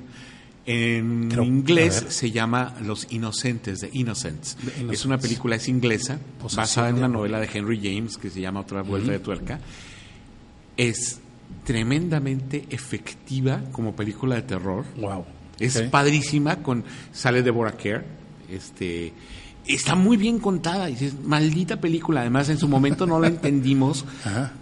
[0.66, 4.56] En Creo- inglés se llama Los Inocentes, de Innocents.
[4.56, 4.92] The Innocents.
[4.92, 8.40] Es una película, es inglesa, Posesión basada en una novela de Henry James que se
[8.40, 9.60] llama Otra Vuelta de Tuerca.
[10.76, 11.20] Es
[11.64, 14.84] tremendamente efectiva como película de terror.
[15.00, 15.24] Wow.
[15.58, 18.04] Es padrísima con sale Deborah Kerr.
[18.50, 19.12] Este
[19.66, 20.86] está muy bien contada.
[20.86, 22.20] Dices, maldita película.
[22.22, 24.04] Además, en su momento no la entendimos.
[24.24, 24.52] Ajá.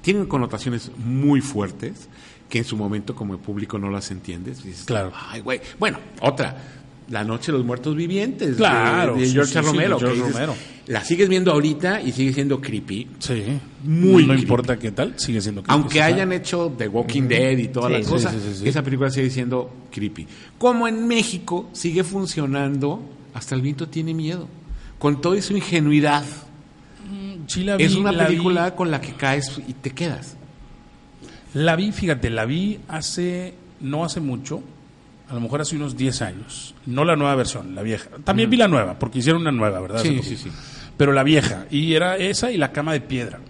[0.00, 2.08] Tienen connotaciones muy fuertes
[2.52, 4.62] que en su momento como público no las entiendes.
[4.62, 5.10] Dices, Claro.
[5.30, 5.58] Ay, güey.
[5.78, 6.54] Bueno, otra.
[7.08, 8.56] La noche de los muertos vivientes.
[8.56, 9.94] Claro, De, George sí, sí, Romero.
[9.98, 10.54] de George dices, Romero.
[10.88, 13.08] La sigues viendo ahorita y sigue siendo creepy.
[13.20, 13.42] Sí.
[13.84, 14.42] Muy No creepy.
[14.42, 16.32] importa qué tal, sigue siendo creepy, Aunque hayan claro.
[16.42, 18.68] hecho The Walking Dead y todas Sí, las sí, cosas, sí, sí, sí.
[18.68, 20.26] esa película sigue siendo creepy.
[20.58, 23.00] Como en México sigue funcionando,
[23.32, 24.46] hasta el viento tiene miedo.
[24.98, 26.24] Con toda su ingenuidad.
[27.46, 28.28] Sí la vi, es una la vi.
[28.32, 30.36] película con la que caes y te quedas.
[31.54, 34.62] La vi, fíjate, la vi hace, no hace mucho,
[35.28, 36.74] a lo mejor hace unos 10 años.
[36.86, 38.10] No la nueva versión, la vieja.
[38.24, 40.02] También vi la nueva, porque hicieron una nueva, ¿verdad?
[40.02, 40.50] Sí, sí, sí.
[40.96, 43.40] Pero la vieja, y era esa y la cama de piedra.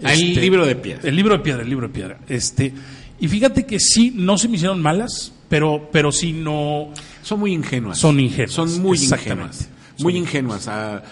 [0.00, 1.08] El libro de piedra.
[1.08, 2.18] El libro de piedra, el libro de piedra.
[2.28, 2.72] Este,
[3.20, 6.92] y fíjate que sí, no se me hicieron malas, pero, pero sí no...
[7.22, 7.98] Son muy ingenuas.
[7.98, 9.56] Son ingenuas, Son muy exactamente.
[9.56, 9.77] ingenuas.
[10.02, 10.68] Muy ingenuas.
[10.68, 11.02] Ah,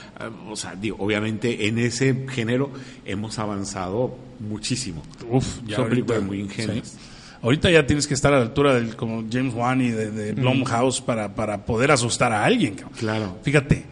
[0.48, 2.70] o sea, digo, obviamente en ese género
[3.04, 5.02] hemos avanzado muchísimo.
[5.30, 6.88] Uf, Son películas muy ingenuas.
[6.88, 6.98] sí.
[7.42, 10.32] Ahorita ya tienes que estar a la altura del como James Wan y de, de
[10.32, 12.74] Blumhouse para, para poder asustar a alguien.
[12.74, 12.98] cabrón.
[12.98, 13.38] Claro.
[13.42, 13.84] Fíjate,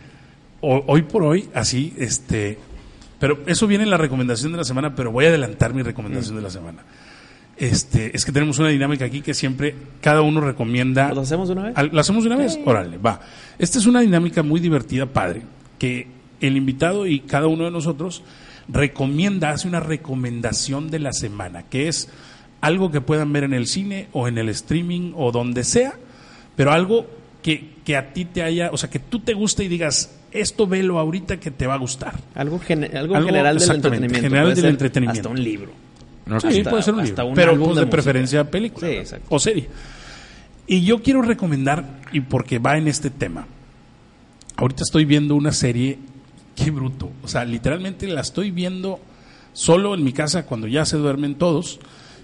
[0.60, 2.58] ho- hoy por hoy, así, este,
[3.20, 6.34] pero eso viene en la recomendación de la semana, pero voy a adelantar mi recomendación
[6.36, 6.82] de la semana.
[7.56, 11.12] Este, es que tenemos una dinámica aquí que siempre cada uno recomienda.
[11.12, 11.92] ¿Lo hacemos de una vez?
[11.92, 12.58] ¿Lo hacemos de una vez?
[12.64, 13.20] Órale, va.
[13.58, 15.42] Esta es una dinámica muy divertida, padre,
[15.78, 16.08] que
[16.40, 18.22] el invitado y cada uno de nosotros
[18.68, 22.08] recomienda, hace una recomendación de la semana, que es
[22.60, 25.94] algo que puedan ver en el cine o en el streaming o donde sea,
[26.56, 27.06] pero algo
[27.42, 30.66] que, que a ti te haya, o sea, que tú te guste y digas, esto
[30.66, 32.14] velo ahorita que te va a gustar.
[32.34, 34.20] Algo, gene- algo, Algo, general del entretenimiento.
[34.20, 35.28] general del entretenimiento.
[35.28, 35.72] Hasta un libro.
[36.40, 39.00] Sí, Hasta- puede ser un hasta libro, un pero pues, de preferencia película Sí, ¿no?
[39.00, 39.26] exacto.
[39.30, 39.68] o serie.
[40.66, 43.46] Y yo quiero recomendar, y porque va en este tema,
[44.56, 45.98] ahorita estoy viendo una serie,
[46.56, 49.00] qué bruto, o sea, literalmente la estoy viendo
[49.52, 51.80] solo en mi casa cuando ya se duermen todos.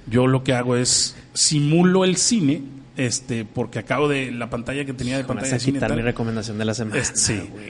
[0.09, 2.62] Yo lo que hago es simulo el cine,
[2.96, 5.78] este, porque acabo de la pantalla que tenía de pantalla vas a de cine.
[5.94, 7.01] mi recomendación de la semana.
[7.01, 7.48] Este, sí.
[7.53, 7.68] güey.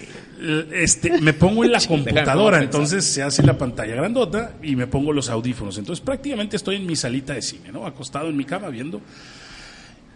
[0.72, 5.12] Este, me pongo en la computadora, entonces se hace la pantalla grandota y me pongo
[5.12, 5.76] los audífonos.
[5.78, 7.86] Entonces prácticamente estoy en mi salita de cine, ¿no?
[7.86, 9.00] Acostado en mi cama viendo.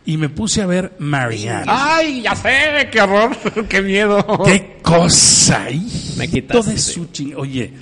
[0.07, 1.65] Y me puse a ver Marianne.
[1.67, 2.89] ¡Ay, ya sé!
[2.93, 3.35] ¡Qué horror!
[3.69, 4.43] ¡Qué miedo!
[4.45, 5.71] ¡Qué cosa!
[5.71, 5.89] Hijo
[6.19, 6.73] Me quitaste.
[6.73, 7.73] de su ching- Oye,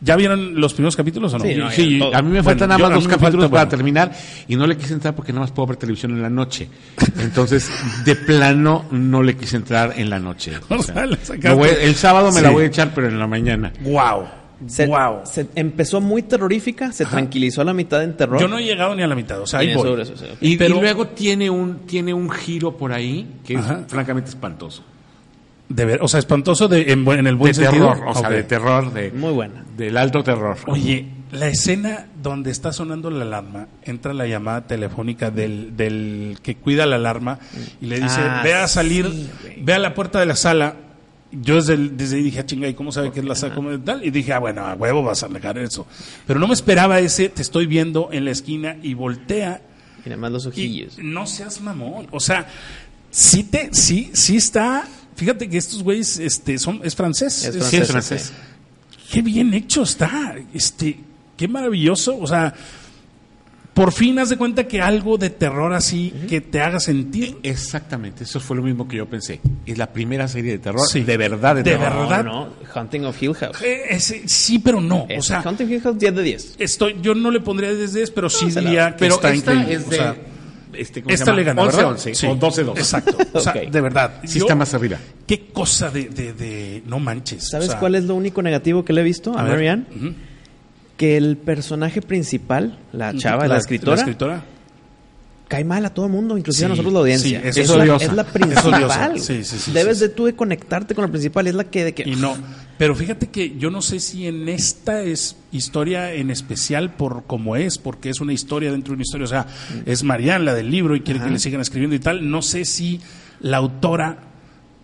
[0.00, 1.44] ¿ya vieron los primeros capítulos o no?
[1.44, 2.14] Sí, no, Sí, todo.
[2.14, 3.70] a mí me Bueno, faltan nada yo- más dos capítulos falta, para bueno.
[3.70, 4.12] terminar
[4.48, 6.68] y no le quise entrar porque nada más puedo ver televisión en la noche.
[7.20, 7.70] Entonces,
[8.04, 10.52] de plano, no le quise entrar en la noche.
[10.68, 11.06] O O sea,
[11.42, 13.72] me voy- el sábado me la voy a echar, pero en la mañana.
[13.80, 14.24] ¡Wow!
[14.66, 15.20] Se, ¡Wow!
[15.24, 18.40] se empezó muy terrorífica, se tranquilizó a la mitad en terror.
[18.40, 20.00] Yo no he llegado ni a la mitad, o sea, ahí voy.
[20.00, 20.24] eso, sí.
[20.40, 24.82] Y, Pero- y luego tiene un, tiene un giro por ahí que es francamente espantoso.
[25.68, 27.92] De ver, o sea, espantoso de, en, buen- en el buen de sentido.
[27.92, 29.64] terror, o sea, de terror, de, Muy buena.
[29.76, 30.56] del alto terror.
[30.66, 36.54] Oye, La escena donde está sonando la alarma, entra la llamada telefónica del, del que
[36.56, 37.38] cuida la alarma
[37.82, 40.74] y le dice, Ah, ve a salir, sí, ve a la puerta de la sala.
[41.30, 41.74] Yo desde,
[42.16, 43.54] ahí dije, ah, chinga, ¿y cómo sabe que es la sala?
[43.54, 44.02] ¿Cómo es tal?
[44.02, 45.86] Y dije, ah, bueno, a huevo vas a negar eso.
[46.26, 49.60] Pero no me esperaba ese, te estoy viendo en la esquina y voltea
[50.06, 50.96] Y nada más los y ojillos.
[50.98, 52.06] no seas mamón.
[52.10, 52.46] O sea,
[53.10, 54.84] sí te, sí, sí está.
[55.18, 57.44] Fíjate que estos güeyes, este, son, es francés.
[57.44, 58.32] Es Es- Sí, es francés, francés.
[59.12, 60.36] qué bien hecho está.
[60.54, 60.98] Este,
[61.36, 62.16] qué maravilloso.
[62.18, 62.54] O sea,
[63.74, 67.36] por fin haz de cuenta que algo de terror así que te haga sentir.
[67.44, 69.40] Exactamente, eso fue lo mismo que yo pensé.
[69.66, 71.00] Es la primera serie de terror, Sí.
[71.02, 72.08] de verdad, de, De terror.
[72.08, 72.24] verdad.
[72.24, 73.62] No, no, Hunting of Hill House.
[73.62, 75.06] Eh, ese- sí, pero no.
[75.16, 76.54] O sea, Hunting of Hill House 10 de 10.
[76.58, 79.52] estoy, yo no le pondría desde 10, pero sí la- diría que Pero está esta
[79.54, 79.74] increíble.
[79.82, 79.96] es O de...
[79.96, 80.16] sea,
[80.80, 81.36] este, ¿cómo se esta llama?
[81.38, 81.92] le gana, 11 ¿verdad?
[81.92, 82.26] 11 Sí.
[82.26, 82.80] o 12 12.
[82.80, 83.16] Exacto.
[83.32, 83.70] O sea, Ok.
[83.70, 84.20] de verdad.
[84.24, 84.98] Sí Yo- está más arriba.
[85.26, 87.48] Qué cosa de, de, de- no manches.
[87.48, 89.52] ¿Sabes o sea, cuál es lo único negativo que le he visto a, ver.
[89.52, 89.84] Marianne?
[89.94, 90.14] Ujú.
[90.96, 94.44] Que el personaje principal, la chava, la, escritora, La escritora.
[95.48, 97.40] Cae mal a todo el mundo, inclusive a nosotros la audiencia.
[97.40, 99.18] sí, es es, la, es principal.
[99.18, 101.84] Sí, sí, Debes de tú de conectarte con la principal, es la que...
[101.84, 102.36] De que Y no.
[102.76, 107.56] Pero fíjate que yo no sé si en esta es historia en especial por cómo
[107.56, 109.24] es, porque es una historia dentro de una historia.
[109.24, 109.46] O sea,
[109.84, 112.30] es Marianne la del libro y quiere que le sigan escribiendo y tal.
[112.30, 113.00] No sé si
[113.40, 114.27] la autora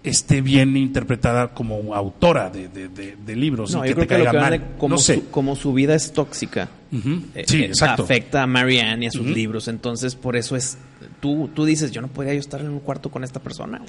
[0.04, 4.06] esté bien interpretada como autora de, de, de- de libros No, y yo que creo
[4.06, 4.68] te que lo caiga que mal.
[4.78, 5.14] como, no sé.
[5.14, 8.02] su, como su vida es tóxica, eh, Sí, eh, exacto.
[8.04, 9.66] afecta a Marianne y a sus libros.
[9.66, 10.76] Entonces, por eso es.
[11.20, 13.80] Tú, tú dices, yo no podría yo estar en un cuarto con esta persona.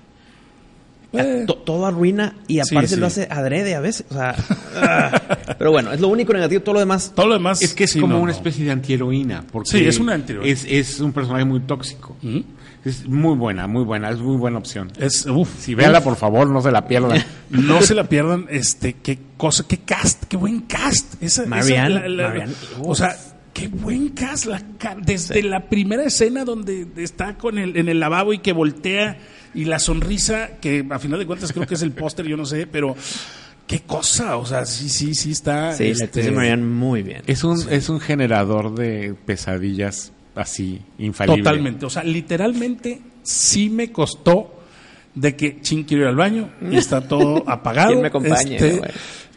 [1.13, 1.43] Eh.
[1.47, 2.95] To- todo arruina y aparte sí.
[2.97, 4.05] lo hace adrede a veces.
[4.09, 4.35] O sea,
[4.75, 5.21] ah.
[5.57, 6.61] pero bueno, es lo único negativo.
[6.61, 7.61] Todo lo demás, Todo lo demás.
[7.61, 8.37] Es que es sí, como no, una no.
[8.37, 9.43] especie de antiheroína.
[9.51, 10.51] Porque Sí, es una antiheroína.
[10.51, 12.15] Es, es un personaje muy tóxico.
[12.23, 12.43] Ujú.
[12.85, 14.91] Es muy buena, muy buena, es muy buena opción.
[14.99, 17.23] Es, uf, Si véanla, por favor, no se la pierdan.
[17.49, 21.15] No se la pierdan, este, qué cosa, qué cast, qué buen cast.
[21.21, 23.15] Esa, esa- Marianne, Marianne, o sea,
[23.53, 24.45] qué buen cast.
[24.45, 28.53] La, ca- desde la primera escena donde está con el, en el lavabo y que
[28.53, 29.17] voltea
[29.53, 32.45] y la sonrisa, que a final de cuentas creo que es el póster, yo no
[32.45, 32.95] sé, pero
[33.67, 34.37] qué cosa.
[34.37, 35.73] O sea, sí, sí, sí está.
[35.73, 37.21] sí, la este, Marianne muy bien.
[37.25, 41.43] Es un, es un generador de pesadillas así, infalible.
[41.43, 41.85] Totalmente.
[41.85, 44.61] O sea, literalmente sí me costó
[45.13, 47.87] de que ching quiero ir al baño y está todo apagado.
[47.91, 48.81] ¿Quién me acompaña, Este?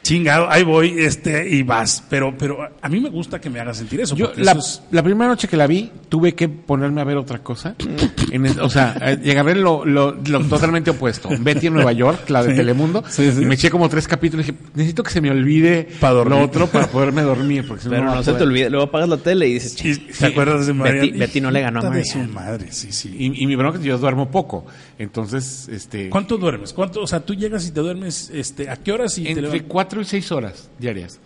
[0.09, 2.03] Chingado, ahí voy, este, y vas.
[2.09, 4.17] Pero, pero a mí me gusta que me haga sentir eso.
[4.17, 7.17] Yo, la, eso es- la primera noche que la vi, tuve que ponerme a ver
[7.19, 7.75] otra cosa.
[8.31, 11.29] En el- o sea, eh, agarré lo, lo, lo totalmente opuesto.
[11.41, 12.57] Betty en Nueva York, la de Sí.
[12.57, 13.03] Telemundo.
[13.09, 13.43] Sí, sí.
[13.43, 16.39] Y me eché como tres capítulos y dije, necesito que se me olvide Pa' dormir.
[16.39, 17.67] lo otro para poderme dormir.
[17.67, 18.69] Porque si Pero no, no, no se te olvide.
[18.71, 20.73] Luego apagas la tele y dices, y- ¿Te acuerdas de?
[20.75, 23.15] Betty- Betty no le ganó a de su madre, sí, sí.
[23.19, 24.67] Y, y mi bronca es que yo duermo poco.
[24.99, 26.11] Entonces, este.
[26.11, 26.73] ¿Cuánto duermes?
[26.73, 29.43] ¿Cuánto, o sea, tú llegas y te duermes, este, ¿a qué horas y te Entre
[29.43, 29.67] levantas?
[29.69, 31.21] cuatro y seis horas diarias.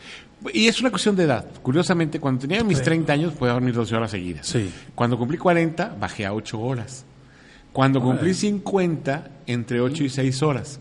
[0.53, 1.47] Y es una cuestión de edad.
[1.63, 4.47] Curiosamente, cuando tenía mis 30 años, podía dormir 12 horas seguidas.
[4.47, 4.71] Sí.
[4.95, 7.05] Cuando cumplí 40, bajé a 8 horas.
[7.73, 10.81] Cuando cumplí 50, entre 8 y 6 horas.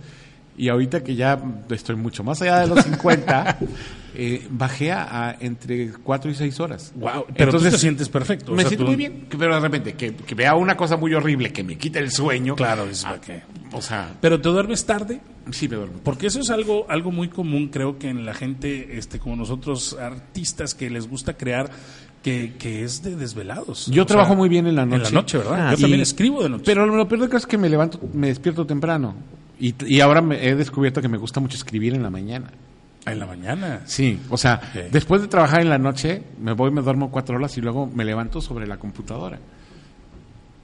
[0.57, 3.59] Y ahorita que ya estoy mucho más allá de los 50,
[4.23, 6.91] eh, bajé a, entre 4 y 6 horas.
[6.95, 8.51] Wow, pero tú te sientes perfecto.
[8.51, 10.95] o me sea, siento tú- muy bien, pero de repente que, que vea una cosa
[10.97, 12.55] muy horrible que me quita el sueño.
[12.55, 13.41] Claro, dices, ah, ¿para qué?
[13.71, 15.21] O sea, Pero te duermes tarde.
[15.51, 15.99] sí me duermo.
[16.03, 19.97] Porque eso es algo, algo muy común, creo que en la gente, este, como nosotros,
[19.99, 21.71] artistas que les gusta crear,
[22.21, 23.87] que, que es de desvelados.
[23.87, 25.13] Yo O trabajo sea, muy bien en la En la noche.
[25.13, 25.69] noche, ¿verdad?
[25.69, 26.63] Ah, Yo y- también escribo de noche.
[26.65, 29.15] Pero lo peor de todo es que me levanto, me despierto temprano.
[29.59, 32.51] Y, y ahora me he descubierto que me gusta mucho escribir en la mañana.
[33.05, 33.81] En la mañana.
[33.85, 34.61] Sí, o sea,
[34.91, 38.05] después de trabajar en la noche, me voy, me duermo cuatro horas y luego me
[38.05, 39.39] levanto sobre la computadora.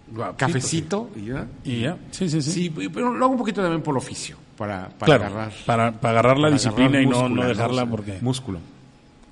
[0.10, 1.46] Guau, Cafecito y ya.
[1.66, 2.52] Y ya, sí, sí, sí.
[2.52, 5.52] Sí, pero lo hago un poquito también por oficio, para, para claro, agarrar.
[5.66, 7.92] para, para agarrar la para disciplina agarrar y no, no dejarla ¿no?
[7.92, 8.18] porque...
[8.22, 8.60] Músculo.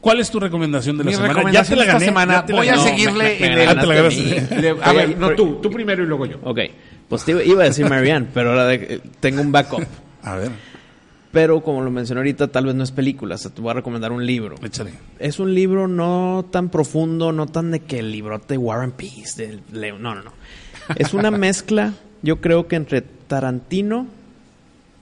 [0.02, 1.34] ¿Cuál es tu recomendación de la Mi semana?
[1.34, 2.06] recomendación ya te la esta gané.
[2.06, 2.76] semana, ya te la voy a.
[2.76, 3.68] No, seguirle me- me en el...
[3.70, 3.72] Ah,
[4.90, 4.94] a.
[4.94, 6.38] Le- ver, no tú, tú primero y luego yo.
[6.44, 6.60] Ok,
[7.10, 9.84] pues te iba- iba a decir Marianne, pero ahora de- tengo un backup.
[10.22, 10.52] A ver,
[11.36, 13.74] Pero como lo mencioné ahorita, tal vez no es película, o sea, te voy a
[13.74, 14.56] recomendar un libro.
[14.64, 14.94] échale.
[15.20, 18.94] Es un libro no tan profundo, no tan de que el librote de War and
[18.94, 20.32] Peace, del Leo, no, no, no.
[20.96, 21.92] Es una mezcla,
[22.22, 24.08] yo creo que entre Tarantino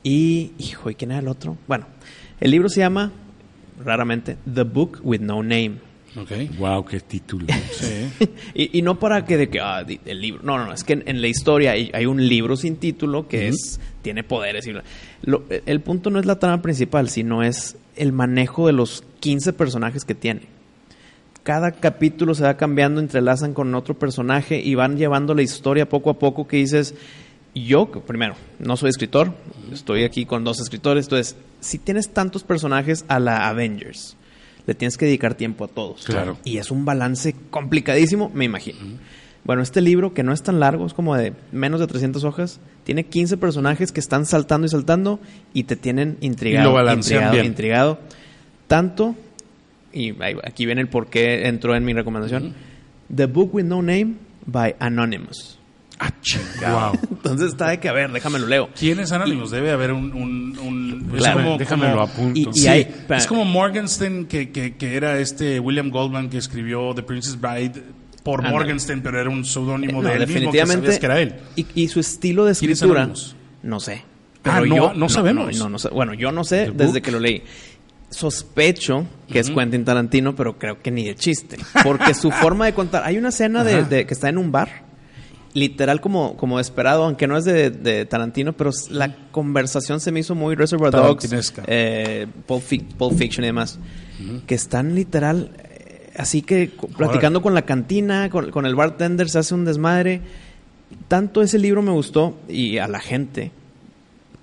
[0.01, 1.55] y, hijo, ¿y quién era el otro?
[1.67, 1.85] Bueno,
[2.39, 3.11] el libro se llama,
[3.85, 5.92] raramente, The Book with No Name.
[6.59, 7.47] Wow, qué título.
[7.71, 8.09] Sí.
[8.55, 10.93] Y, y no para que de que ah, el libro, no, no, no, es que
[10.93, 14.73] en, en la historia hay, hay un libro sin título que es tiene poderes y.
[15.23, 19.53] Lo- el punto no es la trama principal, sino es el manejo de los 15
[19.53, 20.41] personajes que tiene.
[21.43, 26.09] Cada capítulo se va cambiando, entrelazan con otro personaje y van llevando la historia poco
[26.11, 26.95] a poco que dices,
[27.53, 29.33] yo, primero, no soy escritor,
[29.71, 34.15] estoy aquí con dos escritores, entonces, si tienes tantos personajes a la Avengers,
[34.65, 36.05] le tienes que dedicar tiempo a todos.
[36.05, 36.37] Claro.
[36.43, 38.79] Y es un balance complicadísimo, me imagino.
[39.43, 42.59] Bueno, este libro, que no es tan largo, es como de menos de 300 hojas,
[42.85, 45.19] tiene 15 personajes que están saltando y saltando
[45.53, 47.45] y te tienen intrigado, lo intrigado, bien.
[47.45, 47.99] intrigado.
[48.67, 49.15] Tanto,
[49.91, 50.13] y
[50.43, 52.53] aquí viene el por qué entró en mi recomendación,
[53.13, 54.15] The Book with No Name
[54.45, 55.59] by Anonymous.
[56.05, 56.91] Ah, chingado.
[56.91, 56.99] Wow.
[57.11, 58.69] Entonces está de que, a ver, déjame lo leo.
[58.77, 59.51] ¿Quién es Anonymous?
[59.51, 60.11] Debe haber un...
[60.13, 62.39] un, un- es Claro, como- déjame como- lo apunto.
[62.39, 63.17] Y- y Sí, hay- espera.
[63.19, 67.81] es como Morgenstern, que, que, que era este William Goldman que escribió The Princess Bride
[68.23, 68.55] por Ándale.
[68.57, 71.35] Morgenstern, pero era un seudónimo No, de él mismo que sabías que era él.
[71.55, 73.09] Y, y su estilo de ¿Quién es escritura,
[73.63, 74.03] no sé.
[74.45, 75.57] Ah, no, no sabemos.
[75.57, 75.87] no, no sé.
[75.89, 77.43] Bueno, yo no sé desde que lo leí.
[78.09, 81.57] Sospecho que es Quentin Tarantino, pero creo que ni de chiste.
[81.83, 83.03] Porque su forma de contar.
[83.05, 84.83] Hay una escena de que está en un bar,
[85.53, 90.19] literal como, como esperado, aunque no es de, de Tarantino, pero la conversación se me
[90.21, 91.29] hizo muy Reservoir Dogs,
[91.67, 93.77] eh, Pulp, Fic- Pulp Fiction y demás.
[94.47, 95.51] Que están literal.
[95.57, 100.21] eh, Así que platicando con la cantina, con, con el bartender, se hace un desmadre.
[101.07, 103.51] Tanto ese libro me gustó y a la gente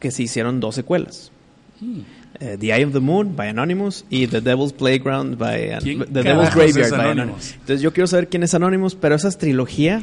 [0.00, 1.30] que se hicieron dos secuelas.
[2.40, 6.22] Eh, the Eye of the Moon by Anonymous y The Devil's Playground by ¿Quién The
[6.22, 7.10] Devil's Graveyard by Anonymous?
[7.12, 7.52] Anonymous.
[7.54, 10.02] Entonces yo quiero saber quién es Anonymous, pero esa es trilogía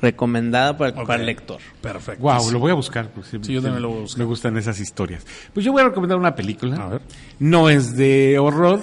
[0.00, 1.58] recomendada para, el lector.
[1.80, 2.22] Perfecto.
[2.22, 3.10] Wow, lo voy a buscar.
[3.10, 4.18] pues, Sí, yo también lo voy a buscar.
[4.18, 5.26] Me gustan esas historias.
[5.52, 6.76] Pues yo voy a recomendar una película.
[6.76, 7.00] A ver.
[7.38, 8.80] No es de horror,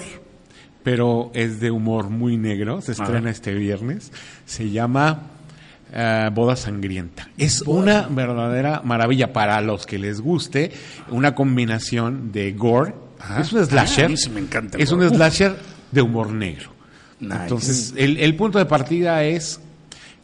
[0.84, 2.82] pero es de humor muy negro.
[2.82, 4.12] Se estrena este viernes.
[4.46, 5.24] Se llama
[5.94, 7.30] eh, Boda Sangrienta.
[7.38, 10.72] Es una verdadera maravilla para los que les guste.
[11.10, 12.94] Una combinación de gore.
[13.20, 13.42] Ajá.
[13.42, 14.04] Es un slasher.
[14.04, 15.16] Ah, a mí sí me encanta Es un gore.
[15.16, 15.56] Slasher
[15.92, 16.72] de humor negro.
[17.20, 17.44] Nice.
[17.44, 19.62] Entonces, el, el punto de partida es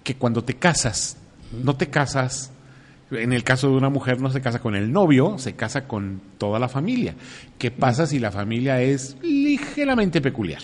[0.04, 1.18] que cuando te casas,
[1.64, 2.52] no te casas,
[3.12, 6.22] en el caso de una mujer no se casa con el novio, se casa con
[6.38, 7.16] toda la familia.
[7.58, 10.62] ¿Qué pasa si la familia es ligeramente peculiar?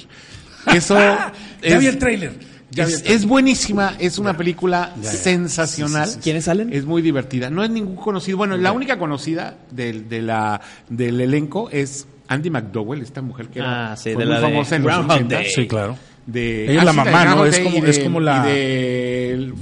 [0.73, 2.33] Eso ya es, vi el tráiler.
[2.71, 3.21] Ya vi es, el tráiler.
[3.21, 5.11] es buenísima, es una película Ya, ya.
[5.11, 6.05] sensacional.
[6.07, 6.23] Sí, sí, sí.
[6.23, 6.73] ¿Quiénes salen?
[6.73, 7.49] Es muy divertida.
[7.49, 8.37] No es ningún conocido.
[8.37, 13.59] Bueno, la única conocida del, de la, del elenco es Andy McDowell, esta mujer que
[13.59, 15.35] era Ah, sí, de muy la de famosa en los Groundhog 80.
[15.35, 15.49] Day.
[15.53, 15.97] Sí, claro.
[16.27, 17.45] De, Ella es la sí, mamá, ¿no?
[17.45, 19.53] Es como- y de- es como la- y de el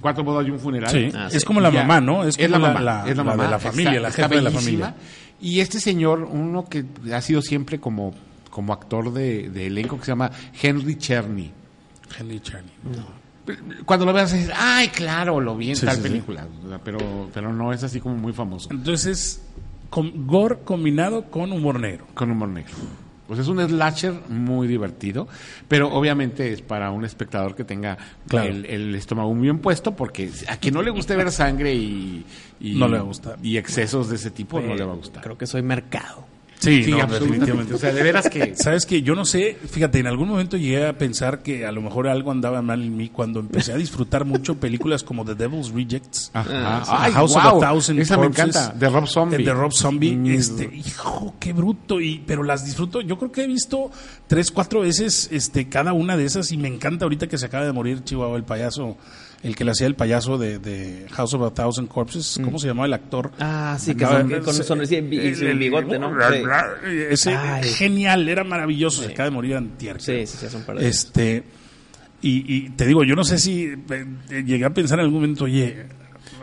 [0.00, 0.90] Cuatro bodas y un funeral.
[0.90, 1.82] Sí, Ah, es como la Ya.
[1.82, 2.24] mamá, ¿no?
[2.24, 3.44] Es como la la, mamá, la- es la la mamá.
[3.44, 4.94] de la familia, Está- la jefa de la familia.
[5.40, 8.12] Y este señor, uno que ha sido siempre como,
[8.50, 10.30] como actor de, de elenco, que se llama
[10.60, 11.52] Henry Cherney.
[12.18, 12.70] Henry Charney.
[13.84, 16.46] Cuando lo veas, dices, ay, claro, lo vi en Sí, tal película.
[16.84, 18.68] Pero, pero no es así como muy famoso.
[18.70, 19.42] Entonces,
[19.90, 22.06] con gore combinado con humor negro.
[22.14, 22.72] Con humor negro.
[23.32, 25.26] Pues es un slasher muy divertido,
[25.66, 27.96] pero obviamente es para un espectador que tenga
[28.28, 28.50] Claro.
[28.50, 32.26] el, el estómago muy bien puesto, porque a quien no le guste ver sangre y,
[32.60, 33.38] y- No le va a gustar.
[33.42, 35.22] Y excesos de ese tipo, no le va a gustar.
[35.22, 36.26] Creo que soy mercado.
[36.62, 37.74] Sí, Sí, no, definitivamente.
[37.74, 38.54] O sea, de veras que...
[38.56, 41.82] Sabes que yo no sé, fíjate, en algún momento llegué a pensar que a lo
[41.82, 45.70] mejor algo andaba mal en mí cuando empecé a disfrutar mucho películas como The Devil's
[45.70, 46.78] Rejects, Ajá.
[46.86, 49.44] A Ay, House of a Thousand Esa me Corpses, encanta, de Rob Zombie.
[49.44, 50.26] de Rob Zombie, Mm.
[50.26, 53.90] este, hijo, qué bruto, y, pero las disfruto, yo creo que he visto
[54.28, 57.64] tres, cuatro veces este, cada una de esas y me encanta ahorita que se acaba
[57.66, 58.96] de morir Chihuahua, el payaso,
[59.42, 62.68] el que le hacía el payaso de, de House of a Thousand Corpses, ¿cómo se
[62.68, 63.32] llamaba el actor?
[63.40, 66.12] Ah, sí, que Acaba- son- con un sonrisilla y sin bigote, ¿no?
[66.30, 66.42] Sí.
[67.10, 67.64] Ese Ay.
[67.64, 70.00] genial, era maravilloso, se acaba de morir antier.
[70.00, 71.42] Sí, sí, sí, de Este,
[72.22, 75.44] y, y te digo, yo no sé si eh, llegué a pensar en algún momento,
[75.44, 75.86] oye,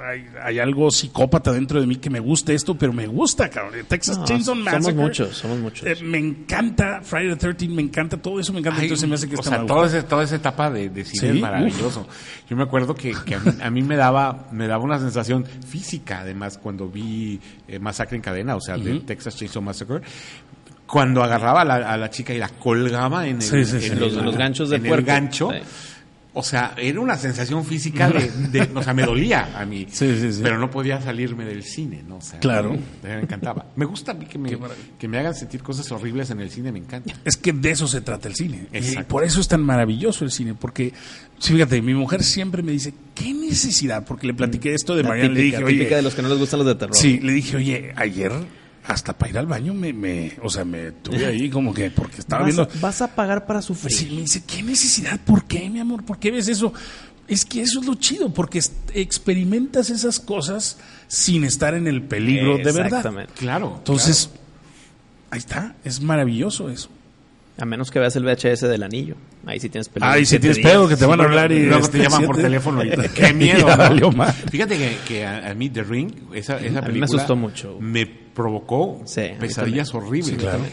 [0.01, 3.73] hay, hay algo psicópata dentro de mí que me gusta esto, pero me gusta, cabrón.
[3.87, 4.93] Texas No, Chainsaw somos Massacre.
[5.01, 5.87] muchos, somos muchos.
[5.87, 8.79] eh, me encanta Friday the 13 me encanta todo eso, me encanta.
[8.79, 9.85] Ay, entonces se me hace que o está sea, guapo.
[9.85, 12.07] ese- toda esa etapa de, de cine Sí, es maravilloso.
[12.49, 15.45] Yo me acuerdo que, que a, mí, a mí me daba me daba una sensación
[15.45, 20.01] física, además, cuando vi eh, Masacre en Cadena, o sea, de Texas Chainsaw Massacre,
[20.87, 23.91] cuando agarraba a la, a la chica y la colgaba en, el, Sí, sí, sí.
[23.91, 25.51] en Los- el- los ganchos de en el gancho.
[26.39, 30.15] O sea, era una sensación física de, de- o sea, me dolía a mí, Sí,
[30.19, 30.39] sí, sí.
[30.41, 32.15] pero no podía salirme del cine, ¿no?
[32.17, 32.77] O sea, Claro.
[33.03, 33.65] me encantaba.
[33.75, 34.57] Me gusta a mí que me,
[34.97, 37.13] que me hagan sentir cosas horribles en el cine, me encanta.
[37.25, 38.67] Es que de eso se trata el cine.
[38.73, 40.53] Y por eso es tan maravilloso el cine.
[40.55, 40.93] Porque,
[41.37, 44.05] sí, fíjate, mi mujer siempre me dice, ¿qué necesidad?
[44.05, 45.33] Porque le platiqué esto de La Mariana.
[45.33, 46.95] Le típica, dije, oye, típica de los que no les gustan los de terror.
[46.95, 48.31] Sí, le dije, oye, ayer
[48.85, 52.17] hasta para ir al baño me, me o sea, me tuve ahí como que porque
[52.19, 52.69] estaba vas, viendo.
[52.81, 53.95] vas a pagar para sufrir.
[53.95, 55.19] Sí, me dice, ¿qué necesidad?
[55.19, 56.03] ¿Por qué, mi amor?
[56.03, 56.73] ¿Por qué ves eso?
[57.27, 58.59] Es que eso es lo chido, porque
[58.93, 60.77] experimentas esas cosas
[61.07, 62.85] sin estar en el peligro de verdad.
[62.87, 63.33] Exactamente.
[63.37, 63.75] Claro.
[63.77, 64.31] Entonces,
[65.29, 66.89] ahí está, es maravilloso eso.
[67.59, 69.15] A menos que veas el VHS del anillo.
[69.45, 70.15] Ahí sí tienes peligro.
[70.19, 72.25] Si Siete tienes pedo que te van a Luego- hablar y luego este, te llaman
[72.25, 73.67] por teléfono y qué miedo.
[73.67, 73.83] Ya ¿no?
[73.83, 74.31] valió mal.
[74.31, 77.35] Fíjate que, que a, a mí The Ring, esa, esa A mí me película asustó
[77.35, 77.77] mucho.
[77.81, 78.05] Me
[78.39, 80.27] provocó Sí, pesadillas horribles.
[80.27, 80.63] Sí, claro.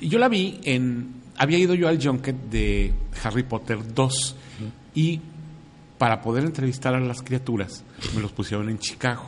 [0.00, 2.92] Y yo la vi en había ido yo al junket de
[3.24, 4.36] Harry Potter 2
[4.94, 5.20] y
[5.98, 7.82] para poder entrevistar a las criaturas
[8.14, 9.24] me los pusieron en Chicago,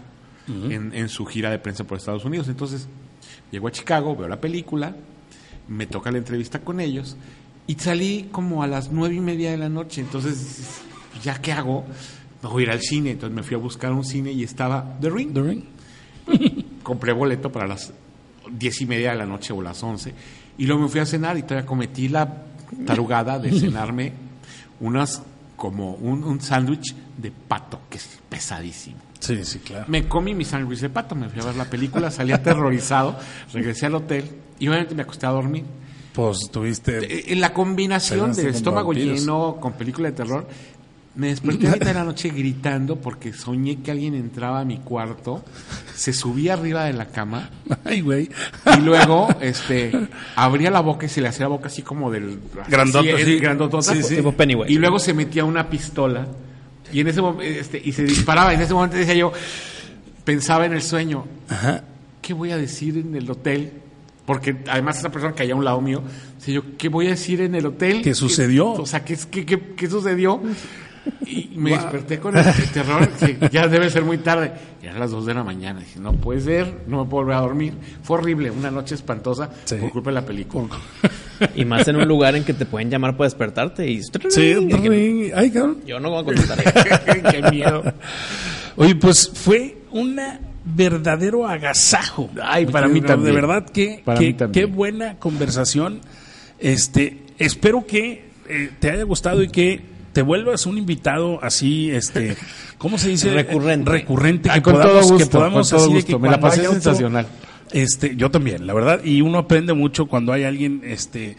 [0.47, 2.47] en, en su gira de prensa por Estados Unidos.
[2.47, 2.86] Entonces,
[3.51, 4.94] llego a Chicago, veo la película,
[5.66, 7.16] me toca la entrevista con ellos
[7.66, 10.02] y salí como a las nueve y media de la noche.
[10.02, 10.82] Entonces,
[11.20, 11.84] ¿ya qué hago?
[12.44, 13.10] No voy a ir al cine.
[13.10, 15.32] Entonces me fui a buscar un cine y estaba The Ring.
[15.34, 15.64] The Ring.
[16.86, 17.92] Compré boleto para las
[18.48, 20.14] diez y media de la noche o las once.
[20.56, 22.44] Y luego me fui a cenar y todavía cometí la
[22.86, 24.12] tarugada de cenarme
[24.78, 25.20] unas
[25.56, 28.98] como un, un sándwich de pato, que es pesadísimo.
[29.18, 29.86] Sí, sí, claro.
[29.88, 33.16] Me comí mi sándwich de pato, me fui a ver la película, salí aterrorizado,
[33.52, 34.30] regresé al hotel
[34.60, 35.64] y obviamente me acosté a dormir.
[36.12, 36.98] Pues tuviste.
[36.98, 39.20] Eh, En la combinación de estómago vampiros.
[39.20, 40.46] lleno con película de terror,
[41.16, 44.78] me desperté a mitad de la noche gritando porque soñé que alguien entraba a mi
[44.78, 45.43] cuarto,
[45.94, 47.51] se subía arriba de la cama
[47.84, 48.28] Ay, güey.
[48.76, 49.93] y luego este
[50.36, 52.38] abría la boca y se le hacía la boca así como del
[52.68, 53.38] Grandote, así, sí.
[53.38, 53.94] grandotota.
[53.94, 54.16] Sí, sí.
[54.16, 54.70] Tipo Pennywise.
[54.70, 56.26] y luego se metía una pistola
[56.93, 59.32] y en ese este y se disparaba y en ese momento decía yo
[60.24, 61.82] pensaba en el sueño Ajá.
[62.20, 63.72] ¿qué voy a decir en el hotel?
[64.26, 66.02] Porque además esa persona que hay a un lado mío,
[66.36, 68.02] decía yo, ¿qué voy a decir en el hotel?
[68.02, 68.72] ¿Qué sucedió?
[68.72, 70.43] O sea, ¿qué, qué, qué, qué sucedió?
[71.26, 74.52] Y me desperté con el, el terror, que ya debe ser muy tarde.
[74.82, 75.80] Y eran las 2 de la mañana.
[75.80, 77.74] Dije, no puede ser, no me puedo volver a dormir.
[78.02, 79.76] Fue horrible, una noche espantosa Sí.
[79.76, 80.68] por culpa de la película.
[81.54, 84.02] Y más en un lugar en que te pueden llamar para despertarte y...
[84.28, 84.54] Sí.
[85.34, 85.78] Ay, cabrón.
[85.86, 86.62] Yo no voy a contestar.
[87.30, 87.82] Qué miedo.
[88.76, 90.18] Oye, pues fue un
[90.64, 92.28] verdadero agasajo.
[92.42, 93.34] Ay, para Mi mí también.
[93.34, 94.66] De verdad que, Para que- mí también.
[94.66, 96.00] qué buena conversación.
[96.58, 99.80] Este, espero que eh, te haya gustado y que
[100.16, 102.38] te vuelvas un invitado así, este,
[102.78, 103.28] ¿cómo se dice?
[103.34, 103.90] Recurrente.
[103.90, 106.16] Recurrente, Ah, que con todo podamos, gusto, que podamos con todo así de gusto.
[106.16, 107.26] que Me la pasé sensacional.
[107.70, 111.36] Este, yo también, la verdad, y uno aprende mucho cuando hay alguien, este,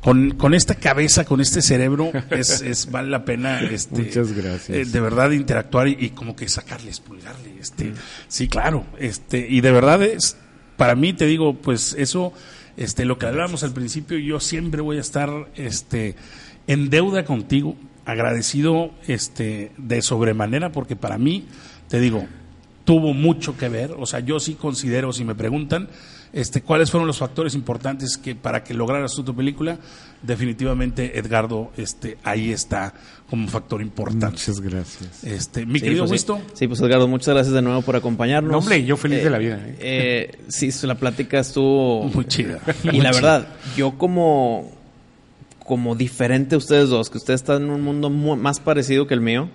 [0.00, 4.70] con, con esta cabeza, con este cerebro, es, es vale la pena, este, Muchas gracias.
[4.70, 7.94] eh, de verdad interactuar y, y como que sacarle, expulgarle, este,
[8.28, 10.36] sí, claro, este, y de verdad es,
[10.76, 12.32] para mí te digo, pues eso,
[12.76, 16.14] este, lo que hablábamos al principio, yo siempre voy a estar, este,
[16.68, 17.74] en deuda contigo,
[18.10, 21.46] agradecido, este, de sobremanera, porque para mí,
[21.88, 22.26] te digo,
[22.84, 23.92] tuvo mucho que ver.
[23.98, 25.88] O sea, yo sí considero, si me preguntan,
[26.32, 29.78] este, cuáles fueron los factores importantes que para que lograras tu película,
[30.22, 32.94] definitivamente Edgardo, este, ahí está
[33.28, 34.26] como factor importante.
[34.26, 35.24] Muchas gracias.
[35.24, 36.30] Este, mi Sí, querido pues sí.
[36.30, 38.52] Wisto, Sí, pues Edgardo, muchas gracias de nuevo por acompañarnos.
[38.52, 39.76] No, hombre, yo feliz de la vida, ¿eh?
[39.80, 42.04] eh, sí, la plática estuvo...
[42.04, 42.60] muy chida.
[42.84, 43.20] Y muy la chida.
[43.20, 44.70] verdad, yo como,
[45.70, 49.14] como diferente a ustedes dos, que ustedes están en un mundo mu- más parecido que
[49.14, 49.48] el mío,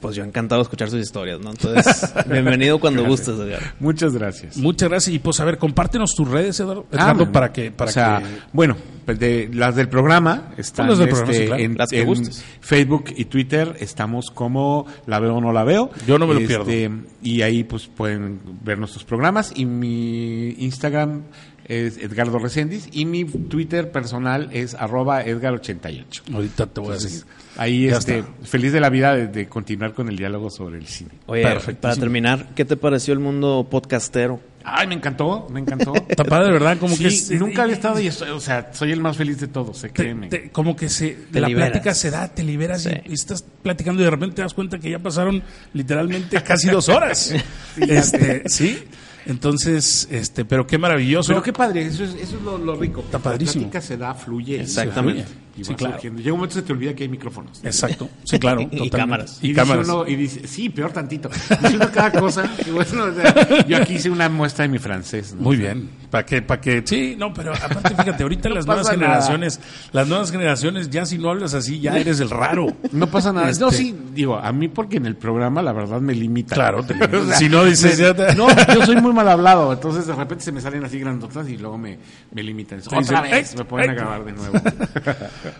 [0.00, 1.50] pues yo encantado de escuchar sus historias, ¿no?
[1.50, 3.74] Entonces, bienvenido cuando gustes, Edgar.
[3.78, 4.56] Muchas gracias.
[4.56, 5.14] Muchas gracias.
[5.14, 8.18] Y pues a ver, compártenos tus redes, Eduardo, Edgardo, Ah, para que, para o sea,
[8.18, 11.62] que bueno, pues de, las del programa están Las del este, programa, sí, claro.
[11.62, 12.44] en, Las que en gustes.
[12.60, 15.90] Facebook y Twitter estamos como La Veo o No La Veo.
[16.08, 17.02] Yo no me lo Este, pierdo.
[17.22, 21.22] Y ahí pues pueden ver nuestros programas y mi Instagram
[21.68, 26.34] es Edgardo Reséndiz y mi Twitter personal es arroba Edgar88.
[26.34, 27.22] ahorita te voy a seguir.
[27.58, 28.30] Ahí este, está.
[28.44, 31.10] feliz de la vida de, de continuar con el diálogo sobre el cine.
[31.26, 31.42] Oye,
[31.80, 34.40] para terminar, ¿qué te pareció el mundo podcastero?
[34.68, 35.94] Ay, me encantó, me encantó.
[36.08, 36.76] Está padre, ¿verdad?
[36.78, 39.38] Como Sí, que es- nunca había estado y estoy, o sea, soy el más feliz
[39.40, 40.28] de todos, sé, te- créeme.
[40.28, 41.70] te- como que se Te la liberas.
[41.70, 42.96] plática se da, te liberas y- Sí.
[43.06, 46.88] y, estás platicando y de repente te das cuenta que ya pasaron literalmente casi dos
[46.88, 47.32] horas.
[47.76, 48.84] este, sí.
[49.26, 51.28] Entonces, este, pero qué maravilloso.
[51.28, 53.00] Pero qué padre, eso es, eso es lo, lo rico.
[53.00, 53.64] Está padrísimo.
[53.64, 54.60] La plática se da, fluye.
[54.60, 55.24] Exactamente.
[55.56, 55.92] Y Sí, va claro.
[55.94, 56.18] surgiendo.
[56.20, 57.60] Llega un momento que se te olvida que hay micrófonos.
[57.64, 58.08] Exacto.
[58.24, 58.60] Sí, claro.
[58.62, 58.96] Y totalmente.
[58.96, 59.38] cámaras.
[59.42, 59.88] Y, dice cámaras.
[59.88, 61.28] uno- y dice, sí, peor tantito.
[61.28, 62.44] Dice uno cada cosa.
[62.66, 65.34] Y bueno, o sea, yo aquí hice una muestra de mi francés.
[65.34, 65.42] ¿no?
[65.42, 65.88] Muy bien.
[66.10, 68.96] Para que, para que, sí, no, pero aparte, fíjate, ahorita No las nuevas nada.
[68.98, 69.60] generaciones,
[69.92, 72.68] las nuevas generaciones, ya si no hablas así, ya eres el raro.
[72.92, 73.50] No pasa nada.
[73.50, 76.54] Este- No, sí, digo, a mí porque en el programa la verdad me limita.
[76.54, 77.18] Claro, te limita.
[77.18, 80.06] O sea, Si no dices, me- ya te- No, yo soy muy mal hablado, entonces
[80.06, 81.98] de repente se me salen así grandotas y luego me,
[82.32, 82.78] me limitan.
[82.80, 83.98] Otra dicen, vez "Ey, me ponen a ey".
[83.98, 84.58] grabar de nuevo.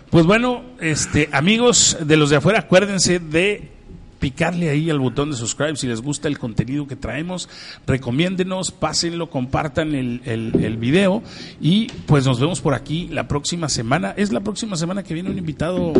[0.09, 3.71] Pues bueno, este, amigos de los de afuera, acuérdense de
[4.19, 7.47] picarle ahí al botón de subscribe si les gusta el contenido que traemos,
[7.85, 11.21] recomiéndenos, pásenlo, compartan el, el, el video
[11.61, 14.15] y pues nos vemos por aquí la próxima semana.
[14.17, 15.93] Es la próxima semana que viene un invitado,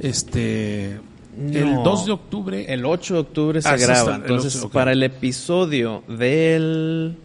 [0.00, 0.92] este,
[1.52, 1.82] el No.
[1.84, 2.72] 2 de octubre.
[2.72, 3.98] El 8 de octubre se Ah, graba.
[3.98, 4.72] está, el Entonces, 8, ok.
[4.72, 7.16] para el episodio del,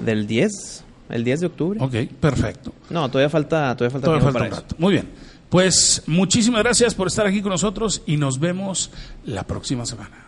[0.00, 1.80] del 10, el 10 de octubre.
[1.82, 2.72] Ok, perfecto.
[2.90, 4.54] No, todavía falta, todavía falta Todavía un eso.
[4.62, 4.76] rato.
[4.78, 5.08] Muy bien.
[5.54, 8.90] Pues muchísimas gracias por estar aquí con nosotros y nos vemos
[9.24, 10.23] la próxima semana.